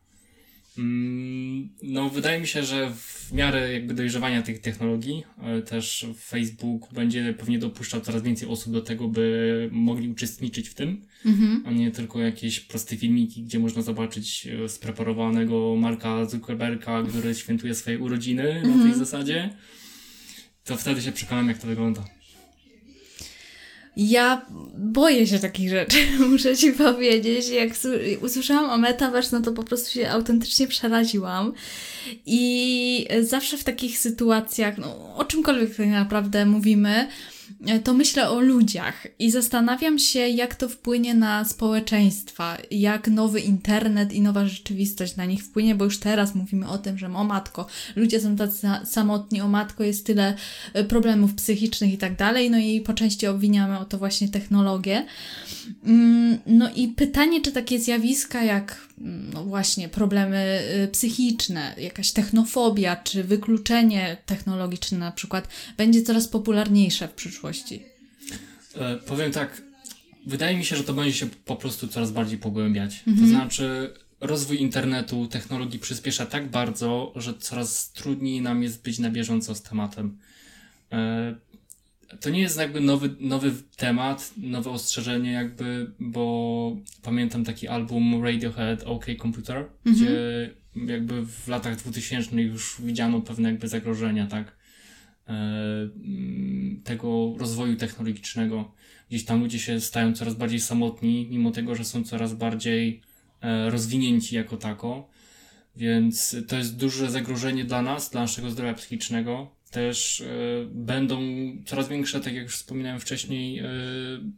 Mm, 0.78 1.68
No, 1.82 2.08
wydaje 2.10 2.40
mi 2.40 2.46
się, 2.46 2.62
że 2.64 2.90
w 2.90 3.21
miarę 3.32 3.72
jakby 3.72 3.94
dojrzewania 3.94 4.42
tych 4.42 4.60
technologii, 4.60 5.24
też 5.66 6.06
Facebook 6.24 6.92
będzie 6.92 7.34
pewnie 7.38 7.58
dopuszczał 7.58 8.00
coraz 8.00 8.22
więcej 8.22 8.48
osób 8.48 8.72
do 8.72 8.80
tego, 8.80 9.08
by 9.08 9.68
mogli 9.72 10.08
uczestniczyć 10.08 10.68
w 10.68 10.74
tym, 10.74 11.06
Mhm. 11.26 11.62
a 11.66 11.70
nie 11.70 11.90
tylko 11.90 12.20
jakieś 12.20 12.60
proste 12.60 12.96
filmiki, 12.96 13.42
gdzie 13.42 13.58
można 13.58 13.82
zobaczyć 13.82 14.46
e, 14.64 14.68
spreparowanego 14.68 15.76
Marka 15.78 16.24
Zuckerberga, 16.26 17.02
który 17.02 17.34
świętuje 17.34 17.74
swoje 17.74 17.98
urodziny 17.98 18.62
na 18.76 18.84
tej 18.84 18.94
zasadzie. 18.94 19.50
To 20.64 20.76
wtedy 20.76 21.02
się 21.02 21.12
przekonam, 21.12 21.48
jak 21.48 21.58
to 21.58 21.66
wygląda. 21.66 22.04
Ja 23.96 24.46
boję 24.74 25.26
się 25.26 25.38
takich 25.38 25.70
rzeczy, 25.70 25.98
muszę 26.30 26.56
ci 26.56 26.72
powiedzieć. 26.72 27.48
Jak 27.48 27.70
usłyszałam 28.22 28.70
o 28.70 28.78
Metaverse, 28.78 29.36
no 29.36 29.44
to 29.44 29.52
po 29.52 29.62
prostu 29.62 29.90
się 29.90 30.10
autentycznie 30.10 30.68
przeraziłam. 30.68 31.52
I 32.26 33.06
zawsze 33.20 33.58
w 33.58 33.64
takich 33.64 33.98
sytuacjach, 33.98 34.78
no, 34.78 35.16
o 35.16 35.24
czymkolwiek 35.24 35.76
tak 35.76 35.86
naprawdę 35.86 36.46
mówimy, 36.46 37.08
to 37.84 37.94
myślę 37.94 38.30
o 38.30 38.40
ludziach 38.40 39.06
i 39.18 39.30
zastanawiam 39.30 39.98
się, 39.98 40.18
jak 40.20 40.54
to 40.54 40.68
wpłynie 40.68 41.14
na 41.14 41.44
społeczeństwa, 41.44 42.58
jak 42.70 43.08
nowy 43.08 43.40
internet 43.40 44.12
i 44.12 44.20
nowa 44.20 44.46
rzeczywistość 44.48 45.16
na 45.16 45.24
nich 45.24 45.44
wpłynie, 45.44 45.74
bo 45.74 45.84
już 45.84 45.98
teraz 45.98 46.34
mówimy 46.34 46.68
o 46.68 46.78
tym, 46.78 46.98
że 46.98 47.06
o 47.06 47.24
matko, 47.24 47.66
ludzie 47.96 48.20
są 48.20 48.36
tacy 48.36 48.66
sa- 48.66 48.86
samotni, 48.86 49.40
o 49.40 49.48
matko, 49.48 49.84
jest 49.84 50.06
tyle 50.06 50.34
e, 50.74 50.84
problemów 50.84 51.34
psychicznych 51.34 51.92
i 51.92 51.98
tak 51.98 52.16
dalej, 52.16 52.50
no 52.50 52.58
i 52.58 52.80
po 52.80 52.94
części 52.94 53.26
obwiniamy 53.26 53.78
o 53.78 53.84
to 53.84 53.98
właśnie 53.98 54.28
technologię. 54.28 55.06
Mm, 55.84 56.38
No 56.46 56.70
i 56.76 56.88
pytanie, 56.88 57.40
czy 57.40 57.52
takie 57.52 57.78
zjawiska 57.80 58.44
jak 58.44 58.88
mm, 59.00 59.30
no 59.34 59.44
właśnie 59.44 59.88
problemy 59.88 60.60
y, 60.84 60.88
psychiczne, 60.88 61.74
jakaś 61.78 62.12
technofobia, 62.12 62.96
czy 62.96 63.24
wykluczenie 63.24 64.16
technologiczne 64.26 64.98
na 64.98 65.12
przykład, 65.12 65.48
będzie 65.76 66.02
coraz 66.02 66.28
popularniejsze 66.28 67.08
w 67.08 67.12
przyszłości. 67.12 67.41
E, 68.74 68.96
powiem 68.96 69.32
tak, 69.32 69.62
wydaje 70.26 70.56
mi 70.56 70.64
się, 70.64 70.76
że 70.76 70.84
to 70.84 70.92
będzie 70.92 71.12
się 71.12 71.26
po 71.44 71.56
prostu 71.56 71.88
coraz 71.88 72.10
bardziej 72.10 72.38
pogłębiać. 72.38 73.02
Mhm. 73.06 73.18
To 73.18 73.26
znaczy, 73.26 73.94
rozwój 74.20 74.60
internetu, 74.60 75.26
technologii 75.26 75.78
przyspiesza 75.78 76.26
tak 76.26 76.50
bardzo, 76.50 77.12
że 77.16 77.34
coraz 77.34 77.92
trudniej 77.92 78.40
nam 78.40 78.62
jest 78.62 78.82
być 78.82 78.98
na 78.98 79.10
bieżąco 79.10 79.54
z 79.54 79.62
tematem. 79.62 80.18
E, 80.92 81.34
to 82.20 82.30
nie 82.30 82.40
jest 82.40 82.58
jakby 82.58 82.80
nowy, 82.80 83.14
nowy 83.20 83.52
temat, 83.76 84.32
nowe 84.36 84.70
ostrzeżenie 84.70 85.32
jakby, 85.32 85.92
bo 86.00 86.76
pamiętam 87.02 87.44
taki 87.44 87.68
album 87.68 88.24
Radiohead 88.24 88.82
OK 88.82 89.06
Computer, 89.22 89.64
gdzie 89.84 90.50
jakby 90.74 91.26
w 91.26 91.48
latach 91.48 91.76
2000 91.76 92.42
już 92.42 92.76
widziano 92.80 93.20
pewne 93.20 93.48
jakby 93.48 93.68
zagrożenia, 93.68 94.26
tak? 94.26 94.61
E, 95.28 95.32
mm, 95.32 96.80
tego 96.84 97.34
rozwoju 97.38 97.76
technologicznego. 97.76 98.72
Gdzieś 99.08 99.24
tam 99.24 99.40
ludzie 99.40 99.58
się 99.58 99.80
stają 99.80 100.12
coraz 100.12 100.34
bardziej 100.34 100.60
samotni, 100.60 101.28
mimo 101.30 101.50
tego, 101.50 101.74
że 101.74 101.84
są 101.84 102.04
coraz 102.04 102.34
bardziej 102.34 103.00
e, 103.40 103.70
rozwinięci 103.70 104.36
jako 104.36 104.56
tako. 104.56 105.08
Więc 105.76 106.36
to 106.48 106.56
jest 106.56 106.76
duże 106.76 107.10
zagrożenie 107.10 107.64
dla 107.64 107.82
nas, 107.82 108.10
dla 108.10 108.20
naszego 108.20 108.50
zdrowia 108.50 108.74
psychicznego. 108.74 109.50
Też 109.70 110.20
e, 110.20 110.26
będą 110.70 111.20
coraz 111.66 111.88
większe, 111.88 112.20
tak 112.20 112.34
jak 112.34 112.44
już 112.44 112.56
wspominałem 112.56 113.00
wcześniej, 113.00 113.62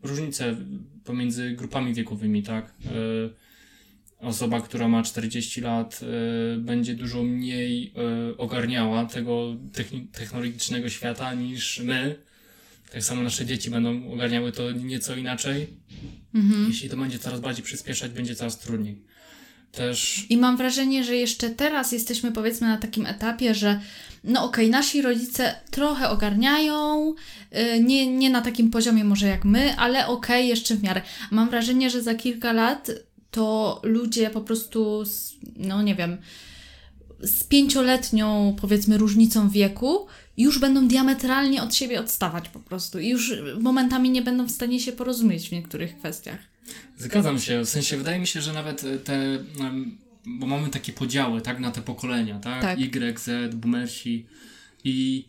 różnice 0.02 0.56
pomiędzy 1.04 1.50
grupami 1.50 1.94
wiekowymi, 1.94 2.42
tak? 2.42 2.74
E, 4.24 4.26
osoba, 4.26 4.60
która 4.60 4.88
ma 4.88 5.02
40 5.02 5.60
lat, 5.60 6.00
e, 6.02 6.56
będzie 6.58 6.94
dużo 6.94 7.22
mniej 7.22 7.92
e, 8.32 8.36
ogarniała 8.36 9.06
tego 9.06 9.56
technologicznego 10.12 10.88
świata 10.88 11.34
niż 11.34 11.80
my. 11.80 12.16
Tak 12.92 13.04
samo 13.04 13.22
nasze 13.22 13.46
dzieci 13.46 13.70
będą 13.70 14.12
ogarniały 14.12 14.52
to 14.52 14.72
nieco 14.72 15.16
inaczej. 15.16 15.66
Mhm. 16.34 16.66
Jeśli 16.68 16.88
to 16.88 16.96
będzie 16.96 17.18
coraz 17.18 17.40
bardziej 17.40 17.64
przyspieszać, 17.64 18.12
będzie 18.12 18.34
coraz 18.34 18.58
trudniej. 18.58 19.02
Też 19.72 20.26
I 20.28 20.36
mam 20.36 20.56
wrażenie, 20.56 21.04
że 21.04 21.16
jeszcze 21.16 21.50
teraz 21.50 21.92
jesteśmy 21.92 22.32
powiedzmy 22.32 22.68
na 22.68 22.78
takim 22.78 23.06
etapie, 23.06 23.54
że 23.54 23.80
no 24.24 24.44
okej, 24.44 24.70
nasi 24.70 25.02
rodzice 25.02 25.54
trochę 25.70 26.08
ogarniają, 26.08 27.14
y, 27.76 27.80
nie, 27.80 28.06
nie 28.06 28.30
na 28.30 28.42
takim 28.42 28.70
poziomie 28.70 29.04
może 29.04 29.26
jak 29.26 29.44
my, 29.44 29.76
ale 29.76 30.06
okej, 30.06 30.48
jeszcze 30.48 30.74
w 30.74 30.82
miarę. 30.82 31.02
Mam 31.30 31.50
wrażenie, 31.50 31.90
że 31.90 32.02
za 32.02 32.14
kilka 32.14 32.52
lat 32.52 32.90
to 33.34 33.80
ludzie 33.84 34.30
po 34.30 34.40
prostu, 34.40 35.04
z, 35.04 35.34
no 35.56 35.82
nie 35.82 35.94
wiem, 35.94 36.16
z 37.20 37.44
pięcioletnią 37.44 38.56
powiedzmy 38.60 38.98
różnicą 38.98 39.50
wieku 39.50 40.06
już 40.36 40.58
będą 40.58 40.88
diametralnie 40.88 41.62
od 41.62 41.74
siebie 41.74 42.00
odstawać 42.00 42.48
po 42.48 42.60
prostu 42.60 42.98
i 42.98 43.08
już 43.08 43.32
momentami 43.60 44.10
nie 44.10 44.22
będą 44.22 44.46
w 44.46 44.50
stanie 44.50 44.80
się 44.80 44.92
porozumieć 44.92 45.48
w 45.48 45.52
niektórych 45.52 45.98
kwestiach. 45.98 46.38
Zgadzam 46.98 47.38
się, 47.38 47.64
w 47.64 47.68
sensie 47.68 47.96
wydaje 47.96 48.18
mi 48.18 48.26
się, 48.26 48.40
że 48.40 48.52
nawet 48.52 48.84
e, 48.84 48.98
te, 48.98 49.38
bo 50.26 50.46
mamy 50.46 50.68
takie 50.68 50.92
podziały, 50.92 51.40
tak, 51.40 51.60
na 51.60 51.70
te 51.70 51.82
pokolenia, 51.82 52.38
tak, 52.38 52.62
Tak. 52.62 52.78
Y, 52.78 53.18
Z, 53.18 53.54
boomersi 53.54 54.26
i 54.84 55.24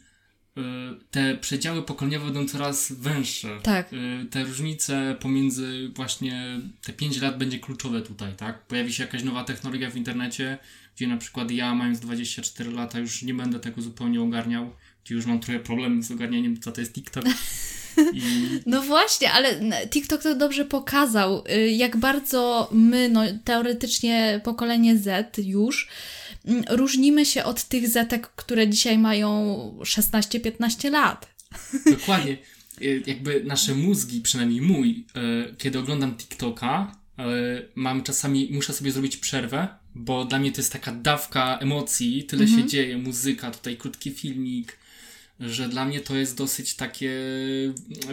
te 1.11 1.37
przedziały 1.37 1.83
pokoleniowe 1.83 2.25
będą 2.25 2.47
coraz 2.47 2.91
węższe. 2.91 3.59
Tak. 3.63 3.93
E, 3.93 4.25
Te 4.25 4.43
różnice 4.43 5.15
pomiędzy 5.19 5.91
właśnie 5.95 6.59
te 6.81 6.93
5 6.93 7.21
lat 7.21 7.37
będzie 7.37 7.59
kluczowe 7.59 8.01
tutaj, 8.01 8.33
tak? 8.37 8.61
Pojawi 8.61 8.93
się 8.93 9.03
jakaś 9.03 9.23
nowa 9.23 9.43
technologia 9.43 9.89
w 9.89 9.97
internecie, 9.97 10.57
gdzie 10.95 11.07
na 11.07 11.17
przykład 11.17 11.51
ja 11.51 11.75
mając 11.75 11.99
24 11.99 12.71
lata 12.71 12.99
już 12.99 13.23
nie 13.23 13.33
będę 13.33 13.59
tego 13.59 13.81
zupełnie 13.81 14.21
ogarniał, 14.21 14.71
gdzie 15.05 15.15
już 15.15 15.25
mam 15.25 15.39
trochę 15.39 15.59
problem 15.59 16.03
z 16.03 16.11
ogarnianiem, 16.11 16.59
co 16.59 16.71
to 16.71 16.81
jest 16.81 16.93
TikTok. 16.93 17.25
I 18.13 18.21
No 18.65 18.81
właśnie, 18.81 19.31
ale 19.31 19.59
TikTok 19.89 20.23
to 20.23 20.35
dobrze 20.35 20.65
pokazał, 20.65 21.43
y, 21.49 21.69
jak 21.69 21.97
bardzo 21.97 22.69
my, 22.71 23.09
no 23.09 23.21
teoretycznie 23.43 24.41
pokolenie 24.43 24.97
Z 24.97 25.37
już, 25.37 25.87
różnimy 26.69 27.25
się 27.25 27.43
od 27.43 27.63
tych 27.63 27.89
Zetek, 27.89 28.27
które 28.27 28.67
dzisiaj 28.69 28.97
mają 28.97 29.29
16-15 29.81 30.91
lat. 30.91 31.35
Dokładnie. 31.91 32.37
Y, 32.81 33.03
Jakby 33.05 33.43
nasze 33.43 33.75
mózgi, 33.75 34.21
przynajmniej 34.21 34.61
mój, 34.61 35.05
y, 35.49 35.55
kiedy 35.57 35.79
oglądam 35.79 36.15
TikToka, 36.17 36.95
y, 37.19 37.23
mam 37.75 38.03
czasami, 38.03 38.49
muszę 38.51 38.73
sobie 38.73 38.91
zrobić 38.91 39.17
przerwę, 39.17 39.67
bo 39.95 40.25
dla 40.25 40.39
mnie 40.39 40.51
to 40.51 40.57
jest 40.61 40.73
taka 40.73 40.91
dawka 40.91 41.57
emocji, 41.57 42.23
tyle 42.23 42.47
się 42.47 42.65
dzieje, 42.67 42.97
muzyka, 42.97 43.51
tutaj 43.51 43.77
krótki 43.77 44.11
filmik, 44.11 44.77
że 45.39 45.69
dla 45.69 45.85
mnie 45.85 45.99
to 45.99 46.15
jest 46.15 46.37
dosyć 46.37 46.75
takie 46.75 47.11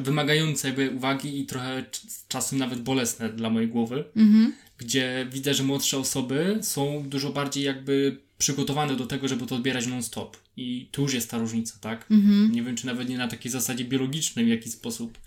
wymagające 0.00 0.68
jakby 0.68 0.90
uwagi 0.90 1.40
i 1.40 1.46
trochę 1.46 1.82
cz- 1.92 2.24
czasem 2.28 2.58
nawet 2.58 2.80
bolesne 2.82 3.28
dla 3.28 3.50
mojej 3.50 3.68
głowy 3.68 4.04
Mhm. 4.16 4.52
Gdzie 4.84 5.26
widzę, 5.32 5.54
że 5.54 5.62
młodsze 5.62 5.98
osoby 5.98 6.58
są 6.62 7.08
dużo 7.08 7.32
bardziej 7.32 7.64
jakby 7.64 8.16
przygotowane 8.38 8.96
do 8.96 9.06
tego, 9.06 9.28
żeby 9.28 9.46
to 9.46 9.54
odbierać 9.56 9.86
non-stop. 9.86 10.36
I 10.56 10.88
tu 10.90 11.02
już 11.02 11.14
jest 11.14 11.30
ta 11.30 11.38
różnica, 11.38 11.74
tak? 11.80 12.06
Mhm. 12.10 12.52
Nie 12.52 12.62
wiem, 12.62 12.76
czy 12.76 12.86
nawet 12.86 13.08
nie 13.08 13.18
na 13.18 13.28
takiej 13.28 13.52
zasadzie 13.52 13.84
biologicznej 13.84 14.44
w 14.44 14.48
jakiś 14.48 14.72
sposób, 14.72 15.18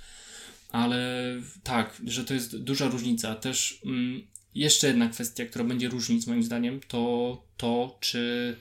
ale 0.71 1.21
tak, 1.63 2.01
że 2.07 2.25
to 2.25 2.33
jest 2.33 2.57
duża 2.57 2.87
różnica. 2.87 3.35
Też 3.35 3.81
mm, 3.85 4.21
jeszcze 4.55 4.87
jedna 4.87 5.09
kwestia, 5.09 5.45
która 5.45 5.65
będzie 5.65 5.89
różnic 5.89 6.27
moim 6.27 6.43
zdaniem, 6.43 6.79
to 6.87 7.43
to, 7.57 7.97
czy 7.99 8.55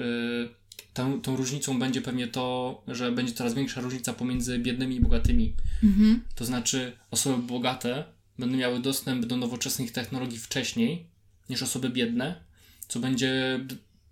y, 0.00 0.04
tą, 0.94 1.20
tą 1.20 1.36
różnicą 1.36 1.78
będzie 1.78 2.00
pewnie 2.00 2.26
to, 2.26 2.82
że 2.88 3.12
będzie 3.12 3.32
coraz 3.32 3.54
większa 3.54 3.80
różnica 3.80 4.12
pomiędzy 4.12 4.58
biednymi 4.58 4.96
i 4.96 5.00
bogatymi. 5.00 5.52
Mhm. 5.84 6.22
To 6.34 6.44
znaczy, 6.44 6.92
osoby 7.10 7.42
bogate 7.42 8.04
będą 8.38 8.56
miały 8.56 8.80
dostęp 8.80 9.26
do 9.26 9.36
nowoczesnych 9.36 9.92
technologii 9.92 10.38
wcześniej 10.38 11.06
niż 11.48 11.62
osoby 11.62 11.90
biedne, 11.90 12.44
co 12.88 13.00
będzie 13.00 13.60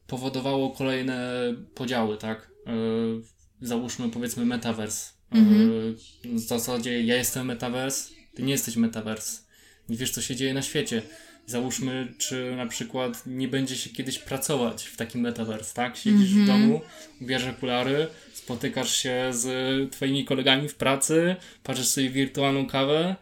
powodowało 0.06 0.70
kolejne 0.70 1.40
podziały, 1.74 2.16
tak? 2.16 2.50
Yy, 2.66 3.22
załóżmy 3.60 4.10
powiedzmy 4.10 4.46
metaverse. 4.46 5.12
Yy, 5.32 5.96
w 6.24 6.38
zasadzie 6.38 7.02
ja 7.02 7.16
jestem 7.16 7.46
metaverse, 7.46 8.16
Ty 8.36 8.42
nie 8.42 8.52
jesteś 8.52 8.76
metaverse. 8.76 9.40
Nie 9.88 9.96
wiesz, 9.96 10.10
co 10.10 10.22
się 10.22 10.36
dzieje 10.36 10.54
na 10.54 10.62
świecie. 10.62 11.02
Załóżmy, 11.46 12.14
czy 12.18 12.54
na 12.56 12.66
przykład 12.66 13.22
nie 13.26 13.48
będzie 13.48 13.76
się 13.76 13.90
kiedyś 13.90 14.18
pracować 14.18 14.84
w 14.84 14.96
takim 14.96 15.20
metaverse, 15.20 15.74
tak? 15.74 15.96
Siedzisz 15.96 16.34
w 16.34 16.46
domu, 16.46 16.80
bierzesz 17.22 17.54
okulary, 17.54 18.06
spotykasz 18.34 18.96
się 18.96 19.30
z 19.30 19.46
twoimi 19.92 20.24
kolegami 20.24 20.68
w 20.68 20.74
pracy, 20.74 21.36
patrzysz 21.62 21.86
sobie 21.86 22.10
wirtualną 22.10 22.66
kawę 22.66 23.16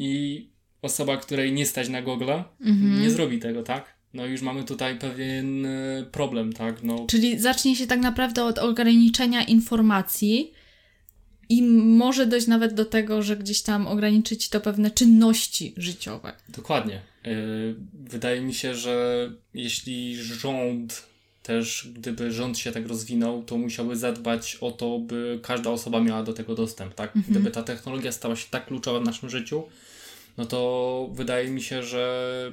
i 0.00 0.46
osoba, 0.82 1.16
której 1.16 1.52
nie 1.52 1.66
stać 1.66 1.88
na 1.88 2.02
Google, 2.02 2.30
nie 3.00 3.10
zrobi 3.10 3.38
tego, 3.38 3.62
tak? 3.62 3.94
No 4.14 4.26
już 4.26 4.42
mamy 4.42 4.64
tutaj 4.64 4.98
pewien 4.98 5.66
e, 5.66 6.06
problem, 6.12 6.52
tak? 6.52 6.82
No, 6.82 7.06
Czyli 7.08 7.38
zacznie 7.38 7.76
się 7.76 7.86
tak 7.86 8.00
naprawdę 8.00 8.44
od 8.44 8.58
ograniczenia 8.58 9.42
informacji 9.42 10.52
i 11.48 11.62
może 11.62 12.26
dojść 12.26 12.46
nawet 12.46 12.74
do 12.74 12.84
tego, 12.84 13.22
że 13.22 13.36
gdzieś 13.36 13.62
tam 13.62 13.86
ograniczyć 13.86 14.48
to 14.48 14.60
pewne 14.60 14.90
czynności 14.90 15.74
życiowe. 15.76 16.32
Dokładnie. 16.48 17.00
Yy, 17.24 17.74
Wydaje 17.94 18.40
mi 18.40 18.54
się, 18.54 18.74
że 18.74 19.30
jeśli 19.54 20.16
rząd 20.16 21.06
też, 21.42 21.88
gdyby 21.94 22.32
rząd 22.32 22.58
się 22.58 22.72
tak 22.72 22.86
rozwinął, 22.86 23.42
to 23.42 23.58
musiałby 23.58 23.96
zadbać 23.96 24.56
o 24.60 24.70
to, 24.70 24.98
by 24.98 25.40
każda 25.42 25.70
osoba 25.70 26.00
miała 26.00 26.22
do 26.22 26.32
tego 26.32 26.54
dostęp, 26.54 26.94
tak? 26.94 27.12
Gdyby 27.28 27.50
ta 27.50 27.62
technologia 27.62 28.12
stała 28.12 28.36
się 28.36 28.46
tak 28.50 28.66
kluczowa 28.66 29.00
w 29.00 29.04
naszym 29.04 29.30
życiu, 29.30 29.62
no 30.36 30.46
to 30.46 31.10
wydaje 31.12 31.50
mi 31.50 31.62
się, 31.62 31.82
że 31.82 32.52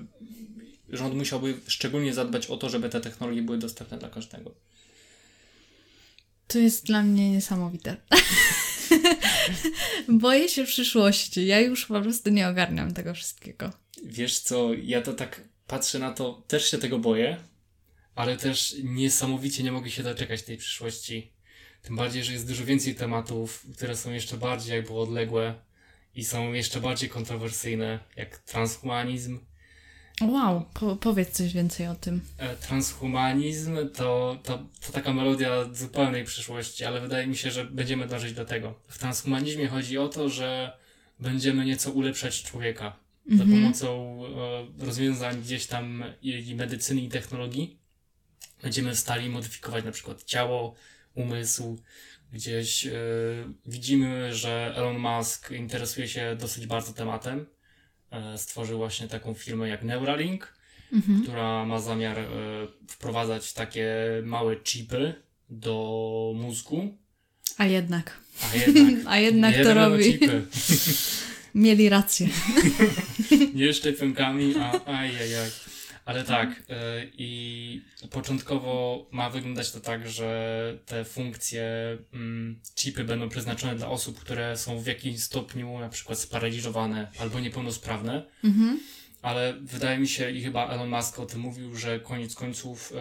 rząd 0.90 1.16
musiałby 1.16 1.60
szczególnie 1.68 2.14
zadbać 2.14 2.48
o 2.48 2.58
to, 2.58 2.70
żeby 2.70 2.90
te 2.90 3.02
technologie 3.02 3.42
były 3.42 3.58
dostępne 3.58 3.98
dla 3.98 4.10
każdego. 4.10 4.56
To 6.48 6.60
jest 6.60 6.86
dla 6.86 7.04
mnie 7.04 7.32
niesamowite. 7.32 7.98
Boję 10.08 10.50
się 10.50 10.66
przyszłości. 10.66 11.46
Ja 11.46 11.60
już 11.60 11.86
po 11.86 12.02
prostu 12.02 12.30
nie 12.30 12.48
ogarniam 12.48 12.94
tego 12.94 13.14
wszystkiego. 13.14 13.72
Wiesz 14.04 14.40
co, 14.40 14.74
ja 14.74 15.02
to 15.02 15.14
tak 15.14 15.42
patrzę 15.68 16.00
na 16.00 16.14
to, 16.14 16.44
też 16.48 16.72
się 16.72 16.78
tego 16.78 17.00
boję, 17.00 17.38
ale 18.16 18.38
też 18.38 18.76
niesamowicie 18.84 19.64
nie 19.64 19.72
mogę 19.72 19.90
się 19.90 20.04
doczekać 20.04 20.44
tej 20.44 20.58
przyszłości. 20.58 21.32
Tym 21.82 21.96
bardziej, 21.96 22.24
że 22.24 22.34
jest 22.34 22.48
dużo 22.48 22.66
więcej 22.66 22.96
tematów, 22.96 23.66
które 23.76 23.96
są 23.96 24.12
jeszcze 24.12 24.38
bardziej 24.38 24.76
jakby 24.76 24.94
odległe 24.94 25.56
i 26.18 26.24
są 26.24 26.54
jeszcze 26.54 26.82
bardziej 26.82 27.10
kontrowersyjne, 27.10 28.00
jak 28.16 28.38
transhumanizm. 28.38 29.40
Wow, 30.22 30.66
po, 30.74 30.96
powiedz 30.96 31.30
coś 31.30 31.54
więcej 31.54 31.88
o 31.88 31.96
tym. 31.96 32.22
E, 32.38 32.56
Transhumanizm 32.56 33.78
to, 33.94 34.38
to, 34.44 34.66
to 34.86 34.92
taka 34.92 35.14
melodia 35.14 35.74
zupełnej 35.74 36.26
przyszłości, 36.26 36.86
ale 36.86 37.02
wydaje 37.02 37.28
mi 37.28 37.36
się, 37.36 37.52
że 37.52 37.66
będziemy 37.66 38.08
dążyć 38.08 38.34
do 38.34 38.46
tego. 38.46 38.74
W 38.88 38.98
transhumanizmie 38.98 39.68
chodzi 39.68 39.98
o 39.98 40.10
to, 40.10 40.30
że 40.30 40.78
będziemy 41.20 41.66
nieco 41.66 41.92
ulepszać 41.92 42.44
człowieka 42.44 43.00
za 43.32 43.44
pomocą 43.44 44.20
e, 44.80 44.86
rozwiązań 44.86 45.42
gdzieś 45.42 45.66
tam 45.66 46.04
i, 46.22 46.50
i 46.50 46.56
medycyny 46.56 47.02
i 47.02 47.10
technologii. 47.10 47.80
Będziemy 48.62 48.96
w 48.96 49.00
stali 49.00 49.30
modyfikować 49.30 49.86
na 49.86 49.92
przykład 49.92 50.24
ciało, 50.24 50.76
umysł. 51.16 51.78
Gdzieś 52.34 52.86
e, 52.86 52.92
widzimy, 53.66 54.36
że 54.36 54.74
Elon 54.76 54.98
Musk 55.00 55.52
interesuje 55.52 56.08
się 56.08 56.36
dosyć 56.40 56.68
bardzo 56.68 56.94
tematem. 56.94 57.46
E, 58.12 58.38
stworzył 58.38 58.78
właśnie 58.78 59.08
taką 59.08 59.34
firmę 59.34 59.70
jak 59.70 59.84
Neuralink, 59.84 60.54
która 61.24 61.66
ma 61.66 61.80
zamiar 61.80 62.20
e, 62.20 62.28
wprowadzać 62.88 63.54
takie 63.54 63.96
małe 64.24 64.56
chipy 64.56 65.14
do 65.50 66.34
mózgu. 66.36 66.98
A 67.58 67.66
jednak. 67.66 68.18
A 68.52 68.56
jednak, 68.56 68.94
A 69.14 69.18
jednak 69.18 69.56
to 69.64 69.74
robi. 69.74 70.04
chipy. 70.04 70.42
Mieli 71.56 71.90
rację. 71.90 72.28
nie 73.54 73.74
szczepionkami, 73.74 74.54
a 74.60 74.86
ajajaj. 74.86 75.50
Ale 76.08 76.24
tak, 76.24 76.50
y, 76.50 76.64
i 77.18 77.82
początkowo 78.12 79.06
ma 79.12 79.30
wyglądać 79.30 79.72
to 79.72 79.80
tak, 79.80 80.10
że 80.10 80.80
te 80.86 81.06
funkcje, 81.06 81.64
mm, 82.14 82.60
chipy 82.76 83.04
będą 83.04 83.30
przeznaczone 83.30 83.76
dla 83.76 83.90
osób, 83.90 84.20
które 84.20 84.58
są 84.58 84.80
w 84.80 84.86
jakimś 84.86 85.24
stopniu 85.24 85.80
na 85.80 85.90
przykład 85.90 86.20
sparaliżowane 86.20 87.12
albo 87.20 87.40
niepełnosprawne. 87.40 88.26
Mhm. 88.44 88.80
Ale 89.22 89.54
wydaje 89.62 90.00
mi 90.00 90.08
się, 90.08 90.32
i 90.32 90.42
chyba 90.42 90.68
Elon 90.68 90.90
Musk 90.90 91.20
o 91.20 91.26
tym 91.26 91.42
mówił, 91.42 91.76
że 91.76 92.00
koniec 92.00 92.36
końców 92.36 92.92
y, 92.92 92.96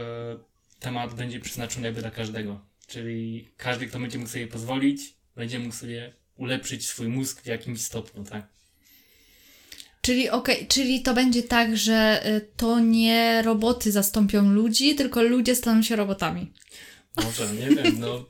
temat 0.81 1.15
będzie 1.15 1.41
przeznaczony 1.41 1.87
jakby 1.87 2.01
dla 2.01 2.11
każdego. 2.11 2.61
Czyli 2.87 3.49
każdy, 3.57 3.87
kto 3.87 3.99
będzie 3.99 4.19
mógł 4.19 4.31
sobie 4.31 4.47
pozwolić, 4.47 5.15
będzie 5.37 5.59
mógł 5.59 5.75
sobie 5.75 6.13
ulepszyć 6.37 6.87
swój 6.87 7.09
mózg 7.09 7.43
w 7.43 7.47
jakimś 7.47 7.81
stopniu, 7.81 8.25
tak? 8.25 8.56
Czyli 10.07 10.31
okej, 10.31 10.67
czyli 10.67 11.03
to 11.03 11.15
będzie 11.15 11.43
tak, 11.43 11.77
że 11.77 12.27
y, 12.27 12.49
to 12.57 12.81
nie 12.81 13.43
roboty 13.43 13.93
zastąpią 13.93 14.51
ludzi, 14.51 14.95
tylko 14.95 15.23
ludzie 15.23 15.55
staną 15.55 15.83
się 15.83 15.97
robotami. 15.97 16.53
Może, 17.25 17.53
nie 17.53 17.69
wiem, 17.69 18.01
no. 18.01 18.25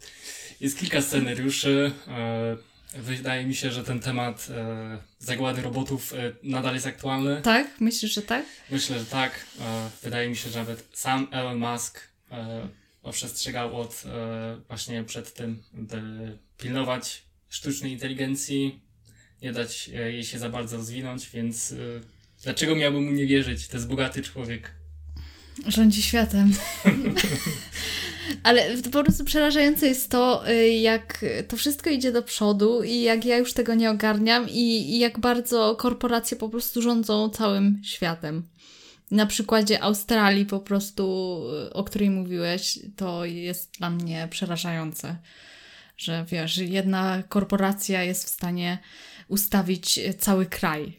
Jest 0.60 0.78
kilka 0.78 1.02
scenariuszy. 1.02 1.92
E, 2.08 2.56
wydaje 2.94 3.46
mi 3.46 3.54
się, 3.54 3.72
że 3.72 3.84
ten 3.84 4.00
temat 4.00 4.48
e, 4.50 4.98
zagłady 5.18 5.62
robotów 5.62 6.14
e, 6.14 6.32
nadal 6.42 6.74
jest 6.74 6.86
aktualny. 6.86 7.42
Tak? 7.42 7.80
Myślisz, 7.80 8.12
że 8.12 8.22
tak? 8.22 8.44
Myślę, 8.70 8.98
że 8.98 9.06
tak. 9.06 9.46
Wydaje 10.02 10.28
mi 10.28 10.36
się, 10.36 10.50
że 10.50 10.58
nawet 10.58 10.88
sam 10.92 11.28
Elon 11.30 11.58
Musk 11.58 12.00
przestrzegał 13.12 13.80
od 13.80 14.02
właśnie 14.68 15.04
przed 15.04 15.34
tym, 15.34 15.62
by 15.72 16.02
pilnować 16.58 17.22
sztucznej 17.48 17.92
inteligencji, 17.92 18.80
nie 19.42 19.52
dać 19.52 19.90
e, 19.94 20.12
jej 20.12 20.24
się 20.24 20.38
za 20.38 20.48
bardzo 20.48 20.76
rozwinąć, 20.76 21.30
więc 21.30 21.72
e, 21.72 21.76
dlaczego 22.42 22.76
miałbym 22.76 23.04
mu 23.04 23.10
nie 23.10 23.26
wierzyć? 23.26 23.68
To 23.68 23.76
jest 23.76 23.88
bogaty 23.88 24.22
człowiek. 24.22 24.70
Rządzi 25.66 26.02
światem. 26.02 26.52
Ale 28.42 28.76
po 28.92 29.04
prostu 29.04 29.24
przerażające 29.24 29.86
jest 29.86 30.10
to, 30.10 30.50
y, 30.50 30.68
jak 30.68 31.24
to 31.48 31.56
wszystko 31.56 31.90
idzie 31.90 32.12
do 32.12 32.22
przodu 32.22 32.82
i 32.82 33.00
jak 33.00 33.24
ja 33.24 33.36
już 33.36 33.52
tego 33.52 33.74
nie 33.74 33.90
ogarniam 33.90 34.48
i, 34.48 34.94
i 34.94 34.98
jak 34.98 35.18
bardzo 35.18 35.76
korporacje 35.76 36.36
po 36.36 36.48
prostu 36.48 36.82
rządzą 36.82 37.28
całym 37.30 37.80
światem. 37.84 38.42
Na 39.10 39.26
przykładzie 39.26 39.82
Australii 39.82 40.46
po 40.46 40.60
prostu, 40.60 41.06
o 41.72 41.84
której 41.84 42.10
mówiłeś, 42.10 42.78
to 42.96 43.24
jest 43.24 43.78
dla 43.78 43.90
mnie 43.90 44.28
przerażające, 44.30 45.16
że 45.96 46.24
wiesz, 46.28 46.56
jedna 46.56 47.22
korporacja 47.28 48.02
jest 48.02 48.24
w 48.24 48.28
stanie 48.28 48.78
ustawić 49.28 49.98
y, 49.98 50.14
cały 50.14 50.46
kraj. 50.46 50.92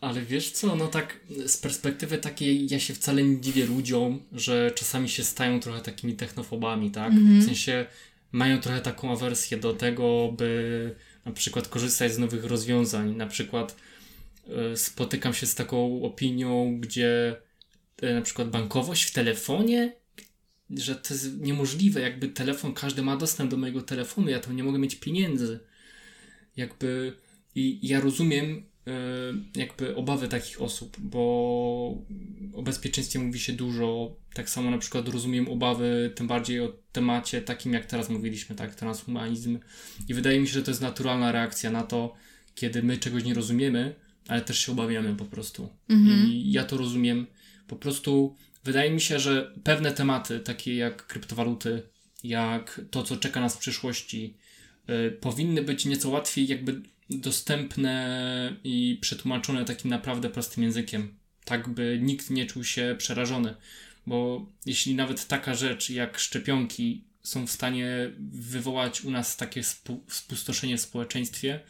Ale 0.00 0.22
wiesz 0.22 0.50
co, 0.50 0.76
no 0.76 0.86
tak 0.86 1.20
z 1.46 1.56
perspektywy 1.56 2.18
takiej 2.18 2.68
ja 2.68 2.80
się 2.80 2.94
wcale 2.94 3.22
nie 3.22 3.40
dziwię 3.40 3.66
ludziom, 3.66 4.22
że 4.32 4.70
czasami 4.74 5.08
się 5.08 5.24
stają 5.24 5.60
trochę 5.60 5.80
takimi 5.80 6.14
technofobami, 6.14 6.90
tak? 6.90 7.12
W 7.12 7.44
sensie 7.44 7.86
mają 8.32 8.60
trochę 8.60 8.80
taką 8.80 9.12
awersję 9.12 9.56
do 9.56 9.74
tego, 9.74 10.32
by 10.38 10.94
na 11.24 11.32
przykład 11.32 11.68
korzystać 11.68 12.12
z 12.12 12.18
nowych 12.18 12.44
rozwiązań. 12.44 13.16
Na 13.16 13.26
przykład 13.26 13.76
y, 14.72 14.76
spotykam 14.76 15.34
się 15.34 15.46
z 15.46 15.54
taką 15.54 16.02
opinią, 16.02 16.78
gdzie 16.80 17.36
y, 18.02 18.14
na 18.14 18.22
przykład 18.22 18.50
bankowość 18.50 19.04
w 19.04 19.12
telefonie, 19.12 19.92
że 20.70 20.96
to 20.96 21.14
jest 21.14 21.40
niemożliwe, 21.40 22.00
jakby 22.00 22.28
telefon, 22.28 22.74
każdy 22.74 23.02
ma 23.02 23.16
dostęp 23.16 23.50
do 23.50 23.56
mojego 23.56 23.82
telefonu, 23.82 24.28
ja 24.28 24.40
tam 24.40 24.56
nie 24.56 24.64
mogę 24.64 24.78
mieć 24.78 24.94
pieniędzy. 24.94 25.60
Jakby 26.56 27.12
i 27.54 27.88
ja 27.88 28.00
rozumiem 28.00 28.46
y, 29.56 29.60
jakby 29.60 29.96
obawy 29.96 30.28
takich 30.28 30.62
osób, 30.62 30.96
bo 31.00 31.20
o 32.54 32.62
bezpieczeństwie 32.62 33.18
mówi 33.18 33.38
się 33.38 33.52
dużo. 33.52 34.16
Tak 34.34 34.50
samo 34.50 34.70
na 34.70 34.78
przykład 34.78 35.08
rozumiem 35.08 35.48
obawy, 35.48 36.12
tym 36.14 36.26
bardziej 36.26 36.60
o 36.60 36.72
temacie 36.92 37.42
takim, 37.42 37.72
jak 37.72 37.86
teraz 37.86 38.10
mówiliśmy, 38.10 38.56
tak, 38.56 38.74
transhumanizm. 38.74 39.58
I 40.08 40.14
wydaje 40.14 40.40
mi 40.40 40.46
się, 40.46 40.52
że 40.52 40.62
to 40.62 40.70
jest 40.70 40.80
naturalna 40.80 41.32
reakcja 41.32 41.70
na 41.70 41.82
to, 41.82 42.14
kiedy 42.54 42.82
my 42.82 42.98
czegoś 42.98 43.24
nie 43.24 43.34
rozumiemy, 43.34 43.94
ale 44.28 44.40
też 44.40 44.58
się 44.58 44.72
obawiamy 44.72 45.16
po 45.16 45.24
prostu. 45.24 45.68
I 46.28 46.52
ja 46.52 46.64
to 46.64 46.76
rozumiem. 46.76 47.26
Po 47.66 47.76
prostu 47.76 48.36
wydaje 48.64 48.90
mi 48.90 49.00
się, 49.00 49.18
że 49.18 49.52
pewne 49.64 49.92
tematy, 49.92 50.40
takie 50.40 50.76
jak 50.76 51.06
kryptowaluty, 51.06 51.82
jak 52.24 52.80
to, 52.90 53.02
co 53.02 53.16
czeka 53.16 53.40
nas 53.40 53.56
w 53.56 53.58
przyszłości, 53.58 54.36
y, 54.90 55.10
powinny 55.10 55.62
być 55.62 55.84
nieco 55.84 56.10
łatwiej 56.10 56.46
jakby 56.46 56.82
dostępne 57.10 58.56
i 58.64 58.98
przetłumaczone 59.00 59.64
takim 59.64 59.90
naprawdę 59.90 60.30
prostym 60.30 60.62
językiem, 60.62 61.14
tak 61.44 61.68
by 61.68 61.98
nikt 62.02 62.30
nie 62.30 62.46
czuł 62.46 62.64
się 62.64 62.94
przerażony. 62.98 63.54
Bo 64.06 64.46
jeśli 64.66 64.94
nawet 64.94 65.26
taka 65.26 65.54
rzecz 65.54 65.90
jak 65.90 66.18
szczepionki 66.18 67.04
są 67.22 67.46
w 67.46 67.50
stanie 67.50 68.10
wywołać 68.32 69.04
u 69.04 69.10
nas 69.10 69.36
takie 69.36 69.60
spu- 69.60 70.00
spustoszenie 70.08 70.78
w 70.78 70.80
społeczeństwie, 70.80 71.60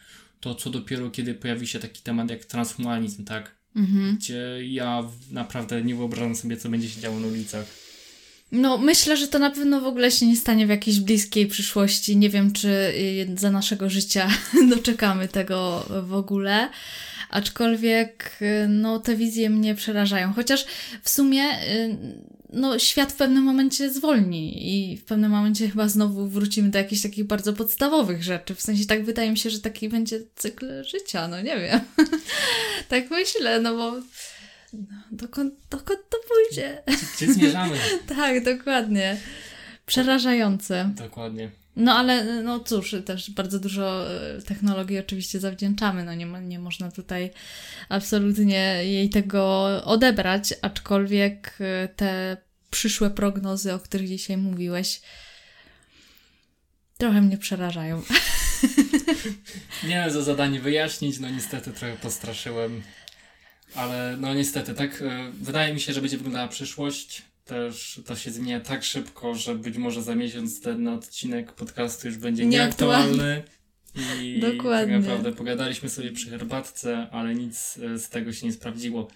to 0.40 0.54
co 0.54 0.70
dopiero 0.70 1.10
kiedy 1.10 1.34
pojawi 1.34 1.66
się 1.66 1.78
taki 1.78 2.02
temat 2.02 2.30
jak 2.30 2.44
transhumanizm, 2.44 3.24
tak? 3.24 3.54
Gdzie 4.16 4.58
ja 4.62 5.02
naprawdę 5.30 5.82
nie 5.82 5.94
wyobrażam 5.94 6.36
sobie, 6.36 6.56
co 6.56 6.68
będzie 6.68 6.88
się 6.90 7.00
działo 7.00 7.20
na 7.20 7.26
ulicach. 7.26 7.66
No, 8.52 8.78
myślę, 8.78 9.16
że 9.16 9.28
to 9.28 9.38
na 9.38 9.50
pewno 9.50 9.80
w 9.80 9.86
ogóle 9.86 10.10
się 10.10 10.26
nie 10.26 10.36
stanie 10.36 10.66
w 10.66 10.70
jakiejś 10.70 11.00
bliskiej 11.00 11.46
przyszłości. 11.46 12.16
Nie 12.16 12.30
wiem, 12.30 12.52
czy 12.52 12.68
y, 12.68 13.34
za 13.36 13.50
naszego 13.50 13.90
życia 13.90 14.28
doczekamy 14.76 15.28
tego 15.28 15.86
w 16.02 16.14
ogóle. 16.14 16.68
aczkolwiek 17.30 18.38
y, 18.42 18.68
no, 18.68 18.98
te 18.98 19.16
wizje 19.16 19.50
mnie 19.50 19.74
przerażają. 19.74 20.32
Chociaż 20.32 20.66
w 21.02 21.10
sumie 21.10 21.42
y, 21.42 21.98
no, 22.54 22.78
świat 22.78 23.12
w 23.12 23.16
pewnym 23.16 23.42
momencie 23.42 23.90
zwolni 23.90 24.74
i 24.74 24.96
w 24.96 25.04
pewnym 25.04 25.30
momencie 25.30 25.68
chyba 25.68 25.88
znowu 25.88 26.28
wrócimy 26.28 26.70
do 26.70 26.78
jakichś 26.78 27.02
takich 27.02 27.24
bardzo 27.24 27.52
podstawowych 27.52 28.22
rzeczy. 28.22 28.54
W 28.54 28.62
sensie 28.62 28.86
tak 28.86 29.04
wydaje 29.04 29.30
mi 29.30 29.38
się, 29.38 29.50
że 29.50 29.60
taki 29.60 29.88
będzie 29.88 30.20
cykl 30.36 30.84
życia, 30.84 31.28
no 31.28 31.40
nie 31.40 31.60
wiem. 31.60 31.80
tak 32.88 33.10
myślę, 33.10 33.60
no 33.60 33.76
bo 33.76 33.92
no, 34.78 34.96
dokąd, 35.12 35.54
dokąd 35.70 36.00
to 36.08 36.18
pójdzie? 36.28 36.82
Gdzie 37.16 37.32
zmierzamy? 37.32 37.76
tak, 38.16 38.44
dokładnie. 38.44 39.16
Przerażające. 39.86 40.90
Dokładnie. 40.96 41.50
No 41.76 41.92
ale 41.92 42.42
no 42.42 42.60
cóż, 42.60 42.96
też 43.04 43.30
bardzo 43.30 43.58
dużo 43.58 44.10
e, 44.10 44.42
technologii 44.42 44.98
oczywiście 44.98 45.40
zawdzięczamy, 45.40 46.04
no 46.04 46.14
nie, 46.14 46.26
nie 46.26 46.58
można 46.58 46.90
tutaj 46.90 47.30
absolutnie 47.88 48.84
jej 48.84 49.10
tego 49.10 49.64
odebrać, 49.84 50.54
aczkolwiek 50.62 51.56
e, 51.60 51.88
te 51.88 52.36
przyszłe 52.70 53.10
prognozy, 53.10 53.72
o 53.72 53.78
których 53.78 54.08
dzisiaj 54.08 54.36
mówiłeś, 54.36 55.00
trochę 56.98 57.20
mnie 57.22 57.38
przerażają. 57.38 58.02
Nie 59.88 60.10
za 60.10 60.22
zadanie 60.22 60.60
wyjaśnić, 60.60 61.18
no 61.18 61.30
niestety 61.30 61.72
trochę 61.72 61.96
postraszyłem, 61.96 62.82
ale 63.74 64.16
no 64.20 64.34
niestety, 64.34 64.74
tak 64.74 65.02
e, 65.02 65.30
wydaje 65.42 65.74
mi 65.74 65.80
się, 65.80 65.92
że 65.92 66.00
będzie 66.00 66.16
wyglądała 66.16 66.48
przyszłość 66.48 67.22
też 67.44 68.00
to 68.06 68.16
się 68.16 68.30
zmienia 68.30 68.60
tak 68.60 68.84
szybko, 68.84 69.34
że 69.34 69.54
być 69.54 69.76
może 69.76 70.02
za 70.02 70.14
miesiąc 70.14 70.60
ten 70.60 70.88
odcinek 70.88 71.52
podcastu 71.52 72.08
już 72.08 72.16
będzie 72.16 72.46
nieaktualny. 72.46 73.42
I 74.22 74.40
Dokładnie. 74.40 74.94
tak 74.94 75.04
naprawdę 75.04 75.32
pogadaliśmy 75.32 75.88
sobie 75.88 76.12
przy 76.12 76.30
herbatce, 76.30 77.06
ale 77.10 77.34
nic 77.34 77.78
e, 77.78 77.98
z 77.98 78.08
tego 78.08 78.32
się 78.32 78.46
nie 78.46 78.52
sprawdziło. 78.52 79.08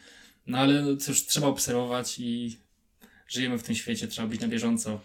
No 0.46 0.58
ale 0.58 0.96
cóż, 0.96 1.26
trzeba 1.26 1.46
obserwować 1.46 2.18
i 2.18 2.58
żyjemy 3.28 3.58
w 3.58 3.62
tym 3.62 3.74
świecie, 3.74 4.08
trzeba 4.08 4.28
być 4.28 4.40
na 4.40 4.48
bieżąco. 4.48 5.00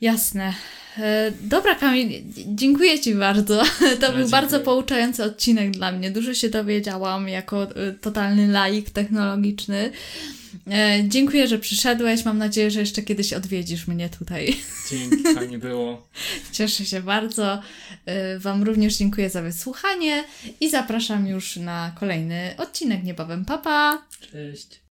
Jasne. 0.00 0.54
E, 0.98 1.32
dobra, 1.40 1.74
Kamil, 1.74 2.22
dziękuję 2.46 3.00
Ci 3.00 3.14
bardzo. 3.14 3.62
To 4.00 4.12
był 4.12 4.28
bardzo 4.28 4.60
pouczający 4.60 5.24
odcinek 5.24 5.70
dla 5.70 5.92
mnie. 5.92 6.10
Dużo 6.10 6.34
się 6.34 6.48
dowiedziałam 6.48 7.28
jako 7.28 7.62
e, 7.62 7.92
totalny 7.92 8.48
laik 8.48 8.90
technologiczny. 8.90 9.90
E, 10.70 11.04
dziękuję, 11.08 11.48
że 11.48 11.58
przyszedłeś. 11.58 12.24
Mam 12.24 12.38
nadzieję, 12.38 12.70
że 12.70 12.80
jeszcze 12.80 13.02
kiedyś 13.02 13.32
odwiedzisz 13.32 13.86
mnie 13.86 14.08
tutaj. 14.08 14.56
Dzięki, 14.90 15.34
fajnie 15.34 15.58
było. 15.58 16.08
Cieszę 16.52 16.84
się 16.84 17.02
bardzo. 17.02 17.60
Wam 18.38 18.62
również 18.62 18.96
dziękuję 18.96 19.30
za 19.30 19.42
wysłuchanie 19.42 20.24
i 20.60 20.70
zapraszam 20.70 21.26
już 21.26 21.56
na 21.56 21.92
kolejny 22.00 22.54
odcinek 22.58 23.04
niebawem. 23.04 23.44
Papa! 23.44 24.02
Cześć! 24.32 24.80